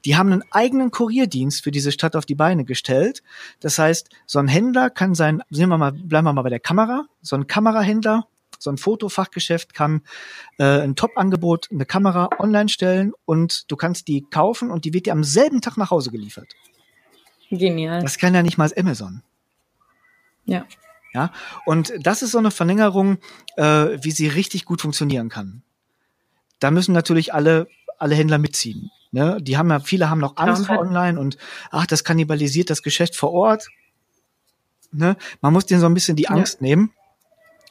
Die 0.07 0.16
haben 0.16 0.33
einen 0.33 0.45
eigenen 0.51 0.91
Kurierdienst 0.91 1.62
für 1.62 1.71
diese 1.71 1.93
Stadt 1.93 2.16
auf 2.16 2.25
die 2.25 2.35
Beine 2.35 2.64
gestellt. 2.64 3.23
Das 3.61 3.79
heißt, 3.79 4.09
so 4.25 4.39
ein 4.39 4.49
Händler 4.49 4.89
kann 4.89 5.14
sein, 5.14 5.43
sehen 5.51 5.68
wir 5.68 5.77
mal, 5.77 5.93
bleiben 5.93 6.27
wir 6.27 6.33
mal 6.33 6.43
bei 6.43 6.49
der 6.49 6.61
Kamera, 6.61 7.05
so 7.21 7.37
ein 7.37 7.47
Kamerahändler 7.47 8.27
so 8.61 8.71
ein 8.71 8.77
Fotofachgeschäft 8.77 9.75
kann 9.75 10.03
äh, 10.59 10.64
ein 10.64 10.95
Top-Angebot, 10.95 11.68
eine 11.73 11.87
Kamera 11.87 12.29
online 12.39 12.68
stellen 12.68 13.12
und 13.25 13.71
du 13.71 13.77
kannst 13.77 14.07
die 14.09 14.23
kaufen 14.23 14.71
und 14.71 14.85
die 14.85 14.93
wird 14.93 15.07
dir 15.07 15.12
am 15.12 15.25
selben 15.25 15.61
Tag 15.61 15.77
nach 15.77 15.91
Hause 15.91 16.11
geliefert. 16.11 16.55
Genial. 17.51 18.03
Das 18.03 18.18
kann 18.18 18.35
ja 18.35 18.43
nicht 18.43 18.59
mal 18.59 18.71
Amazon. 18.77 19.23
Ja. 20.45 20.66
Ja, 21.13 21.33
und 21.67 21.93
das 21.99 22.23
ist 22.23 22.31
so 22.33 22.39
eine 22.39 22.51
Verlängerung, 22.51 23.19
äh, 23.57 23.99
wie 24.03 24.13
sie 24.13 24.29
richtig 24.29 24.65
gut 24.65 24.81
funktionieren 24.81 25.29
kann. 25.29 25.63
Da 26.61 26.71
müssen 26.71 26.93
natürlich 26.93 27.35
alle, 27.35 27.67
alle 27.99 28.15
Händler 28.15 28.39
mitziehen. 28.39 28.91
Ne? 29.11 29.39
Die 29.41 29.57
haben 29.57 29.71
ja, 29.71 29.81
viele 29.81 30.09
haben 30.09 30.21
noch 30.21 30.37
Angst 30.37 30.67
vor 30.67 30.79
online 30.79 31.19
und 31.19 31.37
ach, 31.71 31.87
das 31.87 32.05
kannibalisiert 32.05 32.71
das 32.71 32.83
Geschäft 32.83 33.17
vor 33.17 33.33
Ort. 33.33 33.67
Ne? 34.93 35.17
Man 35.41 35.53
muss 35.53 35.67
denen 35.67 35.81
so 35.81 35.87
ein 35.87 35.95
bisschen 35.95 36.17
die 36.17 36.29
Angst 36.29 36.61
ja. 36.61 36.67
nehmen. 36.67 36.93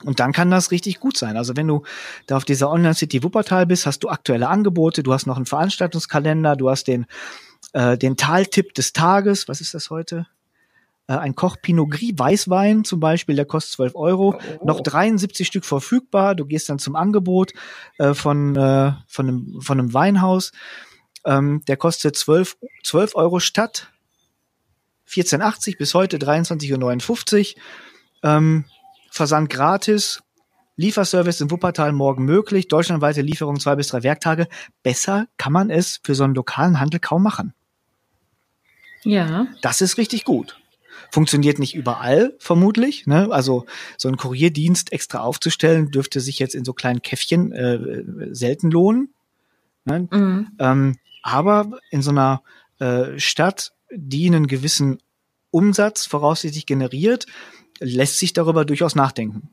Und 0.04 0.22
dann 0.22 0.32
kann 0.32 0.50
das 0.50 0.72
richtig 0.72 1.00
gut 1.00 1.18
sein. 1.18 1.36
Also 1.36 1.58
wenn 1.58 1.68
du 1.68 1.84
da 2.26 2.38
auf 2.38 2.46
dieser 2.46 2.70
Online 2.70 2.94
City 2.94 3.22
Wuppertal 3.22 3.66
bist, 3.66 3.86
hast 3.86 4.00
du 4.00 4.10
aktuelle 4.10 4.48
Angebote, 4.48 5.04
du 5.04 5.14
hast 5.14 5.28
noch 5.28 5.36
einen 5.36 5.46
Veranstaltungskalender, 5.46 6.56
du 6.56 6.70
hast 6.70 6.86
den, 6.88 7.06
äh, 7.74 7.98
den 7.98 8.16
Taltipp 8.16 8.74
des 8.74 8.94
Tages. 8.94 9.50
Was 9.50 9.60
ist 9.60 9.74
das 9.74 9.90
heute? 9.90 10.26
Äh, 11.10 11.14
ein 11.14 11.36
Koch 11.36 11.58
Pinot 11.62 11.90
Gris 11.90 12.14
Weißwein 12.16 12.86
zum 12.86 13.00
Beispiel, 13.00 13.36
der 13.36 13.46
kostet 13.46 13.74
12 13.74 13.96
Euro. 13.96 14.40
Oh. 14.60 14.66
Noch 14.66 14.82
73 14.82 15.46
Stück 15.46 15.66
verfügbar. 15.66 16.36
Du 16.36 16.46
gehst 16.46 16.70
dann 16.70 16.78
zum 16.78 16.96
Angebot 16.96 17.52
äh, 17.98 18.14
von, 18.14 18.56
äh, 18.56 18.94
von, 19.08 19.28
einem, 19.28 19.62
von 19.62 19.80
einem 19.80 19.94
Weinhaus. 19.94 20.52
Ähm, 21.26 21.64
der 21.68 21.78
kostet 21.78 22.16
12, 22.16 22.58
12 22.84 23.16
Euro 23.16 23.40
statt 23.40 23.92
14,80 25.10 25.78
bis 25.80 25.96
heute 25.96 26.18
23,59 26.18 27.56
Uhr. 27.56 27.62
Ähm, 28.22 28.66
Versand 29.10 29.50
gratis, 29.50 30.22
Lieferservice 30.76 31.42
in 31.42 31.50
Wuppertal 31.50 31.92
morgen 31.92 32.24
möglich, 32.26 32.68
deutschlandweite 32.68 33.22
Lieferung 33.22 33.60
zwei 33.60 33.76
bis 33.76 33.88
drei 33.88 34.04
Werktage. 34.04 34.48
Besser 34.84 35.26
kann 35.38 35.52
man 35.52 35.72
es 35.72 36.00
für 36.04 36.14
so 36.14 36.24
einen 36.24 36.36
lokalen 36.36 36.80
Handel 36.80 37.00
kaum 37.00 37.24
machen. 37.24 37.54
Ja. 39.04 39.48
Das 39.64 39.82
ist 39.82 39.98
richtig 39.98 40.26
gut. 40.26 40.60
Funktioniert 41.12 41.60
nicht 41.60 41.76
überall, 41.76 42.36
vermutlich. 42.40 43.08
Ne? 43.08 43.30
Also 43.32 43.66
so 43.98 44.08
einen 44.08 44.18
Kurierdienst 44.18 44.92
extra 44.92 45.20
aufzustellen, 45.20 45.92
dürfte 45.92 46.20
sich 46.20 46.40
jetzt 46.40 46.56
in 46.56 46.66
so 46.66 46.74
kleinen 46.74 47.02
Käffchen 47.02 47.52
äh, 47.52 48.04
selten 48.34 48.72
lohnen. 48.72 49.14
Ne? 49.86 50.08
Mhm. 50.12 50.48
Ähm, 50.60 50.96
aber 51.24 51.80
in 51.90 52.02
so 52.02 52.12
einer 52.12 52.44
äh, 52.80 53.20
Stadt, 53.20 53.74
die 53.92 54.28
einen 54.28 54.48
gewissen 54.48 55.00
Umsatz 55.52 56.06
voraussichtlich 56.06 56.66
generiert, 56.66 57.26
lässt 57.80 58.20
sich 58.20 58.34
darüber 58.34 58.66
durchaus 58.66 58.96
nachdenken. 58.96 59.50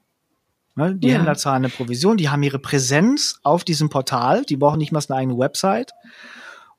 Ne? 0.74 0.94
Die 0.94 1.08
ja. 1.08 1.14
Händler 1.14 1.36
zahlen 1.36 1.64
eine 1.64 1.70
Provision, 1.70 2.18
die 2.18 2.28
haben 2.28 2.42
ihre 2.42 2.58
Präsenz 2.58 3.40
auf 3.42 3.64
diesem 3.64 3.88
Portal, 3.88 4.44
die 4.44 4.56
brauchen 4.56 4.78
nicht 4.78 4.92
mal 4.92 5.02
eine 5.08 5.18
eigene 5.18 5.38
Website 5.38 5.92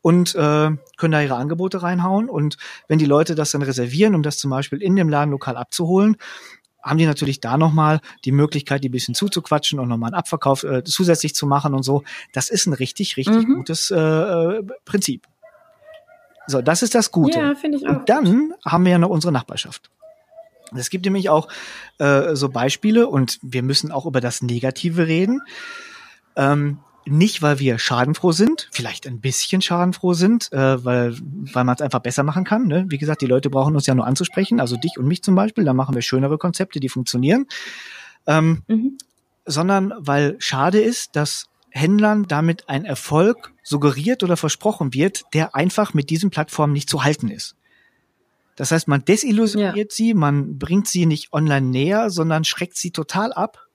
und 0.08 0.36
äh, 0.36 0.70
können 0.96 1.12
da 1.12 1.22
ihre 1.22 1.36
Angebote 1.36 1.84
reinhauen. 1.84 2.30
Und 2.30 2.56
wenn 2.88 2.98
die 2.98 3.06
Leute 3.06 3.36
das 3.36 3.52
dann 3.52 3.62
reservieren, 3.62 4.16
um 4.16 4.24
das 4.24 4.38
zum 4.38 4.50
Beispiel 4.50 4.82
in 4.82 4.96
dem 4.96 5.10
Ladenlokal 5.10 5.58
abzuholen, 5.58 6.16
haben 6.82 6.98
die 6.98 7.06
natürlich 7.06 7.42
da 7.42 7.58
nochmal 7.58 8.00
die 8.24 8.32
Möglichkeit, 8.32 8.86
die 8.86 8.88
ein 8.88 8.94
bisschen 8.94 9.16
zuzuquatschen 9.16 9.80
und 9.82 9.90
nochmal 9.90 10.08
einen 10.08 10.20
Abverkauf 10.20 10.64
äh, 10.64 10.86
zusätzlich 10.86 11.36
zu 11.36 11.46
machen 11.46 11.74
und 11.74 11.84
so. 11.84 12.06
Das 12.32 12.50
ist 12.50 12.68
ein 12.68 12.74
richtig, 12.74 13.18
richtig 13.18 13.50
mhm. 13.50 13.56
gutes 13.56 13.92
äh, 13.92 14.64
Prinzip. 14.86 15.28
So, 16.46 16.62
das 16.62 16.84
ist 16.84 16.96
das 16.96 17.12
Gute. 17.12 17.40
Ja, 17.40 17.56
finde 17.56 17.80
ich 17.80 17.86
auch. 17.86 17.98
Und 17.98 18.08
dann 18.08 18.54
haben 18.66 18.86
wir 18.86 18.94
ja 18.94 19.00
noch 19.00 19.10
unsere 19.10 19.34
Nachbarschaft. 19.34 19.92
Es 20.74 20.90
gibt 20.90 21.04
nämlich 21.04 21.30
auch 21.30 21.50
äh, 21.98 22.34
so 22.34 22.48
Beispiele 22.48 23.08
und 23.08 23.40
wir 23.42 23.62
müssen 23.62 23.92
auch 23.92 24.06
über 24.06 24.22
das 24.22 24.42
Negative 24.42 25.06
reden. 25.06 25.42
Ähm, 26.38 26.80
nicht, 27.10 27.42
weil 27.42 27.60
wir 27.60 27.80
schadenfroh 27.80 28.32
sind, 28.32 28.70
vielleicht 28.72 29.08
ein 29.08 29.20
bisschen 29.20 29.62
schadenfroh 29.62 30.14
sind, 30.14 30.52
äh, 30.52 30.84
weil, 30.84 31.16
weil 31.54 31.64
man 31.64 31.76
es 31.76 31.82
einfach 31.82 32.00
besser 32.00 32.24
machen 32.24 32.44
kann. 32.44 32.68
Ne? 32.68 32.86
Wie 32.90 32.98
gesagt, 32.98 33.22
die 33.22 33.28
Leute 33.28 33.50
brauchen 33.50 33.76
uns 33.76 33.86
ja 33.86 33.96
nur 33.96 34.06
anzusprechen, 34.06 34.60
also 34.60 34.78
dich 34.78 34.98
und 34.98 35.08
mich 35.08 35.24
zum 35.24 35.36
Beispiel, 35.36 35.64
dann 35.64 35.76
machen 35.76 35.96
wir 35.96 36.02
schönere 36.02 36.38
Konzepte, 36.38 36.80
die 36.80 36.90
funktionieren. 36.90 37.48
Ähm, 38.26 38.64
mhm. 38.68 38.98
Sondern 39.46 39.94
weil 39.98 40.36
schade 40.40 40.82
ist, 40.82 41.16
dass 41.16 41.46
Händlern 41.70 42.26
damit 42.28 42.70
ein 42.70 42.86
Erfolg 42.86 43.54
suggeriert 43.64 44.24
oder 44.24 44.38
versprochen 44.38 44.94
wird, 44.94 45.24
der 45.34 45.56
einfach 45.56 45.94
mit 45.94 46.10
diesen 46.10 46.30
Plattformen 46.30 46.74
nicht 46.74 46.90
zu 46.90 47.04
halten 47.04 47.30
ist. 47.30 47.56
Das 48.56 48.72
heißt, 48.72 48.88
man 48.88 49.06
desillusioniert 49.06 49.92
ja. 49.92 49.96
sie, 49.96 50.14
man 50.14 50.58
bringt 50.58 50.88
sie 50.88 51.06
nicht 51.06 51.32
online 51.32 51.68
näher, 51.68 52.10
sondern 52.10 52.44
schreckt 52.44 52.76
sie 52.76 52.92
total 52.92 53.32
ab 53.32 53.68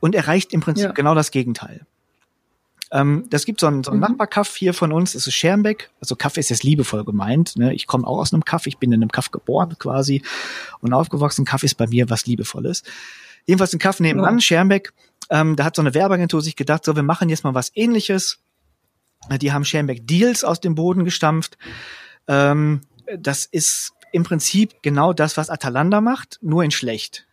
und 0.00 0.16
erreicht 0.16 0.52
im 0.52 0.60
Prinzip 0.60 0.86
ja. 0.86 0.92
genau 0.92 1.14
das 1.14 1.30
Gegenteil. 1.30 1.86
Ähm, 2.92 3.24
das 3.30 3.46
gibt 3.46 3.60
so 3.60 3.66
einen, 3.66 3.82
so 3.82 3.90
einen 3.90 4.00
mhm. 4.00 4.08
Nachbarkaff 4.08 4.54
hier 4.54 4.74
von 4.74 4.92
uns, 4.92 5.14
das 5.14 5.26
ist 5.26 5.34
Schermbeck. 5.34 5.90
Also 6.00 6.14
Kaff 6.14 6.36
ist 6.36 6.50
jetzt 6.50 6.62
liebevoll 6.62 7.04
gemeint. 7.04 7.56
Ne? 7.56 7.72
Ich 7.72 7.86
komme 7.86 8.06
auch 8.06 8.18
aus 8.18 8.32
einem 8.32 8.44
Kaff, 8.44 8.66
ich 8.66 8.78
bin 8.78 8.92
in 8.92 9.02
einem 9.02 9.10
Kaff 9.10 9.30
geboren 9.30 9.76
quasi 9.78 10.22
und 10.80 10.92
aufgewachsen. 10.92 11.46
Kaff 11.46 11.62
ist 11.62 11.76
bei 11.76 11.86
mir 11.86 12.10
was 12.10 12.26
Liebevolles. 12.26 12.82
Jedenfalls 13.46 13.72
ein 13.72 13.78
Kaff 13.78 13.98
nebenan, 13.98 14.34
ja. 14.34 14.40
Schermbeck. 14.40 14.92
Ähm, 15.30 15.56
da 15.56 15.64
hat 15.64 15.74
so 15.74 15.82
eine 15.82 15.94
Werbeagentur 15.94 16.42
sich 16.42 16.54
gedacht, 16.54 16.84
so 16.84 16.94
wir 16.94 17.02
machen 17.02 17.30
jetzt 17.30 17.44
mal 17.44 17.54
was 17.54 17.72
ähnliches. 17.74 18.38
Die 19.40 19.52
haben 19.52 19.64
Schermbeck 19.64 20.06
Deals 20.06 20.44
aus 20.44 20.60
dem 20.60 20.74
Boden 20.74 21.04
gestampft. 21.04 21.56
Ähm, 22.28 22.82
das 23.18 23.46
ist 23.46 23.92
im 24.12 24.24
Prinzip 24.24 24.82
genau 24.82 25.14
das, 25.14 25.38
was 25.38 25.48
Atalanta 25.48 26.02
macht, 26.02 26.38
nur 26.42 26.62
in 26.62 26.70
schlecht. 26.70 27.26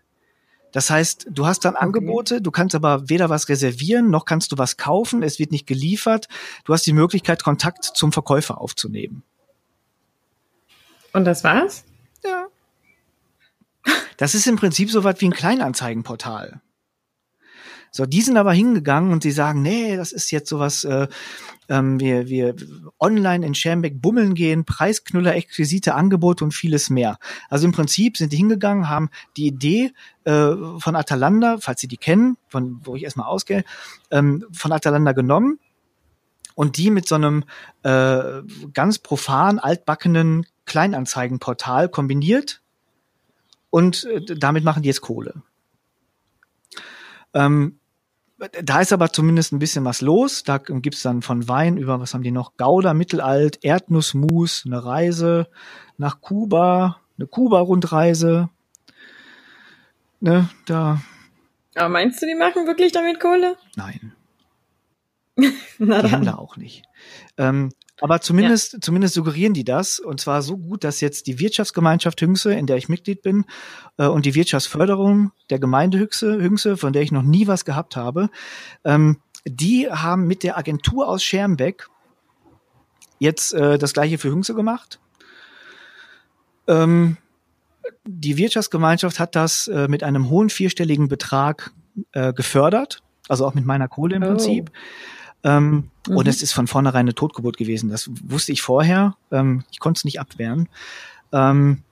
Das 0.72 0.90
heißt, 0.90 1.28
du 1.30 1.46
hast 1.46 1.66
dann 1.66 1.76
Angebote, 1.76 2.42
du 2.42 2.52
kannst 2.52 2.76
aber 2.76 3.10
weder 3.10 3.30
was 3.30 3.50
reservieren, 3.50 4.10
noch 4.10 4.26
kannst 4.26 4.52
du 4.52 4.58
was 4.58 4.78
kaufen, 4.78 5.24
es 5.24 5.40
wird 5.40 5.52
nicht 5.52 5.68
geliefert. 5.68 6.28
Du 6.66 6.74
hast 6.74 6.86
die 6.86 6.94
Möglichkeit, 6.94 7.44
Kontakt 7.44 7.84
zum 7.84 8.12
Verkäufer 8.12 8.62
aufzunehmen. 8.62 9.24
Und 11.14 11.26
das 11.26 11.44
war's? 11.44 11.86
Ja. 12.24 12.48
Das 14.18 14.36
ist 14.36 14.48
im 14.48 14.58
Prinzip 14.58 14.92
so 14.92 15.04
was 15.04 15.20
wie 15.22 15.26
ein 15.26 15.34
Kleinanzeigenportal. 15.34 16.62
So, 18.00 18.06
die 18.06 18.22
sind 18.22 18.38
aber 18.38 18.54
hingegangen 18.54 19.12
und 19.12 19.24
sie 19.24 19.32
sagen, 19.32 19.62
nee, 19.62 19.98
das 19.98 20.14
ist 20.14 20.32
jetzt 20.32 20.48
sowas, 20.48 20.86
äh, 20.86 21.10
ähm, 21.68 22.00
wir, 22.00 22.30
wir 22.30 22.56
online 22.98 23.46
in 23.46 23.54
Schermbeck 23.54 24.02
bummeln 24.02 24.36
gehen, 24.36 24.64
Preisknüller, 24.64 25.36
exquisite 25.36 25.96
Angebote 25.96 26.46
und 26.46 26.54
vieles 26.54 26.90
mehr. 26.90 27.18
Also 27.50 27.66
im 27.66 27.74
Prinzip 27.74 28.16
sind 28.16 28.32
die 28.32 28.38
hingegangen, 28.38 28.88
haben 28.88 29.10
die 29.36 29.48
Idee 29.48 29.92
äh, 30.24 30.54
von 30.78 30.96
Atalanta, 30.96 31.58
falls 31.60 31.82
Sie 31.82 31.90
die 31.90 31.98
kennen, 31.98 32.38
von 32.48 32.80
wo 32.86 32.96
ich 32.96 33.04
erstmal 33.04 33.28
ausgehe, 33.28 33.66
ähm, 34.12 34.46
von 34.54 34.72
Atalanta 34.72 35.12
genommen 35.12 35.60
und 36.56 36.78
die 36.78 36.92
mit 36.92 37.06
so 37.06 37.16
einem 37.16 37.44
äh, 37.84 38.42
ganz 38.74 39.00
profan 39.00 39.60
altbackenen 39.60 40.46
Kleinanzeigenportal 40.64 41.90
kombiniert 41.90 42.62
und 43.70 44.06
äh, 44.06 44.22
damit 44.38 44.64
machen 44.64 44.84
die 44.84 44.88
jetzt 44.88 45.02
Kohle. 45.02 45.44
Ähm, 47.34 47.79
da 48.64 48.82
ist 48.82 48.94
aber 48.94 49.12
zumindest 49.12 49.52
ein 49.52 49.60
bisschen 49.60 49.86
was 49.86 50.02
los. 50.02 50.44
Da 50.44 50.58
gibt's 50.58 51.02
dann 51.02 51.22
von 51.22 51.48
Wein 51.48 51.78
über, 51.78 52.00
was 52.00 52.14
haben 52.14 52.24
die 52.24 52.32
noch? 52.32 52.56
Gouda, 52.58 52.94
Mittelalt, 52.94 53.64
Erdnussmus, 53.64 54.64
eine 54.66 54.84
Reise 54.84 55.48
nach 55.98 56.22
Kuba, 56.22 57.00
eine 57.18 57.28
Kuba-Rundreise. 57.28 58.50
Ne, 60.22 60.50
da. 60.66 61.02
Aber 61.76 61.90
meinst 61.90 62.22
du, 62.22 62.26
die 62.26 62.36
machen 62.36 62.68
wirklich 62.68 62.92
damit 62.92 63.20
Kohle? 63.20 63.56
Nein. 63.76 64.14
Na 65.78 66.02
die 66.02 66.10
Händler 66.10 66.40
auch 66.40 66.58
nicht. 66.58 66.84
Ähm, 67.38 67.72
aber 68.02 68.22
zumindest, 68.22 68.74
ja. 68.74 68.80
zumindest 68.82 69.14
suggerieren 69.14 69.54
die 69.54 69.64
das 69.64 70.00
und 70.00 70.20
zwar 70.20 70.42
so 70.42 70.58
gut, 70.58 70.84
dass 70.84 71.02
jetzt 71.02 71.28
die 71.28 71.40
Wirtschaftsgemeinschaft 71.40 72.22
Hüngse, 72.22 72.54
in 72.54 72.66
der 72.66 72.78
ich 72.78 72.90
Mitglied 72.90 73.22
bin, 73.22 73.46
äh, 73.98 74.08
und 74.08 74.26
die 74.26 74.36
Wirtschaftsförderung 74.36 75.32
der 75.50 75.60
Gemeinde 75.60 76.00
Hüngse, 76.00 76.42
Hüngse, 76.42 76.78
von 76.78 76.94
der 76.94 77.02
ich 77.02 77.12
noch 77.12 77.24
nie 77.24 77.48
was 77.48 77.66
gehabt 77.66 77.96
habe, 77.96 78.30
ähm, 78.84 79.18
die 79.46 79.90
haben 79.90 80.28
mit 80.28 80.44
der 80.44 80.58
Agentur 80.58 81.08
aus 81.08 81.24
Schermbeck 81.24 81.88
jetzt 83.20 83.54
äh, 83.54 83.78
das 83.78 83.94
gleiche 83.94 84.18
für 84.18 84.30
Hüngse 84.30 84.54
gemacht. 84.54 85.00
Ähm, 86.68 87.18
die 88.06 88.38
Wirtschaftsgemeinschaft 88.38 89.20
hat 89.20 89.36
das 89.36 89.68
äh, 89.68 89.88
mit 89.88 90.04
einem 90.04 90.30
hohen 90.30 90.50
vierstelligen 90.50 91.08
Betrag 91.08 91.72
äh, 92.12 92.34
gefördert, 92.34 93.02
also 93.28 93.46
auch 93.46 93.54
mit 93.54 93.66
meiner 93.66 93.88
Kohle 93.88 94.16
im 94.16 94.24
oh. 94.24 94.28
Ähm, 95.44 95.90
mhm. 96.08 96.18
Und 96.18 96.28
es 96.28 96.42
ist 96.42 96.52
von 96.52 96.68
vornherein 96.68 97.02
eine 97.02 97.16
Totgeburt 97.16 97.58
gewesen. 97.58 97.90
Das 97.90 98.10
wusste 98.24 98.52
ich 98.52 98.62
vorher. 98.62 99.16
Ähm, 99.32 99.64
ich 99.72 99.80
konnte 99.80 100.00
es 100.00 100.06
nicht 100.06 100.20
abwehren. 100.20 100.70
Ähm, 101.32 101.84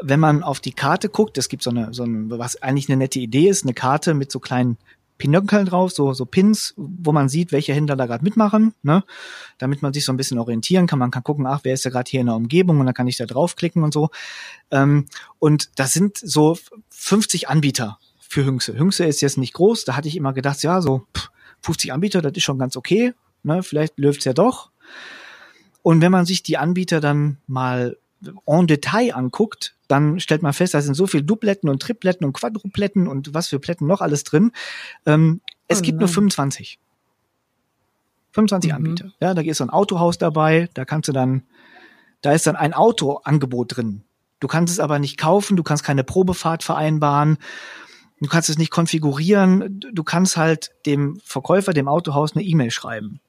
wenn 0.00 0.20
man 0.20 0.42
auf 0.42 0.60
die 0.60 0.72
Karte 0.72 1.08
guckt, 1.08 1.38
es 1.38 1.48
gibt 1.48 1.62
so 1.62 1.70
eine, 1.70 1.92
so 1.92 2.04
ein, 2.04 2.30
was 2.30 2.62
eigentlich 2.62 2.88
eine 2.88 2.98
nette 2.98 3.18
Idee 3.18 3.48
ist, 3.48 3.64
eine 3.64 3.74
Karte 3.74 4.14
mit 4.14 4.30
so 4.30 4.40
kleinen 4.40 4.76
Pinöckeln 5.18 5.64
drauf, 5.64 5.92
so, 5.92 6.12
so 6.12 6.26
Pins, 6.26 6.74
wo 6.76 7.12
man 7.12 7.28
sieht, 7.28 7.52
welche 7.52 7.72
Händler 7.72 7.96
da 7.96 8.06
gerade 8.06 8.22
mitmachen, 8.22 8.74
ne? 8.82 9.02
damit 9.58 9.80
man 9.80 9.94
sich 9.94 10.04
so 10.04 10.12
ein 10.12 10.18
bisschen 10.18 10.38
orientieren 10.38 10.86
kann. 10.86 10.98
Man 10.98 11.10
kann 11.10 11.22
gucken, 11.22 11.46
ach, 11.46 11.60
wer 11.62 11.74
ist 11.74 11.86
da 11.86 11.90
gerade 11.90 12.10
hier 12.10 12.20
in 12.20 12.26
der 12.26 12.36
Umgebung 12.36 12.80
und 12.80 12.86
dann 12.86 12.94
kann 12.94 13.08
ich 13.08 13.16
da 13.16 13.24
draufklicken 13.24 13.82
und 13.82 13.94
so. 13.94 14.10
Ähm, 14.70 15.06
und 15.38 15.70
das 15.76 15.92
sind 15.92 16.18
so 16.18 16.58
50 16.90 17.48
Anbieter 17.48 17.98
für 18.20 18.44
Hüngse. 18.44 18.78
Hüngse 18.78 19.04
ist 19.04 19.22
jetzt 19.22 19.38
nicht 19.38 19.54
groß, 19.54 19.84
da 19.84 19.96
hatte 19.96 20.08
ich 20.08 20.16
immer 20.16 20.34
gedacht, 20.34 20.62
ja, 20.62 20.82
so 20.82 21.06
pff, 21.16 21.30
50 21.62 21.92
Anbieter, 21.92 22.22
das 22.22 22.32
ist 22.34 22.44
schon 22.44 22.58
ganz 22.58 22.76
okay. 22.76 23.14
Ne? 23.42 23.62
Vielleicht 23.62 23.98
läuft's 23.98 24.24
ja 24.24 24.32
doch. 24.32 24.70
Und 25.82 26.00
wenn 26.00 26.12
man 26.12 26.26
sich 26.26 26.42
die 26.42 26.58
Anbieter 26.58 27.00
dann 27.00 27.38
mal 27.46 27.96
en 28.46 28.66
Detail 28.66 29.14
anguckt, 29.14 29.74
dann 29.88 30.18
stellt 30.20 30.42
man 30.42 30.52
fest, 30.52 30.74
da 30.74 30.80
sind 30.80 30.94
so 30.94 31.06
viel 31.06 31.22
Dupletten 31.22 31.68
und 31.68 31.80
Tripletten 31.80 32.26
und 32.26 32.32
Quadrupletten 32.32 33.06
und 33.06 33.34
was 33.34 33.48
für 33.48 33.60
Pletten 33.60 33.86
noch 33.86 34.00
alles 34.00 34.24
drin. 34.24 34.52
Ähm, 35.04 35.40
es 35.68 35.80
oh 35.80 35.82
gibt 35.82 36.00
nur 36.00 36.08
25. 36.08 36.78
25 38.32 38.70
mhm. 38.70 38.76
Anbieter. 38.76 39.12
Ja, 39.20 39.34
da 39.34 39.42
ist 39.42 39.58
so 39.58 39.64
ein 39.64 39.70
Autohaus 39.70 40.18
dabei, 40.18 40.68
da 40.74 40.84
kannst 40.84 41.08
du 41.08 41.12
dann, 41.12 41.42
da 42.20 42.32
ist 42.32 42.46
dann 42.46 42.56
ein 42.56 42.74
Autoangebot 42.74 43.76
drin. 43.76 44.02
Du 44.40 44.48
kannst 44.48 44.72
es 44.72 44.80
aber 44.80 44.98
nicht 44.98 45.16
kaufen, 45.16 45.56
du 45.56 45.62
kannst 45.62 45.84
keine 45.84 46.04
Probefahrt 46.04 46.62
vereinbaren 46.62 47.38
Du 48.20 48.28
kannst 48.28 48.48
es 48.48 48.58
nicht 48.58 48.70
konfigurieren. 48.70 49.80
Du 49.92 50.02
kannst 50.02 50.36
halt 50.36 50.70
dem 50.86 51.20
Verkäufer, 51.24 51.72
dem 51.72 51.88
Autohaus 51.88 52.34
eine 52.34 52.44
E-Mail 52.44 52.70
schreiben. 52.70 53.20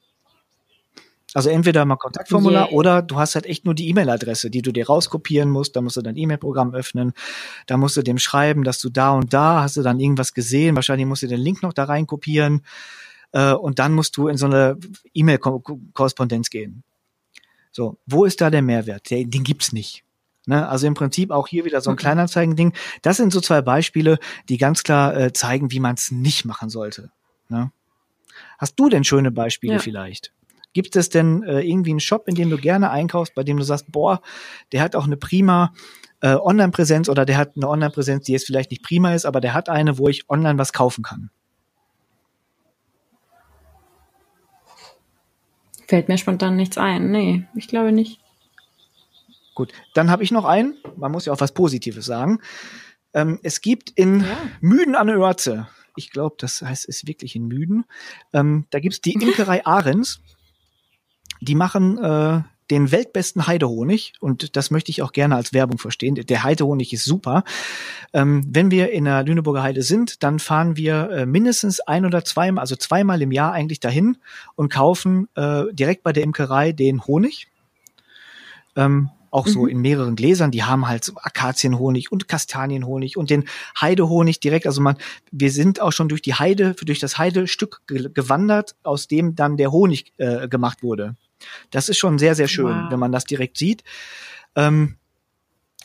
Also 1.33 1.49
entweder 1.49 1.83
mal 1.85 1.97
Kontaktformular 1.97 2.67
yeah. 2.67 2.73
oder 2.73 3.01
du 3.01 3.17
hast 3.17 3.35
halt 3.35 3.45
echt 3.45 3.65
nur 3.65 3.75
die 3.75 3.89
E-Mail-Adresse, 3.89 4.49
die 4.49 4.61
du 4.61 4.71
dir 4.71 4.87
rauskopieren 4.87 5.49
musst. 5.49 5.75
Da 5.75 5.81
musst 5.81 5.97
du 5.97 6.01
dein 6.01 6.15
E-Mail-Programm 6.15 6.73
öffnen. 6.73 7.13
Da 7.65 7.75
musst 7.75 7.97
du 7.97 8.01
dem 8.01 8.17
schreiben, 8.17 8.63
dass 8.63 8.79
du 8.79 8.89
da 8.89 9.11
und 9.11 9.33
da 9.33 9.61
hast 9.61 9.75
du 9.75 9.81
dann 9.81 9.99
irgendwas 9.99 10.33
gesehen. 10.33 10.75
Wahrscheinlich 10.75 11.05
musst 11.05 11.23
du 11.23 11.27
den 11.27 11.41
Link 11.41 11.61
noch 11.63 11.73
da 11.73 11.83
rein 11.83 12.07
kopieren. 12.07 12.61
Äh, 13.33 13.51
und 13.53 13.77
dann 13.79 13.93
musst 13.93 14.15
du 14.15 14.29
in 14.29 14.37
so 14.37 14.45
eine 14.45 14.77
E-Mail-Korrespondenz 15.13 16.49
gehen. 16.49 16.83
So, 17.71 17.97
wo 18.05 18.23
ist 18.23 18.39
da 18.39 18.49
der 18.49 18.61
Mehrwert? 18.61 19.09
Den, 19.09 19.29
den 19.29 19.43
gibt's 19.43 19.73
nicht. 19.73 20.03
Ne? 20.47 20.67
Also 20.67 20.87
im 20.87 20.93
Prinzip 20.93 21.29
auch 21.29 21.47
hier 21.47 21.65
wieder 21.65 21.81
so 21.81 21.89
ein 21.89 21.93
okay. 21.93 22.03
Kleinanzeigen-Ding. 22.03 22.73
Das 23.01 23.17
sind 23.17 23.31
so 23.33 23.41
zwei 23.41 23.61
Beispiele, 23.61 24.17
die 24.49 24.57
ganz 24.57 24.83
klar 24.83 25.15
äh, 25.15 25.33
zeigen, 25.33 25.71
wie 25.71 25.81
man 25.81 25.95
es 25.95 26.09
nicht 26.09 26.45
machen 26.45 26.69
sollte. 26.69 27.11
Ne? 27.49 27.71
Hast 28.57 28.79
du 28.79 28.89
denn 28.89 29.03
schöne 29.03 29.29
Beispiele 29.29 29.73
ja. 29.73 29.79
vielleicht? 29.79 30.33
Gibt 30.73 30.95
es 30.95 31.09
denn 31.09 31.43
äh, 31.43 31.61
irgendwie 31.61 31.91
einen 31.91 31.99
Shop, 31.99 32.27
in 32.27 32.35
dem 32.35 32.49
du 32.49 32.57
gerne 32.57 32.89
einkaufst, 32.89 33.35
bei 33.35 33.43
dem 33.43 33.57
du 33.57 33.63
sagst, 33.63 33.91
boah, 33.91 34.21
der 34.71 34.81
hat 34.81 34.95
auch 34.95 35.05
eine 35.05 35.17
prima 35.17 35.73
äh, 36.21 36.35
Online-Präsenz 36.35 37.09
oder 37.09 37.25
der 37.25 37.37
hat 37.37 37.57
eine 37.57 37.67
Online-Präsenz, 37.67 38.25
die 38.25 38.31
jetzt 38.31 38.45
vielleicht 38.45 38.71
nicht 38.71 38.83
prima 38.83 39.13
ist, 39.13 39.25
aber 39.25 39.41
der 39.41 39.53
hat 39.53 39.69
eine, 39.69 39.97
wo 39.97 40.07
ich 40.07 40.29
online 40.29 40.57
was 40.57 40.71
kaufen 40.71 41.03
kann? 41.03 41.29
Fällt 45.87 46.09
mir 46.09 46.17
spontan 46.17 46.55
nichts 46.55 46.77
ein. 46.77 47.11
Nee, 47.11 47.45
ich 47.55 47.67
glaube 47.67 47.91
nicht. 47.91 48.19
Gut, 49.57 49.73
dann 49.95 50.11
habe 50.11 50.23
ich 50.23 50.29
noch 50.29 50.45
einen. 50.45 50.77
Man 50.97 51.11
muss 51.11 51.25
ja 51.25 51.33
auch 51.33 51.41
was 51.41 51.51
Positives 51.51 52.05
sagen. 52.05 52.41
Ähm, 53.15 53.39
es 53.41 53.61
gibt 53.61 53.89
in 53.89 54.19
ja. 54.19 54.37
Müden 54.61 54.93
an 54.93 55.07
der 55.07 55.17
Örze, 55.17 55.67
ich 55.95 56.11
glaube, 56.11 56.35
das 56.37 56.61
heißt, 56.61 56.87
es 56.87 56.97
ist 56.97 57.07
wirklich 57.07 57.35
in 57.35 57.47
Müden, 57.47 57.85
ähm, 58.33 58.67
da 58.69 58.79
gibt's 58.79 59.01
die 59.01 59.13
Imkerei 59.13 59.65
Ahrens. 59.65 60.21
Die 61.41 61.55
machen 61.55 61.97
äh, 61.97 62.41
den 62.69 62.91
weltbesten 62.91 63.47
Heidehonig 63.47 64.13
und 64.19 64.55
das 64.55 64.69
möchte 64.69 64.91
ich 64.91 65.01
auch 65.01 65.11
gerne 65.11 65.35
als 65.35 65.53
Werbung 65.53 65.79
verstehen. 65.79 66.13
Der 66.13 66.43
Heidehonig 66.43 66.93
ist 66.93 67.05
super. 67.05 67.43
Ähm, 68.13 68.43
wenn 68.47 68.69
wir 68.69 68.91
in 68.91 69.05
der 69.05 69.23
Lüneburger 69.23 69.63
Heide 69.63 69.81
sind, 69.81 70.21
dann 70.21 70.37
fahren 70.37 70.77
wir 70.77 71.09
äh, 71.09 71.25
mindestens 71.25 71.79
ein 71.79 72.05
oder 72.05 72.23
zweimal, 72.23 72.61
also 72.61 72.75
zweimal 72.75 73.23
im 73.23 73.31
Jahr 73.31 73.53
eigentlich 73.53 73.79
dahin 73.79 74.17
und 74.53 74.71
kaufen 74.71 75.27
äh, 75.33 75.63
direkt 75.73 76.03
bei 76.03 76.13
der 76.13 76.21
Imkerei 76.21 76.73
den 76.73 77.07
Honig. 77.07 77.47
Ähm, 78.75 79.09
auch 79.37 79.47
so 79.47 79.63
mhm. 79.63 79.69
in 79.69 79.77
mehreren 79.81 80.15
Gläsern. 80.15 80.51
Die 80.51 80.63
haben 80.63 80.87
halt 80.87 81.03
so 81.03 81.13
Akazienhonig 81.15 82.11
und 82.11 82.27
Kastanienhonig 82.27 83.17
und 83.17 83.29
den 83.29 83.45
Heidehonig 83.79 84.39
direkt. 84.39 84.65
Also 84.65 84.81
man, 84.81 84.97
wir 85.31 85.51
sind 85.51 85.79
auch 85.79 85.91
schon 85.91 86.09
durch 86.09 86.23
die 86.23 86.33
Heide, 86.33 86.73
durch 86.73 86.99
das 86.99 87.17
Heidestück 87.17 87.81
gewandert, 87.85 88.75
aus 88.81 89.07
dem 89.07 89.35
dann 89.35 89.55
der 89.55 89.71
Honig 89.71 90.13
äh, 90.17 90.47
gemacht 90.47 90.81
wurde. 90.81 91.15
Das 91.69 91.87
ist 91.87 91.99
schon 91.99 92.17
sehr, 92.17 92.33
sehr 92.33 92.47
schön, 92.47 92.83
wow. 92.83 92.91
wenn 92.91 92.99
man 92.99 93.11
das 93.11 93.25
direkt 93.25 93.57
sieht. 93.57 93.83
Ähm, 94.55 94.95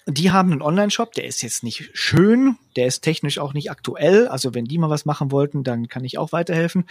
die 0.07 0.33
haben 0.33 0.51
einen 0.51 0.63
Online-Shop, 0.63 1.13
der 1.13 1.25
ist 1.25 1.43
jetzt 1.43 1.63
nicht 1.63 1.91
schön, 1.93 2.57
der 2.77 2.87
ist 2.87 3.03
technisch 3.03 3.39
auch 3.39 3.53
nicht 3.53 3.71
aktuell. 3.71 4.29
Also 4.29 4.55
wenn 4.55 4.65
die 4.65 4.79
mal 4.79 4.91
was 4.91 5.05
machen 5.05 5.31
wollten, 5.31 5.63
dann 5.63 5.89
kann 5.89 6.05
ich 6.05 6.17
auch 6.17 6.33
weiterhelfen. 6.33 6.87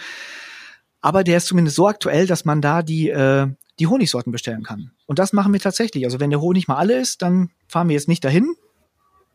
Aber 1.00 1.24
der 1.24 1.38
ist 1.38 1.46
zumindest 1.46 1.76
so 1.76 1.88
aktuell, 1.88 2.28
dass 2.28 2.44
man 2.44 2.62
da 2.62 2.82
die, 2.82 3.10
äh, 3.10 3.48
die 3.82 3.88
Honigsorten 3.88 4.30
bestellen 4.30 4.62
kann. 4.62 4.92
Und 5.06 5.18
das 5.18 5.32
machen 5.32 5.52
wir 5.52 5.58
tatsächlich. 5.58 6.04
Also 6.04 6.20
wenn 6.20 6.30
der 6.30 6.40
Honig 6.40 6.68
mal 6.68 6.76
alle 6.76 7.00
ist, 7.00 7.20
dann 7.20 7.50
fahren 7.66 7.88
wir 7.88 7.94
jetzt 7.94 8.06
nicht 8.06 8.22
dahin. 8.22 8.54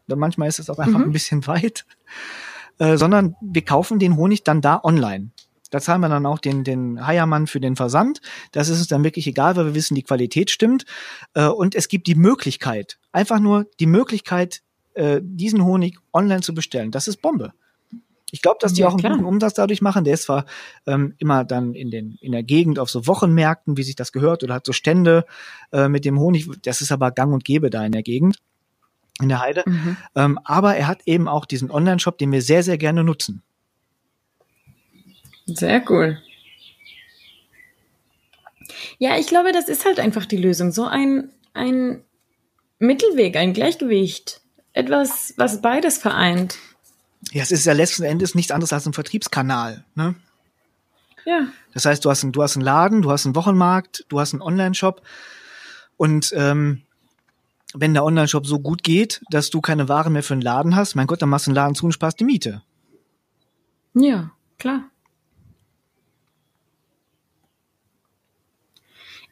Dann 0.07 0.19
manchmal 0.19 0.47
ist 0.47 0.59
es 0.59 0.69
auch 0.69 0.79
einfach 0.79 0.99
mhm. 0.99 1.07
ein 1.07 1.11
bisschen 1.11 1.45
weit. 1.47 1.85
Äh, 2.79 2.95
sondern 2.95 3.35
wir 3.41 3.65
kaufen 3.65 3.99
den 3.99 4.15
Honig 4.15 4.45
dann 4.45 4.61
da 4.61 4.79
online. 4.81 5.31
Da 5.69 5.81
zahlen 5.81 5.99
wir 5.99 6.07
dann 6.07 6.25
auch 6.25 6.39
den, 6.39 6.63
den 6.63 7.05
Heiermann 7.05 7.45
für 7.45 7.59
den 7.59 7.75
Versand. 7.75 8.21
Das 8.53 8.69
ist 8.69 8.77
uns 8.79 8.87
dann 8.87 9.03
wirklich 9.03 9.27
egal, 9.27 9.57
weil 9.57 9.65
wir 9.65 9.75
wissen, 9.75 9.95
die 9.95 10.03
Qualität 10.03 10.49
stimmt. 10.49 10.85
Äh, 11.33 11.47
und 11.47 11.75
es 11.75 11.89
gibt 11.89 12.07
die 12.07 12.15
Möglichkeit, 12.15 12.99
einfach 13.11 13.41
nur 13.41 13.65
die 13.81 13.85
Möglichkeit, 13.85 14.61
äh, 14.93 15.19
diesen 15.21 15.61
Honig 15.65 15.97
online 16.13 16.39
zu 16.41 16.53
bestellen. 16.53 16.91
Das 16.91 17.09
ist 17.09 17.21
Bombe. 17.21 17.51
Ich 18.31 18.41
glaube, 18.41 18.57
dass 18.59 18.73
die 18.73 18.81
ja, 18.81 18.87
auch 18.87 18.91
einen 18.91 18.99
klar. 18.99 19.13
guten 19.13 19.25
Umsatz 19.25 19.53
dadurch 19.53 19.81
machen. 19.81 20.03
Der 20.03 20.13
ist 20.13 20.23
zwar 20.23 20.45
ähm, 20.85 21.15
immer 21.17 21.45
dann 21.45 21.73
in, 21.73 21.91
den, 21.91 22.17
in 22.19 22.33
der 22.33 22.43
Gegend 22.43 22.77
auf 22.77 22.89
so 22.89 23.07
Wochenmärkten, 23.07 23.77
wie 23.77 23.83
sich 23.83 23.95
das 23.95 24.11
gehört, 24.11 24.43
oder 24.43 24.55
hat 24.55 24.65
so 24.65 24.73
Stände 24.73 25.25
äh, 25.71 25.87
mit 25.87 26.03
dem 26.03 26.19
Honig. 26.19 26.49
Das 26.63 26.81
ist 26.81 26.91
aber 26.91 27.11
gang 27.11 27.33
und 27.33 27.45
gäbe 27.45 27.69
da 27.69 27.85
in 27.85 27.93
der 27.93 28.03
Gegend, 28.03 28.39
in 29.21 29.29
der 29.29 29.39
Heide. 29.39 29.63
Mhm. 29.65 29.97
Ähm, 30.15 30.39
aber 30.43 30.75
er 30.75 30.87
hat 30.87 31.01
eben 31.05 31.29
auch 31.29 31.45
diesen 31.45 31.71
Online-Shop, 31.71 32.17
den 32.17 32.31
wir 32.33 32.41
sehr, 32.41 32.63
sehr 32.63 32.77
gerne 32.77 33.05
nutzen. 33.05 33.43
Sehr 35.45 35.81
cool. 35.89 36.21
Ja, 38.99 39.17
ich 39.17 39.27
glaube, 39.27 39.53
das 39.53 39.69
ist 39.69 39.85
halt 39.85 39.99
einfach 39.99 40.25
die 40.25 40.37
Lösung. 40.37 40.71
So 40.71 40.85
ein, 40.85 41.29
ein 41.53 42.03
Mittelweg, 42.79 43.37
ein 43.37 43.53
Gleichgewicht. 43.53 44.41
Etwas, 44.73 45.33
was 45.37 45.61
beides 45.61 45.97
vereint. 45.97 46.57
Ja, 47.31 47.43
es 47.43 47.51
ist 47.51 47.65
ja 47.65 47.73
letzten 47.73 48.03
Endes 48.03 48.35
nichts 48.35 48.51
anderes 48.51 48.73
als 48.73 48.85
ein 48.85 48.93
Vertriebskanal. 48.93 49.83
Ne? 49.95 50.15
Ja. 51.25 51.47
Das 51.73 51.85
heißt, 51.85 52.03
du 52.05 52.09
hast, 52.09 52.23
einen, 52.23 52.31
du 52.31 52.41
hast 52.41 52.55
einen 52.55 52.63
Laden, 52.63 53.01
du 53.01 53.11
hast 53.11 53.25
einen 53.25 53.35
Wochenmarkt, 53.35 54.05
du 54.09 54.19
hast 54.19 54.33
einen 54.33 54.41
Online-Shop 54.41 55.01
und 55.97 56.31
ähm, 56.35 56.83
wenn 57.73 57.93
der 57.93 58.05
Online-Shop 58.05 58.45
so 58.45 58.59
gut 58.59 58.83
geht, 58.83 59.21
dass 59.29 59.49
du 59.49 59.59
keine 59.61 59.89
Ware 59.89 60.09
mehr 60.09 60.23
für 60.23 60.33
einen 60.33 60.41
Laden 60.41 60.75
hast, 60.75 60.95
mein 60.95 61.07
Gott, 61.07 61.21
dann 61.21 61.29
machst 61.29 61.47
du 61.47 61.51
einen 61.51 61.55
Laden 61.55 61.75
zu 61.75 61.85
und 61.85 61.91
sparst 61.91 62.19
die 62.19 62.23
Miete. 62.23 62.63
Ja, 63.93 64.31
klar. 64.57 64.85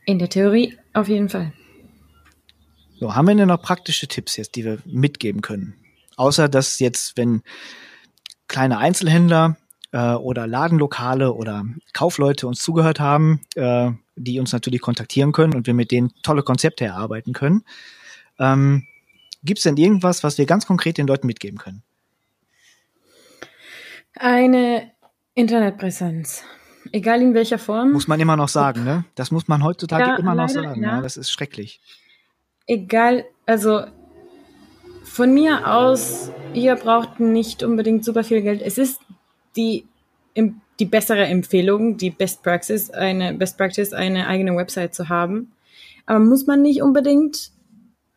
In 0.05 0.19
der 0.19 0.29
Theorie 0.29 0.77
auf 0.93 1.07
jeden 1.07 1.29
Fall. 1.29 1.53
So, 2.99 3.15
haben 3.15 3.27
wir 3.27 3.35
denn 3.35 3.47
noch 3.47 3.61
praktische 3.61 4.07
Tipps 4.07 4.37
jetzt, 4.37 4.55
die 4.55 4.65
wir 4.65 4.79
mitgeben 4.85 5.41
können? 5.41 5.75
Außer 6.15 6.47
dass 6.47 6.79
jetzt, 6.79 7.17
wenn 7.17 7.41
kleine 8.47 8.77
Einzelhändler 8.77 9.57
äh, 9.91 10.13
oder 10.13 10.47
Ladenlokale 10.47 11.33
oder 11.33 11.65
Kaufleute 11.93 12.47
uns 12.47 12.61
zugehört 12.61 12.99
haben, 12.99 13.41
äh, 13.55 13.91
die 14.15 14.39
uns 14.39 14.53
natürlich 14.53 14.81
kontaktieren 14.81 15.31
können 15.31 15.53
und 15.53 15.67
wir 15.67 15.73
mit 15.73 15.91
denen 15.91 16.13
tolle 16.23 16.43
Konzepte 16.43 16.85
erarbeiten 16.85 17.33
können. 17.33 17.63
Ähm, 18.39 18.85
Gibt 19.43 19.59
es 19.59 19.63
denn 19.63 19.77
irgendwas, 19.77 20.23
was 20.23 20.37
wir 20.37 20.45
ganz 20.45 20.65
konkret 20.65 20.97
den 20.97 21.07
Leuten 21.07 21.27
mitgeben 21.27 21.57
können? 21.59 21.83
Eine 24.15 24.91
Internetpräsenz. 25.33 26.43
Egal 26.91 27.21
in 27.21 27.33
welcher 27.33 27.57
Form. 27.59 27.91
Muss 27.91 28.07
man 28.07 28.19
immer 28.19 28.37
noch 28.37 28.47
sagen, 28.47 28.83
ne? 28.83 29.05
Das 29.15 29.31
muss 29.31 29.47
man 29.47 29.63
heutzutage 29.63 30.03
Ja, 30.03 30.15
immer 30.17 30.35
noch 30.35 30.47
leider, 30.47 30.69
sagen. 30.69 30.83
ja. 30.83 30.95
Ja. 30.97 31.01
das 31.01 31.17
ist 31.17 31.31
schrecklich. 31.31 31.79
Egal, 32.67 33.25
also 33.45 33.85
von 35.15 35.33
mir 35.33 35.73
aus, 35.73 36.29
ihr 36.53 36.75
braucht 36.75 37.21
nicht 37.21 37.63
unbedingt 37.63 38.03
super 38.03 38.25
viel 38.25 38.41
Geld. 38.41 38.61
Es 38.61 38.77
ist 38.77 38.99
die, 39.55 39.85
die 40.77 40.85
bessere 40.85 41.23
Empfehlung, 41.23 41.95
die 41.95 42.09
Best 42.09 42.43
Practice, 42.43 42.89
eine 42.89 43.33
Best 43.33 43.57
Practice, 43.57 43.93
eine 43.93 44.27
eigene 44.27 44.57
Website 44.57 44.93
zu 44.93 45.07
haben. 45.07 45.53
Aber 46.05 46.19
muss 46.19 46.47
man 46.47 46.61
nicht 46.61 46.81
unbedingt. 46.81 47.51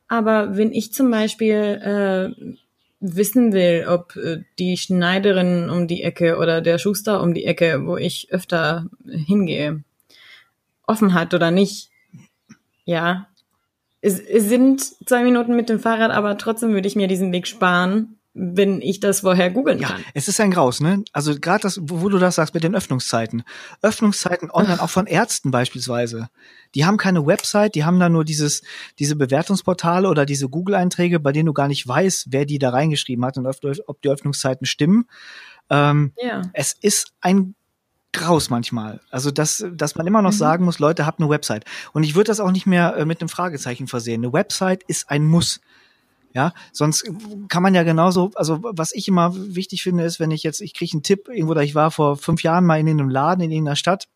Aber 0.09 0.57
wenn 0.57 0.73
ich 0.73 0.93
zum 0.93 1.09
Beispiel 1.13 2.35
äh, 2.35 2.57
wissen 2.99 3.53
will, 3.53 3.87
ob 3.89 4.17
äh, 4.17 4.39
die 4.59 4.77
Schneiderin 4.77 5.71
um 5.71 5.87
die 5.87 6.03
Ecke 6.03 6.37
oder 6.37 6.61
der 6.61 6.79
Schuster 6.79 7.23
um 7.23 7.33
die 7.33 7.45
Ecke, 7.45 7.87
wo 7.87 7.97
ich 7.97 8.33
öfter 8.33 8.87
hingehe, 9.07 9.85
offen 10.85 11.15
hat 11.15 11.33
oder 11.33 11.53
nicht, 11.53 11.91
ja, 12.85 13.29
es, 14.01 14.19
es 14.21 14.45
sind 14.49 14.81
zwei 15.07 15.23
Minuten 15.25 15.57
mit 15.57 15.69
dem 15.69 15.81
Fahrrad, 15.81 16.11
aber 16.11 16.39
trotzdem 16.39 16.73
würde 16.73 16.89
ich 16.89 16.97
mir 16.97 17.09
diesen 17.09 17.33
Weg 17.33 17.47
sparen, 17.47 18.15
wenn 18.41 18.81
ich 18.81 19.01
das 19.01 19.21
vorher 19.21 19.51
googeln 19.51 19.81
Ja, 19.81 19.89
kann. 19.89 20.05
es 20.15 20.29
ist 20.29 20.39
ein 20.41 20.53
Graus, 20.53 20.81
ne? 20.81 21.03
Also 21.13 21.35
gerade 21.41 21.63
das, 21.63 21.81
wo 21.83 22.09
du 22.09 22.19
das 22.19 22.37
sagst 22.37 22.55
mit 22.55 22.63
den 22.63 22.77
Öffnungszeiten. 22.77 23.43
Öffnungszeiten 23.83 24.51
online, 24.53 24.81
auch 24.81 24.91
von 24.91 25.07
Ärzten 25.07 25.51
beispielsweise. 25.51 26.29
Die 26.77 26.85
haben 26.85 26.99
keine 26.99 27.27
Website, 27.27 27.75
die 27.75 27.85
haben 27.85 27.99
da 27.99 28.09
nur 28.09 28.25
dieses, 28.25 28.63
diese 29.01 29.17
Bewertungsportale 29.17 30.09
oder 30.09 30.25
diese 30.25 30.49
Google-Einträge, 30.49 31.19
bei 31.19 31.33
denen 31.33 31.47
du 31.47 31.53
gar 31.53 31.67
nicht 31.67 31.89
weißt, 31.89 32.27
wer 32.31 32.45
die 32.45 32.61
da 32.61 32.71
reingeschrieben 32.71 33.25
hat 33.25 33.39
und 33.39 33.47
ob, 33.47 33.57
ob 33.89 34.03
die 34.03 34.09
Öffnungszeiten 34.11 34.67
stimmen. 34.67 35.07
Ähm, 35.71 36.13
Ja. 36.23 36.43
es 36.53 36.75
ist 36.81 37.09
ein 37.21 37.57
Graus 38.13 38.49
manchmal. 38.51 39.01
Also, 39.11 39.31
dass, 39.31 39.65
dass 39.73 39.95
man 39.95 40.07
immer 40.07 40.23
noch 40.23 40.33
Mhm. 40.33 40.37
sagen 40.37 40.65
muss, 40.65 40.79
Leute, 40.79 41.05
habt 41.07 41.21
eine 41.21 41.29
Website. 41.29 41.65
Und 41.93 42.05
ich 42.05 42.15
würde 42.15 42.29
das 42.29 42.41
auch 42.41 42.51
nicht 42.51 42.67
mehr 42.67 42.97
äh, 42.97 43.05
mit 43.05 43.21
einem 43.21 43.29
Fragezeichen 43.29 43.87
versehen. 43.87 44.25
Eine 44.25 44.33
Website 44.33 44.83
ist 44.87 45.11
ein 45.11 45.25
Muss. 45.27 45.61
Ja, 46.35 46.53
sonst 46.73 47.11
kann 47.49 47.63
man 47.63 47.75
ja 47.75 47.83
genauso, 47.85 48.31
also 48.35 48.61
was 48.63 48.93
ich 48.93 49.09
immer 49.09 49.35
wichtig 49.35 49.83
finde, 49.83 50.05
ist, 50.05 50.21
wenn 50.21 50.31
ich 50.31 50.43
jetzt, 50.43 50.61
ich 50.61 50.75
kriege 50.75 50.93
einen 50.93 51.03
Tipp 51.03 51.27
irgendwo, 51.29 51.55
da 51.55 51.63
ich 51.63 51.75
war 51.75 51.91
vor 51.91 52.17
fünf 52.19 52.43
Jahren 52.43 52.67
mal 52.67 52.79
in 52.79 52.87
einem 52.89 53.09
Laden 53.09 53.41
in 53.43 53.51
irgendeiner 53.51 53.77
Stadt 53.77 54.09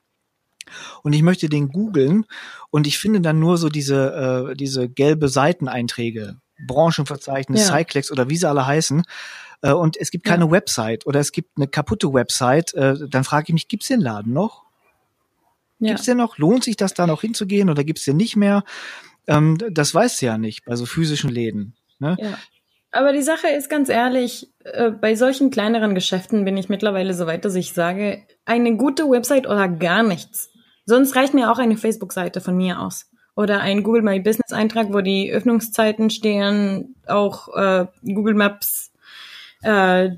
und 1.03 1.15
ich 1.15 1.23
möchte 1.23 1.49
den 1.49 1.69
googeln 1.71 2.27
und 2.71 2.87
ich 2.87 2.99
finde 2.99 3.23
dann 3.23 3.41
nur 3.41 3.57
so 3.57 3.71
diese, 3.71 4.51
äh, 4.53 4.55
diese 4.55 4.89
gelbe 4.91 5.29
Seiteneinträge, 5.31 6.37
Branchenverzeichnis, 6.67 7.67
Ja. 7.69 7.79
Cyclex 7.79 8.13
oder 8.13 8.29
wie 8.29 8.37
sie 8.37 8.49
alle 8.49 8.67
heißen, 8.67 9.03
äh, 9.63 9.73
und 9.73 9.97
es 9.97 10.11
gibt 10.11 10.25
keine 10.25 10.51
Website 10.51 11.07
oder 11.07 11.21
es 11.21 11.33
gibt 11.33 11.57
eine 11.57 11.69
kaputte 11.69 12.13
Website, 12.13 12.75
äh, 12.75 12.95
dann 13.09 13.25
frage 13.25 13.47
ich 13.49 13.55
mich, 13.55 13.69
gibt's 13.69 13.89
den 13.89 14.01
Laden 14.01 14.33
noch? 14.33 14.65
Ja. 15.79 15.91
Gibt's 15.91 16.05
den 16.05 16.19
noch? 16.19 16.39
Lohnt 16.39 16.65
sich 16.65 16.77
das 16.77 16.95
da 16.95 17.07
noch 17.07 17.23
hinzugehen 17.23 17.71
oder 17.71 17.83
gibt's 17.83 18.05
den 18.05 18.17
nicht 18.17 18.37
mehr? 18.37 18.65
Ähm, 19.27 19.59
das 19.71 19.95
weißt 19.95 20.21
du 20.21 20.27
ja 20.27 20.39
nicht 20.39 20.65
bei 20.65 20.77
so 20.77 20.87
physischen 20.87 21.31
Läden. 21.31 21.75
Ne? 21.99 22.17
Ja. 22.21 22.39
Aber 22.93 23.13
die 23.13 23.23
Sache 23.23 23.49
ist 23.49 23.71
ganz 23.71 23.89
ehrlich, 23.89 24.53
äh, 24.65 24.91
bei 24.91 25.15
solchen 25.15 25.51
kleineren 25.51 25.95
Geschäften 25.95 26.45
bin 26.45 26.57
ich 26.59 26.69
mittlerweile 26.69 27.15
so 27.15 27.27
weit, 27.27 27.45
dass 27.45 27.55
ich 27.55 27.73
sage, 27.73 28.23
eine 28.45 28.77
gute 28.77 29.09
Website 29.09 29.47
oder 29.47 29.67
gar 29.69 30.03
nichts. 30.03 30.51
Sonst 30.85 31.17
reicht 31.17 31.33
mir 31.33 31.51
auch 31.51 31.59
eine 31.59 31.77
Facebook-Seite 31.77 32.41
von 32.41 32.57
mir 32.57 32.81
aus. 32.81 33.09
Oder 33.35 33.61
ein 33.61 33.83
Google 33.83 34.03
My 34.03 34.21
Business 34.21 34.53
Eintrag, 34.53 34.93
wo 34.93 35.01
die 35.01 35.33
Öffnungszeiten 35.33 36.11
stehen, 36.11 36.97
auch 37.07 37.49
äh, 37.57 37.87
Google 38.05 38.35
Maps, 38.35 38.92
äh, 39.63 40.11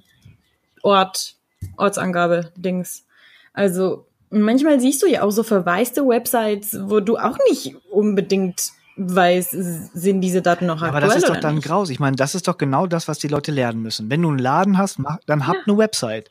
Ort, 0.82 1.36
Ortsangabe, 1.76 2.52
Dings. 2.56 3.04
Also 3.52 4.06
manchmal 4.30 4.80
siehst 4.80 5.02
du 5.02 5.06
ja 5.06 5.22
auch 5.22 5.30
so 5.30 5.42
verwaiste 5.42 6.06
Websites, 6.06 6.76
wo 6.82 7.00
du 7.00 7.16
auch 7.16 7.38
nicht 7.48 7.76
unbedingt 7.90 8.72
weißt, 8.96 9.50
sind 9.50 10.20
diese 10.20 10.40
Daten 10.42 10.66
noch 10.66 10.76
Aber 10.82 10.96
aktuell 10.96 11.08
das 11.08 11.16
ist 11.16 11.28
doch 11.28 11.36
dann 11.40 11.56
nicht. 11.56 11.66
graus. 11.66 11.90
Ich 11.90 11.98
meine, 12.00 12.16
das 12.16 12.34
ist 12.34 12.46
doch 12.46 12.58
genau 12.58 12.86
das, 12.86 13.08
was 13.08 13.18
die 13.18 13.28
Leute 13.28 13.50
lernen 13.50 13.82
müssen. 13.82 14.08
Wenn 14.10 14.22
du 14.22 14.28
einen 14.28 14.38
Laden 14.38 14.78
hast, 14.78 14.98
mach, 14.98 15.18
dann 15.26 15.46
hab 15.46 15.56
eine 15.66 15.76
Website. 15.76 16.30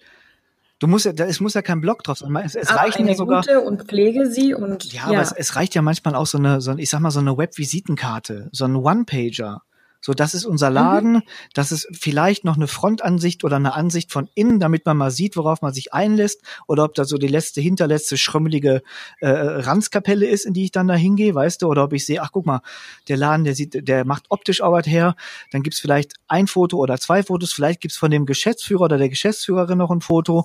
Du 0.80 0.88
musst 0.88 1.06
ja, 1.06 1.14
da- 1.14 1.26
es 1.26 1.40
muss 1.40 1.54
ja 1.56 1.62
kein 1.62 1.82
Blog 1.82 2.04
drauf 2.04 2.18
sein. 2.20 2.34
Es, 2.38 2.56
es 2.56 2.70
Aber 2.70 2.82
reicht 2.82 2.98
eine 2.98 3.10
ja 3.12 3.16
sogar. 3.16 3.42
gute 3.42 3.62
und 3.62 3.84
pflege 3.84 4.30
sie 4.30 4.54
und 4.54 4.92
Ja, 4.94 5.06
aber 5.06 5.22
es, 5.22 5.32
es 5.32 5.56
reicht 5.56 5.76
ja 5.76 5.82
manchmal 5.82 6.16
auch 6.16 6.26
so 6.28 6.38
eine, 6.38 6.62
so, 6.62 6.74
ich 6.78 6.90
sag 6.90 7.00
mal, 7.00 7.12
so 7.12 7.20
eine 7.20 7.38
Web-Visitenkarte, 7.38 8.50
so 8.52 8.66
ein 8.66 8.76
One-Pager. 8.76 9.62
So, 10.06 10.14
das 10.14 10.34
ist 10.34 10.44
unser 10.44 10.70
Laden, 10.70 11.22
das 11.54 11.72
ist 11.72 11.88
vielleicht 11.94 12.44
noch 12.44 12.58
eine 12.58 12.68
Frontansicht 12.68 13.46
oder 13.46 13.56
eine 13.56 13.74
Ansicht 13.74 14.12
von 14.12 14.30
innen, 14.36 14.60
damit 14.60 14.86
man 14.86 14.98
mal 14.98 15.12
sieht, 15.12 15.38
worauf 15.38 15.62
man 15.62 15.74
sich 15.74 15.94
einlässt, 15.94 16.42
oder 16.68 16.84
ob 16.84 16.94
da 16.94 17.06
so 17.06 17.18
die 17.18 17.30
letzte, 17.30 17.62
hinterletzte, 17.62 18.18
schrömmelige 18.18 18.84
äh, 19.22 19.30
Ranzkapelle 19.30 20.26
ist, 20.26 20.46
in 20.46 20.54
die 20.54 20.66
ich 20.66 20.72
dann 20.72 20.90
da 20.90 20.96
hingehe, 20.96 21.34
weißt 21.34 21.62
du, 21.62 21.68
oder 21.68 21.86
ob 21.86 21.94
ich 21.94 22.06
sehe, 22.06 22.22
ach 22.22 22.34
guck 22.34 22.46
mal, 22.46 22.60
der 23.08 23.16
Laden, 23.16 23.46
der 23.46 23.56
sieht, 23.56 23.88
der 23.88 24.04
macht 24.04 24.26
optisch 24.28 24.60
was 24.60 24.86
her, 24.88 25.16
dann 25.52 25.64
gibt's 25.64 25.80
vielleicht 25.80 26.16
ein 26.28 26.48
Foto 26.48 26.80
oder 26.80 26.98
zwei 26.98 27.24
Fotos, 27.24 27.54
vielleicht 27.54 27.80
gibt's 27.80 27.96
von 27.96 28.12
dem 28.12 28.26
Geschäftsführer 28.26 28.82
oder 28.82 28.98
der 28.98 29.08
Geschäftsführerin 29.08 29.78
noch 29.78 29.90
ein 29.90 30.02
Foto. 30.02 30.44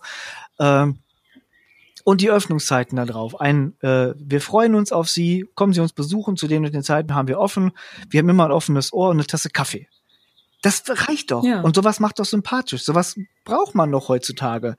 Ähm, 0.61 1.00
und 2.09 2.22
die 2.22 2.30
Öffnungszeiten 2.30 2.96
da 2.96 3.04
drauf. 3.04 3.38
Ein, 3.38 3.74
äh, 3.82 4.14
wir 4.16 4.40
freuen 4.40 4.74
uns 4.74 4.92
auf 4.92 5.11
Sie, 5.11 5.46
kommen 5.54 5.74
Sie 5.74 5.80
uns 5.82 5.92
besuchen, 5.92 6.38
zu 6.38 6.48
den 6.48 6.64
und 6.64 6.72
den 6.72 6.82
Zeiten 6.82 7.14
haben 7.14 7.28
wir 7.28 7.38
offen. 7.38 7.72
Wir 8.09 8.20
haben 8.20 8.30
immer 8.30 8.46
ein 8.46 8.50
offenes 8.50 8.94
Ohr 8.94 9.11
und 9.11 9.18
eine 9.18 9.26
Tasse 9.26 9.50
Kaffee. 9.50 9.88
Das 10.62 10.84
reicht 10.88 11.32
doch. 11.32 11.44
Ja. 11.44 11.61
Und 11.61 11.76
sowas 11.76 12.00
macht 12.00 12.18
doch 12.18 12.24
sympathisch. 12.24 12.82
Sowas 12.82 13.14
braucht 13.44 13.74
man 13.74 13.92
doch 13.92 14.09
heutzutage. 14.09 14.78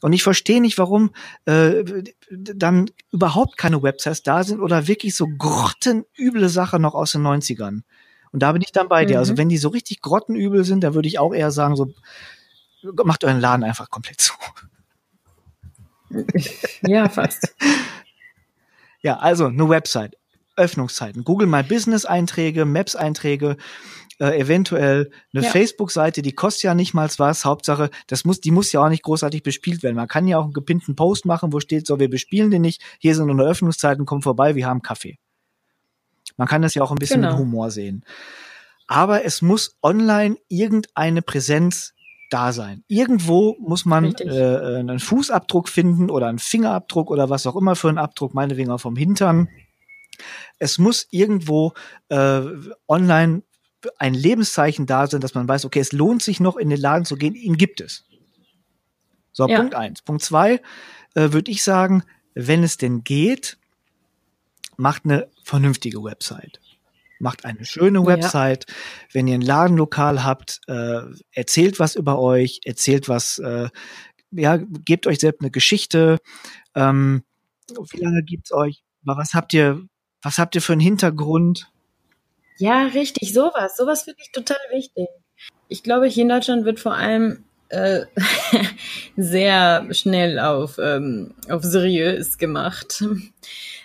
Und 0.00 0.14
ich 0.14 0.22
verstehe 0.22 0.62
nicht, 0.62 0.78
warum 0.78 1.10
äh, 1.44 1.84
dann 2.30 2.90
überhaupt 3.12 3.58
keine 3.58 3.82
Websites 3.82 4.22
da 4.22 4.42
sind 4.42 4.60
oder 4.60 4.88
wirklich 4.88 5.14
so 5.14 5.26
grottenüble 5.26 6.48
Sachen 6.48 6.80
noch 6.80 6.94
aus 6.94 7.12
den 7.12 7.26
90ern. 7.26 7.82
Und 8.32 8.42
da 8.42 8.52
bin 8.52 8.62
ich 8.62 8.72
dann 8.72 8.88
bei 8.88 9.04
dir. 9.04 9.16
Mhm. 9.16 9.18
Also 9.18 9.36
wenn 9.36 9.50
die 9.50 9.58
so 9.58 9.68
richtig 9.68 10.00
grottenübel 10.00 10.64
sind, 10.64 10.82
dann 10.82 10.94
würde 10.94 11.08
ich 11.08 11.18
auch 11.18 11.34
eher 11.34 11.50
sagen, 11.50 11.76
so 11.76 11.92
macht 13.04 13.22
euren 13.22 13.38
Laden 13.38 13.64
einfach 13.64 13.90
komplett 13.90 14.22
zu. 14.22 14.32
Ja, 16.82 17.08
fast. 17.08 17.54
Ja, 19.02 19.16
also 19.16 19.46
eine 19.46 19.66
Website, 19.66 20.16
Öffnungszeiten, 20.56 21.24
Google 21.24 21.46
My 21.46 21.62
Business 21.62 22.04
Einträge, 22.04 22.66
Maps 22.66 22.94
Einträge, 22.94 23.56
äh, 24.18 24.38
eventuell 24.38 25.10
eine 25.32 25.42
Ja. 25.44 25.50
Facebook-Seite, 25.50 26.20
die 26.20 26.32
kostet 26.32 26.64
ja 26.64 26.74
nicht 26.74 26.92
mal 26.92 27.08
was. 27.16 27.46
Hauptsache, 27.46 27.88
das 28.08 28.26
muss, 28.26 28.42
die 28.42 28.50
muss 28.50 28.70
ja 28.72 28.84
auch 28.84 28.90
nicht 28.90 29.02
großartig 29.02 29.42
bespielt 29.42 29.82
werden. 29.82 29.96
Man 29.96 30.06
kann 30.06 30.28
ja 30.28 30.36
auch 30.38 30.44
einen 30.44 30.52
gepinnten 30.52 30.96
Post 30.96 31.24
machen, 31.24 31.50
wo 31.54 31.60
steht, 31.60 31.86
so, 31.86 31.98
wir 31.98 32.10
bespielen 32.10 32.50
den 32.50 32.60
nicht. 32.60 32.82
Hier 32.98 33.14
sind 33.14 33.30
unsere 33.30 33.48
Öffnungszeiten, 33.48 34.04
kommt 34.04 34.24
vorbei, 34.24 34.54
wir 34.54 34.66
haben 34.66 34.82
Kaffee. 34.82 35.16
Man 36.36 36.46
kann 36.46 36.60
das 36.60 36.74
ja 36.74 36.82
auch 36.82 36.90
ein 36.90 36.98
bisschen 36.98 37.22
Genau. 37.22 37.32
mit 37.32 37.40
Humor 37.40 37.70
sehen. 37.70 38.04
Aber 38.86 39.24
es 39.24 39.40
muss 39.40 39.78
online 39.82 40.36
irgendeine 40.48 41.22
Präsenz 41.22 41.94
da 42.30 42.52
sein. 42.52 42.84
Irgendwo 42.88 43.56
muss 43.60 43.84
man 43.84 44.06
Richtig. 44.06 44.28
äh, 44.28 44.76
einen 44.76 45.00
Fußabdruck 45.00 45.68
finden 45.68 46.10
oder 46.10 46.28
einen 46.28 46.38
Fingerabdruck 46.38 47.10
oder 47.10 47.28
was 47.28 47.46
auch 47.46 47.56
immer 47.56 47.76
für 47.76 47.88
einen 47.88 47.98
Abdruck, 47.98 48.34
meinetwegen 48.34 48.70
auch 48.70 48.80
vom 48.80 48.96
Hintern. 48.96 49.48
Es 50.58 50.78
muss 50.78 51.06
irgendwo 51.10 51.72
äh, 52.08 52.42
online 52.88 53.42
ein 53.98 54.14
Lebenszeichen 54.14 54.86
da 54.86 55.06
sein, 55.06 55.20
dass 55.20 55.34
man 55.34 55.48
weiß, 55.48 55.64
okay, 55.64 55.80
es 55.80 55.92
lohnt 55.92 56.22
sich 56.22 56.40
noch 56.40 56.56
in 56.56 56.70
den 56.70 56.80
Laden 56.80 57.04
zu 57.04 57.16
gehen, 57.16 57.34
ihn 57.34 57.56
gibt 57.56 57.80
es. 57.80 58.04
So, 59.32 59.48
Ja. 59.48 59.58
Punkt 59.58 59.74
eins. 59.74 60.02
Punkt 60.02 60.22
zwei 60.22 60.60
äh, 61.14 61.32
würde 61.32 61.50
ich 61.50 61.62
sagen, 61.62 62.02
wenn 62.34 62.62
es 62.62 62.76
denn 62.76 63.04
geht, 63.04 63.58
macht 64.76 65.04
eine 65.04 65.28
vernünftige 65.44 66.02
Website. 66.02 66.60
Macht 67.20 67.44
eine 67.44 67.64
schöne 67.64 68.00
Ja. 68.00 68.06
Website. 68.06 68.66
Wenn 69.12 69.28
ihr 69.28 69.34
ein 69.34 69.42
Ladenlokal 69.42 70.24
habt, 70.24 70.60
äh, 70.66 71.02
erzählt 71.32 71.78
was 71.78 71.94
über 71.94 72.18
euch, 72.18 72.60
erzählt 72.64 73.08
was, 73.08 73.38
äh, 73.38 73.68
ja, 74.32 74.56
gebt 74.56 75.06
euch 75.06 75.18
selbst 75.18 75.40
eine 75.42 75.50
Geschichte. 75.50 76.18
Ähm, 76.74 77.22
wie 77.92 78.00
lange 78.00 78.22
gibt's 78.22 78.52
euch? 78.52 78.82
Was 79.02 79.34
habt 79.34 79.52
ihr, 79.54 79.82
was 80.22 80.38
habt 80.38 80.54
ihr 80.54 80.62
für 80.62 80.72
einen 80.72 80.80
Hintergrund? 80.80 81.70
Ja, 82.58 82.86
richtig, 82.86 83.32
sowas. 83.32 83.76
Sowas 83.76 84.02
finde 84.02 84.20
ich 84.22 84.32
total 84.32 84.58
wichtig. 84.70 85.08
Ich 85.68 85.82
glaube, 85.82 86.06
hier 86.06 86.22
in 86.22 86.28
Deutschland 86.28 86.64
wird 86.64 86.80
vor 86.80 86.94
allem 86.94 87.44
äh, 87.70 88.04
sehr 89.16 89.86
schnell 89.92 90.38
auf, 90.38 90.78
ähm, 90.78 91.34
auf 91.48 91.62
seriös 91.62 92.38
gemacht. 92.38 93.04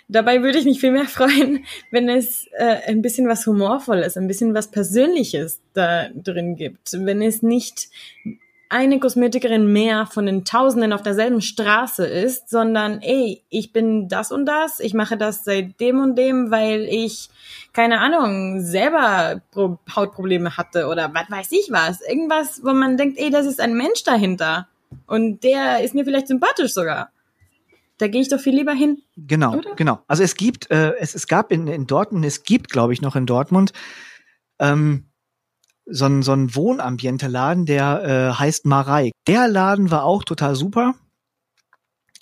Dabei 0.08 0.42
würde 0.42 0.58
ich 0.58 0.64
mich 0.64 0.80
viel 0.80 0.92
mehr 0.92 1.04
freuen, 1.06 1.64
wenn 1.90 2.08
es 2.08 2.46
äh, 2.52 2.78
ein 2.86 3.02
bisschen 3.02 3.28
was 3.28 3.46
Humorvolles, 3.46 4.16
ein 4.16 4.28
bisschen 4.28 4.54
was 4.54 4.70
Persönliches 4.70 5.60
da 5.74 6.08
drin 6.14 6.56
gibt. 6.56 6.92
Wenn 6.92 7.22
es 7.22 7.42
nicht 7.42 7.88
eine 8.68 8.98
Kosmetikerin 8.98 9.72
mehr 9.72 10.06
von 10.06 10.26
den 10.26 10.44
Tausenden 10.44 10.92
auf 10.92 11.02
derselben 11.02 11.40
Straße 11.40 12.04
ist, 12.04 12.50
sondern 12.50 13.00
ey, 13.00 13.42
ich 13.48 13.72
bin 13.72 14.08
das 14.08 14.32
und 14.32 14.46
das, 14.46 14.80
ich 14.80 14.92
mache 14.92 15.16
das 15.16 15.44
seit 15.44 15.78
dem 15.80 16.00
und 16.00 16.16
dem, 16.16 16.50
weil 16.50 16.82
ich, 16.82 17.28
keine 17.72 18.00
Ahnung, 18.00 18.60
selber 18.60 19.40
Pro 19.52 19.78
Hautprobleme 19.94 20.56
hatte 20.56 20.88
oder 20.88 21.12
was 21.14 21.30
weiß 21.30 21.52
ich 21.52 21.68
was. 21.70 22.00
Irgendwas, 22.00 22.64
wo 22.64 22.72
man 22.72 22.96
denkt, 22.96 23.18
ey, 23.18 23.30
das 23.30 23.46
ist 23.46 23.60
ein 23.60 23.74
Mensch 23.74 24.02
dahinter. 24.02 24.66
Und 25.06 25.44
der 25.44 25.82
ist 25.82 25.94
mir 25.94 26.04
vielleicht 26.04 26.28
sympathisch 26.28 26.72
sogar. 26.72 27.10
Da 27.98 28.08
gehe 28.08 28.20
ich 28.20 28.28
doch 28.28 28.40
viel 28.40 28.54
lieber 28.54 28.72
hin. 28.72 29.02
Genau, 29.16 29.56
oder? 29.56 29.74
genau. 29.74 30.00
Also 30.06 30.22
es 30.22 30.34
gibt, 30.34 30.70
äh, 30.70 30.94
es, 30.98 31.14
es 31.14 31.26
gab 31.26 31.50
in, 31.50 31.66
in 31.66 31.86
Dortmund, 31.86 32.24
es 32.24 32.42
gibt, 32.42 32.70
glaube 32.70 32.92
ich, 32.92 33.00
noch 33.00 33.16
in 33.16 33.26
Dortmund 33.26 33.72
ähm, 34.58 35.06
so 35.86 36.04
ein, 36.06 36.22
so 36.22 36.32
ein 36.32 36.54
Wohnambiente-Laden, 36.54 37.64
der 37.64 38.04
äh, 38.34 38.38
heißt 38.38 38.66
Marei. 38.66 39.12
Der 39.26 39.48
Laden 39.48 39.90
war 39.90 40.04
auch 40.04 40.24
total 40.24 40.56
super. 40.56 40.94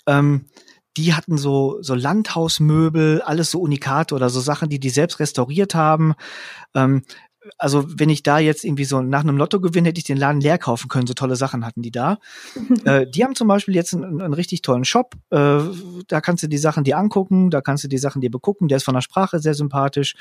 Ähm, 0.07 0.45
die 0.97 1.13
hatten 1.13 1.37
so, 1.37 1.81
so 1.81 1.93
Landhausmöbel, 1.93 3.21
alles 3.21 3.51
so 3.51 3.59
Unikate 3.59 4.15
oder 4.15 4.29
so 4.29 4.39
Sachen, 4.39 4.69
die 4.69 4.79
die 4.79 4.89
selbst 4.89 5.19
restauriert 5.19 5.75
haben. 5.75 6.13
Ähm, 6.73 7.03
also 7.57 7.85
wenn 7.87 8.09
ich 8.09 8.23
da 8.23 8.39
jetzt 8.39 8.63
irgendwie 8.63 8.85
so 8.85 9.01
nach 9.01 9.21
einem 9.21 9.37
Lottogewinn 9.37 9.85
hätte 9.85 9.99
ich 9.99 10.05
den 10.05 10.17
Laden 10.17 10.41
leer 10.41 10.57
kaufen 10.57 10.87
können, 10.87 11.07
so 11.07 11.13
tolle 11.13 11.35
Sachen 11.35 11.65
hatten 11.65 11.81
die 11.81 11.91
da. 11.91 12.17
äh, 12.85 13.07
die 13.07 13.23
haben 13.23 13.35
zum 13.35 13.47
Beispiel 13.47 13.75
jetzt 13.75 13.93
einen, 13.93 14.21
einen 14.21 14.33
richtig 14.33 14.61
tollen 14.61 14.85
Shop. 14.85 15.15
Äh, 15.29 15.59
da 16.07 16.21
kannst 16.21 16.43
du 16.43 16.47
die 16.47 16.57
Sachen 16.57 16.83
dir 16.83 16.97
angucken, 16.97 17.49
da 17.49 17.61
kannst 17.61 17.83
du 17.83 17.87
die 17.87 17.97
Sachen 17.97 18.21
dir 18.21 18.31
begucken. 18.31 18.67
Der 18.67 18.77
ist 18.77 18.83
von 18.83 18.95
der 18.95 19.01
Sprache 19.01 19.39
sehr 19.39 19.53
sympathisch, 19.53 20.15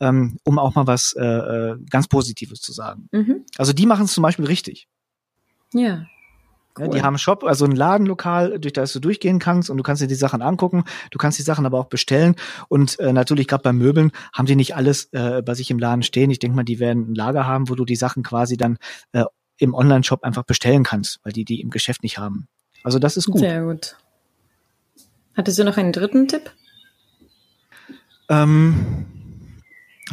ähm, 0.00 0.38
um 0.44 0.58
auch 0.58 0.74
mal 0.74 0.86
was 0.86 1.14
äh, 1.14 1.24
äh 1.24 1.76
ganz 1.88 2.08
Positives 2.08 2.60
zu 2.60 2.72
sagen. 2.72 3.08
Mhm. 3.12 3.44
Also 3.56 3.72
die 3.72 3.86
machen 3.86 4.04
es 4.04 4.12
zum 4.12 4.22
Beispiel 4.22 4.46
richtig. 4.46 4.88
Ja. 5.72 6.06
Cool. 6.78 6.90
Die 6.90 7.02
haben 7.02 7.18
Shop, 7.18 7.42
also 7.44 7.64
ein 7.64 7.74
Ladenlokal, 7.74 8.60
durch 8.60 8.72
das 8.72 8.92
du 8.92 9.00
durchgehen 9.00 9.38
kannst 9.38 9.70
und 9.70 9.76
du 9.76 9.82
kannst 9.82 10.02
dir 10.02 10.06
die 10.06 10.14
Sachen 10.14 10.40
angucken. 10.40 10.84
Du 11.10 11.18
kannst 11.18 11.38
die 11.38 11.42
Sachen 11.42 11.66
aber 11.66 11.78
auch 11.78 11.86
bestellen. 11.86 12.36
Und 12.68 12.98
äh, 13.00 13.12
natürlich 13.12 13.48
gerade 13.48 13.62
bei 13.62 13.72
Möbeln 13.72 14.12
haben 14.32 14.46
die 14.46 14.56
nicht 14.56 14.76
alles 14.76 15.08
äh, 15.12 15.42
bei 15.42 15.54
sich 15.54 15.70
im 15.70 15.78
Laden 15.78 16.02
stehen. 16.02 16.30
Ich 16.30 16.38
denke 16.38 16.56
mal, 16.56 16.64
die 16.64 16.78
werden 16.78 17.12
ein 17.12 17.14
Lager 17.14 17.46
haben, 17.46 17.68
wo 17.68 17.74
du 17.74 17.84
die 17.84 17.96
Sachen 17.96 18.22
quasi 18.22 18.56
dann 18.56 18.78
äh, 19.12 19.24
im 19.58 19.74
Online-Shop 19.74 20.22
einfach 20.22 20.44
bestellen 20.44 20.84
kannst, 20.84 21.20
weil 21.24 21.32
die 21.32 21.44
die 21.44 21.60
im 21.60 21.70
Geschäft 21.70 22.02
nicht 22.02 22.18
haben. 22.18 22.46
Also 22.82 22.98
das 22.98 23.16
ist 23.16 23.26
gut. 23.26 23.40
Sehr 23.40 23.62
gut. 23.64 23.96
Hattest 25.36 25.58
du 25.58 25.64
noch 25.64 25.76
einen 25.76 25.92
dritten 25.92 26.28
Tipp? 26.28 26.50
Ähm, 28.28 29.06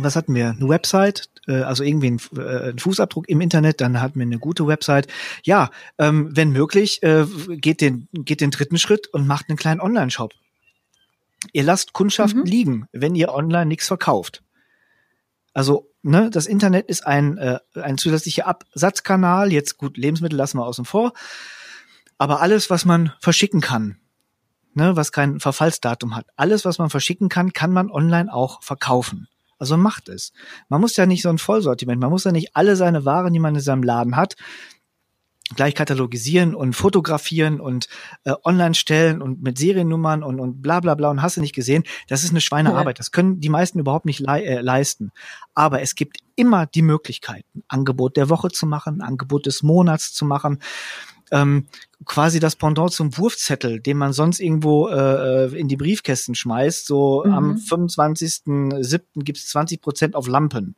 was 0.03 0.15
hatten 0.15 0.35
wir? 0.35 0.49
Eine 0.49 0.69
Website, 0.69 1.29
äh, 1.47 1.61
also 1.61 1.83
irgendwie 1.83 2.11
ein, 2.11 2.19
äh, 2.37 2.69
ein, 2.69 2.79
Fußabdruck 2.79 3.29
im 3.29 3.41
Internet, 3.41 3.81
dann 3.81 4.01
hatten 4.01 4.19
wir 4.19 4.25
eine 4.25 4.39
gute 4.39 4.67
Website. 4.67 5.07
Ja, 5.43 5.69
ähm, 5.97 6.35
wenn 6.35 6.51
möglich, 6.51 7.01
äh, 7.03 7.25
geht 7.49 7.81
den 7.81 8.07
geht 8.13 8.41
den 8.41 8.51
dritten 8.51 8.77
Schritt 8.77 9.07
und 9.07 9.27
macht 9.27 9.49
einen 9.49 9.57
kleinen 9.57 9.81
Online-Shop. 9.81 10.33
Ihr 11.53 11.63
lasst 11.63 11.93
Kundschaften 11.93 12.41
mhm. 12.41 12.47
liegen, 12.47 12.87
wenn 12.91 13.15
ihr 13.15 13.33
online 13.33 13.67
nichts 13.67 13.87
verkauft. 13.87 14.43
Also 15.53 15.89
ne, 16.01 16.29
das 16.29 16.45
Internet 16.45 16.87
ist 16.87 17.05
ein 17.05 17.37
äh, 17.37 17.59
ein 17.75 17.97
zusätzlicher 17.97 18.47
Absatzkanal. 18.47 19.51
Jetzt 19.51 19.77
gut, 19.77 19.97
Lebensmittel 19.97 20.37
lassen 20.37 20.57
wir 20.57 20.65
außen 20.65 20.85
vor, 20.85 21.13
aber 22.17 22.41
alles, 22.41 22.69
was 22.69 22.85
man 22.85 23.13
verschicken 23.19 23.61
kann, 23.61 23.97
ne, 24.73 24.95
was 24.95 25.11
kein 25.11 25.39
Verfallsdatum 25.39 26.15
hat, 26.15 26.27
alles, 26.35 26.65
was 26.65 26.77
man 26.77 26.89
verschicken 26.89 27.29
kann, 27.29 27.53
kann 27.53 27.71
man 27.71 27.91
online 27.91 28.33
auch 28.33 28.63
verkaufen. 28.63 29.27
Also 29.57 29.77
macht 29.77 30.09
es. 30.09 30.31
Man 30.69 30.81
muss 30.81 30.95
ja 30.97 31.05
nicht 31.05 31.21
so 31.21 31.29
ein 31.29 31.37
Vollsortiment, 31.37 31.99
man 31.99 32.09
muss 32.09 32.23
ja 32.23 32.31
nicht 32.31 32.55
alle 32.55 32.75
seine 32.75 33.05
Waren, 33.05 33.33
die 33.33 33.39
man 33.39 33.55
in 33.55 33.61
seinem 33.61 33.83
Laden 33.83 34.15
hat, 34.15 34.35
gleich 35.55 35.75
katalogisieren 35.75 36.53
und 36.53 36.73
fotografieren 36.73 37.61
und 37.61 37.87
äh, 38.25 38.33
online 38.43 38.75
stellen 38.75 39.21
und 39.21 39.41
mit 39.41 39.57
Seriennummern 39.57 40.21
und, 40.23 40.39
und 40.39 40.61
bla 40.61 40.81
bla 40.81 40.95
bla 40.95 41.09
und 41.09 41.21
hast 41.21 41.37
du 41.37 41.41
nicht 41.41 41.55
gesehen, 41.55 41.83
das 42.07 42.23
ist 42.23 42.31
eine 42.31 42.41
Schweinearbeit. 42.41 42.99
Das 42.99 43.11
können 43.11 43.39
die 43.39 43.49
meisten 43.49 43.79
überhaupt 43.79 44.05
nicht 44.05 44.19
le 44.19 44.43
äh, 44.43 44.61
leisten. 44.61 45.11
Aber 45.53 45.81
es 45.81 45.95
gibt 45.95 46.17
immer 46.35 46.65
die 46.65 46.81
Möglichkeit, 46.81 47.45
ein 47.55 47.63
Angebot 47.69 48.17
der 48.17 48.29
Woche 48.29 48.49
zu 48.49 48.65
machen, 48.65 49.01
Angebot 49.01 49.45
des 49.45 49.63
Monats 49.63 50.13
zu 50.13 50.25
machen 50.25 50.59
ähm, 51.31 51.67
quasi 52.05 52.39
das 52.39 52.55
Pendant 52.55 52.91
zum 52.91 53.17
Wurfzettel, 53.17 53.79
den 53.79 53.97
man 53.97 54.13
sonst 54.13 54.39
irgendwo 54.39 54.87
äh, 54.87 55.45
äh 55.45 55.59
in 55.59 55.67
die 55.67 55.77
Briefkästen 55.77 56.35
schmeißt. 56.35 56.85
So 56.85 57.23
mhm. 57.25 57.33
am 57.33 57.55
25.07. 57.55 59.01
gibt's 59.23 59.47
20 59.49 59.81
Prozent 59.81 60.15
auf 60.15 60.27
Lampen. 60.27 60.75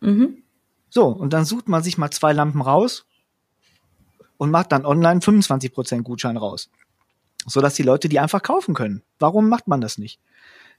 Mhm. 0.00 0.42
So, 0.90 1.06
und 1.06 1.32
dann 1.32 1.44
sucht 1.44 1.68
man 1.68 1.82
sich 1.82 1.98
mal 1.98 2.10
zwei 2.10 2.32
Lampen 2.32 2.60
raus 2.60 3.06
und 4.36 4.50
macht 4.50 4.72
dann 4.72 4.86
online 4.86 5.20
25 5.20 5.72
Prozent 5.72 6.04
Gutschein 6.04 6.36
raus. 6.36 6.70
Sodass 7.46 7.74
die 7.74 7.82
Leute 7.82 8.08
die 8.08 8.18
einfach 8.18 8.42
kaufen 8.42 8.74
können. 8.74 9.02
Warum 9.18 9.48
macht 9.48 9.68
man 9.68 9.80
das 9.80 9.98
nicht? 9.98 10.20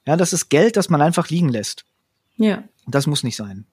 Ja, 0.05 0.17
das 0.17 0.33
ist 0.33 0.49
Geld, 0.49 0.77
das 0.77 0.89
man 0.89 1.01
einfach 1.01 1.29
liegen 1.29 1.49
lässt. 1.49 1.85
Ja. 2.35 2.63
Das 2.85 3.07
muss 3.07 3.23
nicht 3.23 3.35
sein. 3.35 3.65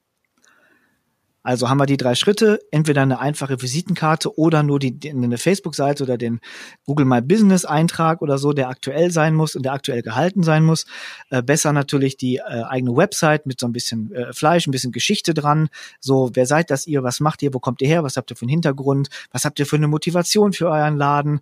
Also 1.44 1.68
haben 1.68 1.78
wir 1.78 1.84
die 1.84 1.98
drei 1.98 2.14
Schritte, 2.14 2.58
entweder 2.70 3.02
eine 3.02 3.20
einfache 3.20 3.60
Visitenkarte 3.60 4.38
oder 4.38 4.62
nur 4.62 4.78
die, 4.78 4.98
die 4.98 5.10
eine 5.10 5.36
Facebook-Seite 5.36 6.02
oder 6.02 6.16
den 6.16 6.40
Google 6.86 7.04
My 7.04 7.20
Business 7.20 7.66
Eintrag 7.66 8.22
oder 8.22 8.38
so, 8.38 8.54
der 8.54 8.70
aktuell 8.70 9.10
sein 9.10 9.34
muss 9.34 9.54
und 9.54 9.62
der 9.62 9.74
aktuell 9.74 10.00
gehalten 10.00 10.42
sein 10.42 10.64
muss. 10.64 10.86
Äh, 11.28 11.42
besser 11.42 11.74
natürlich 11.74 12.16
die 12.16 12.36
äh, 12.36 12.62
eigene 12.66 12.96
Website 12.96 13.44
mit 13.44 13.60
so 13.60 13.66
ein 13.66 13.72
bisschen 13.72 14.10
äh, 14.14 14.32
Fleisch, 14.32 14.66
ein 14.66 14.70
bisschen 14.70 14.90
Geschichte 14.90 15.34
dran. 15.34 15.68
So, 16.00 16.30
wer 16.32 16.46
seid 16.46 16.70
das 16.70 16.86
ihr? 16.86 17.02
Was 17.02 17.20
macht 17.20 17.42
ihr? 17.42 17.52
Wo 17.52 17.58
kommt 17.58 17.82
ihr 17.82 17.88
her? 17.88 18.02
Was 18.02 18.16
habt 18.16 18.30
ihr 18.30 18.36
für 18.36 18.44
einen 18.44 18.50
Hintergrund? 18.50 19.10
Was 19.30 19.44
habt 19.44 19.58
ihr 19.58 19.66
für 19.66 19.76
eine 19.76 19.86
Motivation 19.86 20.54
für 20.54 20.70
euren 20.70 20.96
Laden? 20.96 21.40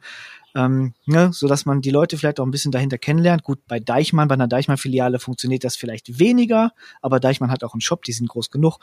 Ähm, 0.55 0.95
ne, 1.07 1.31
so 1.33 1.49
dass 1.49 1.67
man 1.67 1.81
die 1.81 1.91
Leute 1.91 2.19
vielleicht 2.19 2.41
auch 2.41 2.45
ein 2.45 2.51
bisschen 2.51 2.73
dahinter 2.73 2.99
kennenlernt. 2.99 3.43
Gut, 3.43 3.61
bei 3.67 3.81
Deichmann, 3.81 4.29
bei 4.29 4.35
einer 4.35 4.49
Deichmann-Filiale 4.49 5.19
funktioniert 5.19 5.65
das 5.65 5.77
vielleicht 5.77 6.19
weniger, 6.19 6.73
aber 7.01 7.21
Deichmann 7.21 7.51
hat 7.51 7.65
auch 7.65 7.75
einen 7.75 7.81
Shop, 7.81 8.05
die 8.05 8.13
sind 8.13 8.29
groß 8.29 8.51
genug. 8.51 8.79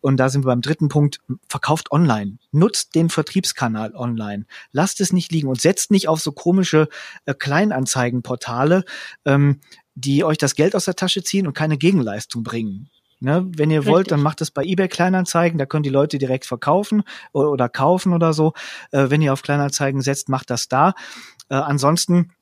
Und 0.00 0.18
da 0.18 0.28
sind 0.28 0.44
wir 0.44 0.48
beim 0.48 0.62
dritten 0.62 0.88
Punkt, 0.88 1.20
verkauft 1.48 1.90
online. 1.90 2.38
Nutzt 2.52 2.94
den 2.94 3.08
Vertriebskanal 3.08 3.94
online. 3.94 4.46
Lasst 4.72 5.00
es 5.00 5.12
nicht 5.12 5.32
liegen 5.32 5.48
und 5.48 5.60
setzt 5.60 5.90
nicht 5.90 6.08
auf 6.08 6.20
so 6.20 6.32
komische 6.32 6.88
äh, 7.24 7.34
Kleinanzeigenportale, 7.34 8.84
ähm, 9.24 9.60
die 9.94 10.24
euch 10.24 10.38
das 10.38 10.54
Geld 10.54 10.76
aus 10.76 10.84
der 10.84 10.96
Tasche 10.96 11.22
ziehen 11.22 11.46
und 11.46 11.54
keine 11.54 11.78
Gegenleistung 11.78 12.42
bringen. 12.42 12.90
Ne, 13.18 13.46
wenn 13.56 13.70
ihr 13.70 13.80
Richtig. 13.80 13.94
wollt, 13.94 14.10
dann 14.10 14.20
macht 14.20 14.42
es 14.42 14.50
bei 14.50 14.62
eBay 14.62 14.88
Kleinanzeigen, 14.88 15.58
da 15.58 15.64
können 15.64 15.82
die 15.82 15.88
Leute 15.88 16.18
direkt 16.18 16.44
verkaufen 16.44 17.02
oder, 17.32 17.50
oder 17.50 17.68
kaufen 17.70 18.12
oder 18.12 18.34
so. 18.34 18.52
Äh, 18.90 19.08
wenn 19.08 19.22
ihr 19.22 19.32
auf 19.32 19.42
Kleinanzeigen 19.42 20.02
setzt, 20.02 20.28
macht 20.28 20.50
das 20.50 20.68
da. 20.68 20.92
Äh, 21.48 21.54
ansonsten 21.54 22.32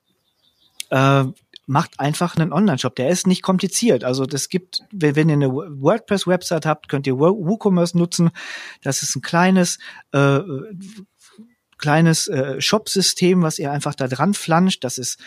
äh, 0.89 1.23
macht 1.65 1.99
einfach 1.99 2.35
einen 2.35 2.51
Online-Shop. 2.51 2.95
Der 2.95 3.09
ist 3.09 3.25
nicht 3.25 3.41
kompliziert. 3.41 4.03
Also 4.03 4.25
das 4.25 4.49
gibt, 4.49 4.83
wenn, 4.91 5.15
wenn 5.15 5.29
ihr 5.29 5.35
eine 5.35 5.53
WordPress-Website 5.53 6.65
habt, 6.65 6.89
könnt 6.89 7.07
ihr 7.07 7.17
WooCommerce 7.17 7.97
nutzen. 7.97 8.31
Das 8.81 9.01
ist 9.01 9.15
ein 9.15 9.21
kleines 9.21 9.79
äh, 10.11 10.41
kleines 11.77 12.27
äh, 12.27 12.59
Shop-System, 12.61 13.41
was 13.41 13.59
ihr 13.59 13.71
einfach 13.71 13.95
da 13.95 14.07
dran 14.07 14.33
flanscht. 14.33 14.83
Das 14.83 14.97
ist 14.97 15.19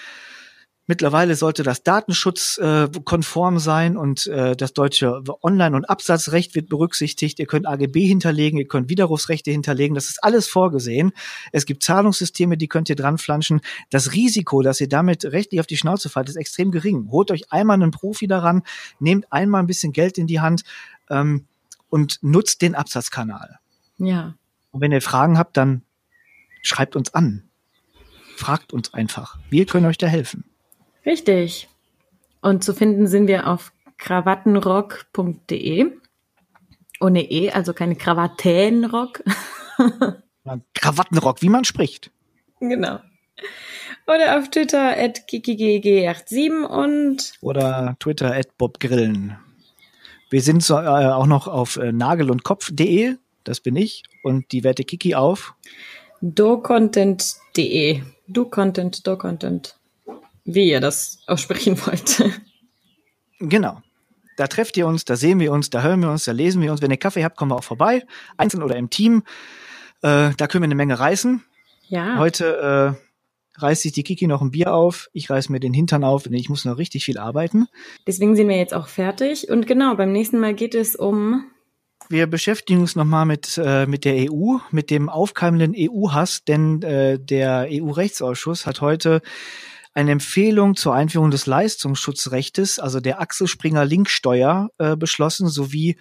Mittlerweile 0.90 1.36
sollte 1.36 1.62
das 1.62 1.82
datenschutzkonform 1.82 3.56
äh, 3.56 3.60
sein 3.60 3.98
und 3.98 4.26
äh, 4.26 4.56
das 4.56 4.72
deutsche 4.72 5.22
Online- 5.42 5.76
und 5.76 5.84
Absatzrecht 5.84 6.54
wird 6.54 6.70
berücksichtigt. 6.70 7.38
Ihr 7.38 7.44
könnt 7.44 7.66
AGB 7.66 8.06
hinterlegen, 8.06 8.58
ihr 8.58 8.66
könnt 8.66 8.88
Widerrufsrechte 8.88 9.50
hinterlegen. 9.50 9.94
Das 9.94 10.08
ist 10.08 10.24
alles 10.24 10.48
vorgesehen. 10.48 11.12
Es 11.52 11.66
gibt 11.66 11.82
Zahlungssysteme, 11.82 12.56
die 12.56 12.68
könnt 12.68 12.88
ihr 12.88 12.96
dran 12.96 13.18
flanschen. 13.18 13.60
Das 13.90 14.14
Risiko, 14.14 14.62
dass 14.62 14.80
ihr 14.80 14.88
damit 14.88 15.26
rechtlich 15.26 15.60
auf 15.60 15.66
die 15.66 15.76
Schnauze 15.76 16.08
fallt, 16.08 16.30
ist 16.30 16.36
extrem 16.36 16.70
gering. 16.70 17.08
Holt 17.10 17.30
euch 17.30 17.52
einmal 17.52 17.74
einen 17.74 17.90
Profi 17.90 18.26
daran, 18.26 18.62
nehmt 18.98 19.30
einmal 19.30 19.62
ein 19.62 19.66
bisschen 19.66 19.92
Geld 19.92 20.16
in 20.16 20.26
die 20.26 20.40
Hand 20.40 20.62
ähm, 21.10 21.44
und 21.90 22.18
nutzt 22.22 22.62
den 22.62 22.74
Absatzkanal. 22.74 23.58
Ja. 23.98 24.36
Und 24.70 24.80
wenn 24.80 24.92
ihr 24.92 25.02
Fragen 25.02 25.36
habt, 25.36 25.58
dann 25.58 25.82
schreibt 26.62 26.96
uns 26.96 27.12
an. 27.12 27.42
Fragt 28.36 28.72
uns 28.72 28.94
einfach. 28.94 29.38
Wir 29.50 29.66
können 29.66 29.84
euch 29.84 29.98
da 29.98 30.06
helfen. 30.06 30.47
Richtig. 31.08 31.68
Und 32.42 32.62
zu 32.62 32.74
finden 32.74 33.06
sind 33.06 33.28
wir 33.28 33.46
auf 33.48 33.72
krawattenrock.de. 33.96 35.90
Ohne 37.00 37.30
E, 37.30 37.50
also 37.50 37.72
keine 37.72 37.96
Krawattenrock. 37.96 39.24
Krawattenrock, 40.74 41.40
wie 41.40 41.48
man 41.48 41.64
spricht. 41.64 42.10
Genau. 42.60 42.98
Oder 44.06 44.38
auf 44.38 44.50
Twitter 44.50 44.98
at 44.98 45.20
kikigg87 45.30 46.64
und 46.64 47.32
oder 47.40 47.96
Twitter 48.00 48.34
at 48.34 48.58
bobgrillen. 48.58 49.38
Wir 50.28 50.42
sind 50.42 50.62
so, 50.62 50.74
äh, 50.74 50.86
auch 50.86 51.26
noch 51.26 51.48
auf 51.48 51.76
äh, 51.76 51.90
nagel 51.90 52.30
und 52.30 52.44
kopf.de, 52.44 53.16
das 53.44 53.60
bin 53.60 53.76
ich, 53.76 54.02
und 54.22 54.52
die 54.52 54.62
werte 54.62 54.84
Kiki 54.84 55.14
auf 55.14 55.54
docontent.de. 56.20 58.02
Do 58.26 58.44
Content, 58.44 59.06
Do 59.06 59.16
Content 59.16 59.77
wie 60.48 60.70
ihr 60.70 60.80
das 60.80 61.18
aussprechen 61.26 61.78
wollt. 61.86 62.24
Genau. 63.38 63.82
Da 64.36 64.46
trefft 64.46 64.76
ihr 64.76 64.86
uns, 64.86 65.04
da 65.04 65.16
sehen 65.16 65.40
wir 65.40 65.52
uns, 65.52 65.68
da 65.68 65.82
hören 65.82 66.00
wir 66.00 66.10
uns, 66.10 66.24
da 66.24 66.32
lesen 66.32 66.62
wir 66.62 66.70
uns. 66.70 66.80
Wenn 66.80 66.90
ihr 66.90 66.96
Kaffee 66.96 67.24
habt, 67.24 67.36
kommen 67.36 67.50
wir 67.50 67.56
auch 67.56 67.64
vorbei. 67.64 68.04
Einzeln 68.36 68.62
oder 68.62 68.76
im 68.76 68.88
Team. 68.88 69.24
Äh, 70.02 70.30
da 70.36 70.46
können 70.46 70.62
wir 70.62 70.66
eine 70.66 70.74
Menge 70.76 70.98
reißen. 70.98 71.42
Ja. 71.88 72.18
Heute 72.18 72.96
äh, 72.96 73.60
reißt 73.60 73.82
sich 73.82 73.92
die 73.92 74.04
Kiki 74.04 74.26
noch 74.26 74.40
ein 74.40 74.52
Bier 74.52 74.74
auf. 74.74 75.10
Ich 75.12 75.28
reiß 75.28 75.48
mir 75.48 75.58
den 75.60 75.74
Hintern 75.74 76.04
auf, 76.04 76.22
denn 76.22 76.34
ich 76.34 76.48
muss 76.48 76.64
noch 76.64 76.78
richtig 76.78 77.04
viel 77.04 77.18
arbeiten. 77.18 77.66
Deswegen 78.06 78.36
sind 78.36 78.48
wir 78.48 78.56
jetzt 78.56 78.74
auch 78.74 78.88
fertig. 78.88 79.50
Und 79.50 79.66
genau, 79.66 79.96
beim 79.96 80.12
nächsten 80.12 80.38
Mal 80.38 80.54
geht 80.54 80.74
es 80.74 80.94
um 80.94 81.44
wir 82.10 82.26
beschäftigen 82.26 82.80
uns 82.80 82.96
nochmal 82.96 83.26
mit, 83.26 83.60
äh, 83.62 83.86
mit 83.86 84.06
der 84.06 84.30
EU, 84.30 84.56
mit 84.70 84.88
dem 84.88 85.10
aufkeimenden 85.10 85.74
EU-Hass, 85.76 86.42
denn 86.42 86.80
äh, 86.80 87.18
der 87.18 87.68
EU-Rechtsausschuss 87.70 88.64
hat 88.64 88.80
heute 88.80 89.20
eine 89.94 90.12
Empfehlung 90.12 90.76
zur 90.76 90.94
Einführung 90.94 91.30
des 91.30 91.46
Leistungsschutzrechtes, 91.46 92.78
also 92.78 93.00
der 93.00 93.20
Axelspringer 93.20 93.84
Linksteuer, 93.84 94.70
äh, 94.78 94.96
beschlossen, 94.96 95.48
sowie 95.48 95.96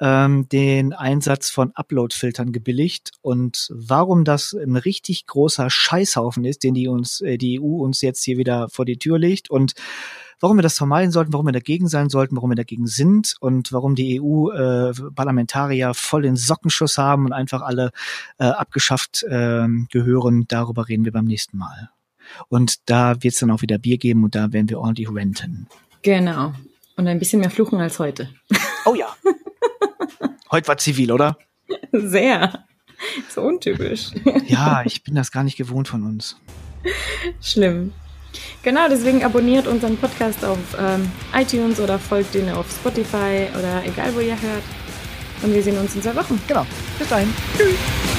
ähm, 0.00 0.48
den 0.48 0.92
Einsatz 0.92 1.50
von 1.50 1.72
Upload-Filtern 1.74 2.52
gebilligt. 2.52 3.12
Und 3.22 3.68
warum 3.70 4.24
das 4.24 4.52
ein 4.52 4.76
richtig 4.76 5.26
großer 5.26 5.70
Scheißhaufen 5.70 6.44
ist, 6.44 6.64
den 6.64 6.74
die 6.74 6.88
uns, 6.88 7.20
äh, 7.20 7.38
die 7.38 7.60
EU 7.60 7.82
uns 7.82 8.00
jetzt 8.02 8.24
hier 8.24 8.38
wieder 8.38 8.68
vor 8.68 8.84
die 8.84 8.98
Tür 8.98 9.18
legt 9.18 9.50
und 9.50 9.74
warum 10.40 10.58
wir 10.58 10.62
das 10.62 10.76
vermeiden 10.76 11.12
sollten, 11.12 11.32
warum 11.32 11.46
wir 11.46 11.52
dagegen 11.52 11.88
sein 11.88 12.10
sollten, 12.10 12.36
warum 12.36 12.50
wir 12.50 12.56
dagegen 12.56 12.86
sind 12.86 13.34
und 13.40 13.72
warum 13.72 13.94
die 13.94 14.20
EU-Parlamentarier 14.20 15.90
äh, 15.90 15.94
voll 15.94 16.22
den 16.22 16.36
Sockenschuss 16.36 16.98
haben 16.98 17.24
und 17.24 17.32
einfach 17.32 17.62
alle 17.62 17.90
äh, 18.38 18.44
abgeschafft 18.44 19.22
äh, 19.24 19.66
gehören, 19.90 20.44
darüber 20.48 20.88
reden 20.88 21.04
wir 21.04 21.12
beim 21.12 21.24
nächsten 21.24 21.56
Mal. 21.56 21.90
Und 22.48 22.88
da 22.88 23.22
wird 23.22 23.34
es 23.34 23.40
dann 23.40 23.50
auch 23.50 23.62
wieder 23.62 23.78
Bier 23.78 23.98
geben 23.98 24.24
und 24.24 24.34
da 24.34 24.52
werden 24.52 24.68
wir 24.68 24.78
ordentlich 24.78 25.08
renten. 25.10 25.66
Genau. 26.02 26.52
Und 26.96 27.06
ein 27.08 27.18
bisschen 27.18 27.40
mehr 27.40 27.50
fluchen 27.50 27.80
als 27.80 27.98
heute. 27.98 28.30
Oh 28.84 28.94
ja. 28.94 29.14
heute 30.50 30.68
war 30.68 30.78
zivil, 30.78 31.12
oder? 31.12 31.36
Sehr. 31.92 32.64
So 33.28 33.42
untypisch. 33.42 34.10
Ja, 34.46 34.82
ich 34.84 35.02
bin 35.02 35.14
das 35.14 35.30
gar 35.30 35.44
nicht 35.44 35.56
gewohnt 35.56 35.88
von 35.88 36.04
uns. 36.04 36.36
Schlimm. 37.40 37.92
Genau, 38.62 38.88
deswegen 38.88 39.24
abonniert 39.24 39.66
unseren 39.66 39.96
Podcast 39.96 40.44
auf 40.44 40.58
ähm, 40.78 41.10
iTunes 41.34 41.80
oder 41.80 41.98
folgt 41.98 42.34
ihn 42.34 42.48
auf 42.50 42.70
Spotify 42.70 43.48
oder 43.58 43.82
egal 43.84 44.14
wo 44.14 44.20
ihr 44.20 44.40
hört. 44.40 44.62
Und 45.42 45.54
wir 45.54 45.62
sehen 45.62 45.78
uns 45.78 45.94
in 45.94 46.02
zwei 46.02 46.16
Wochen. 46.16 46.40
Genau. 46.46 46.66
Bis 46.98 47.08
dahin. 47.08 47.32
Tschüss. 47.56 48.15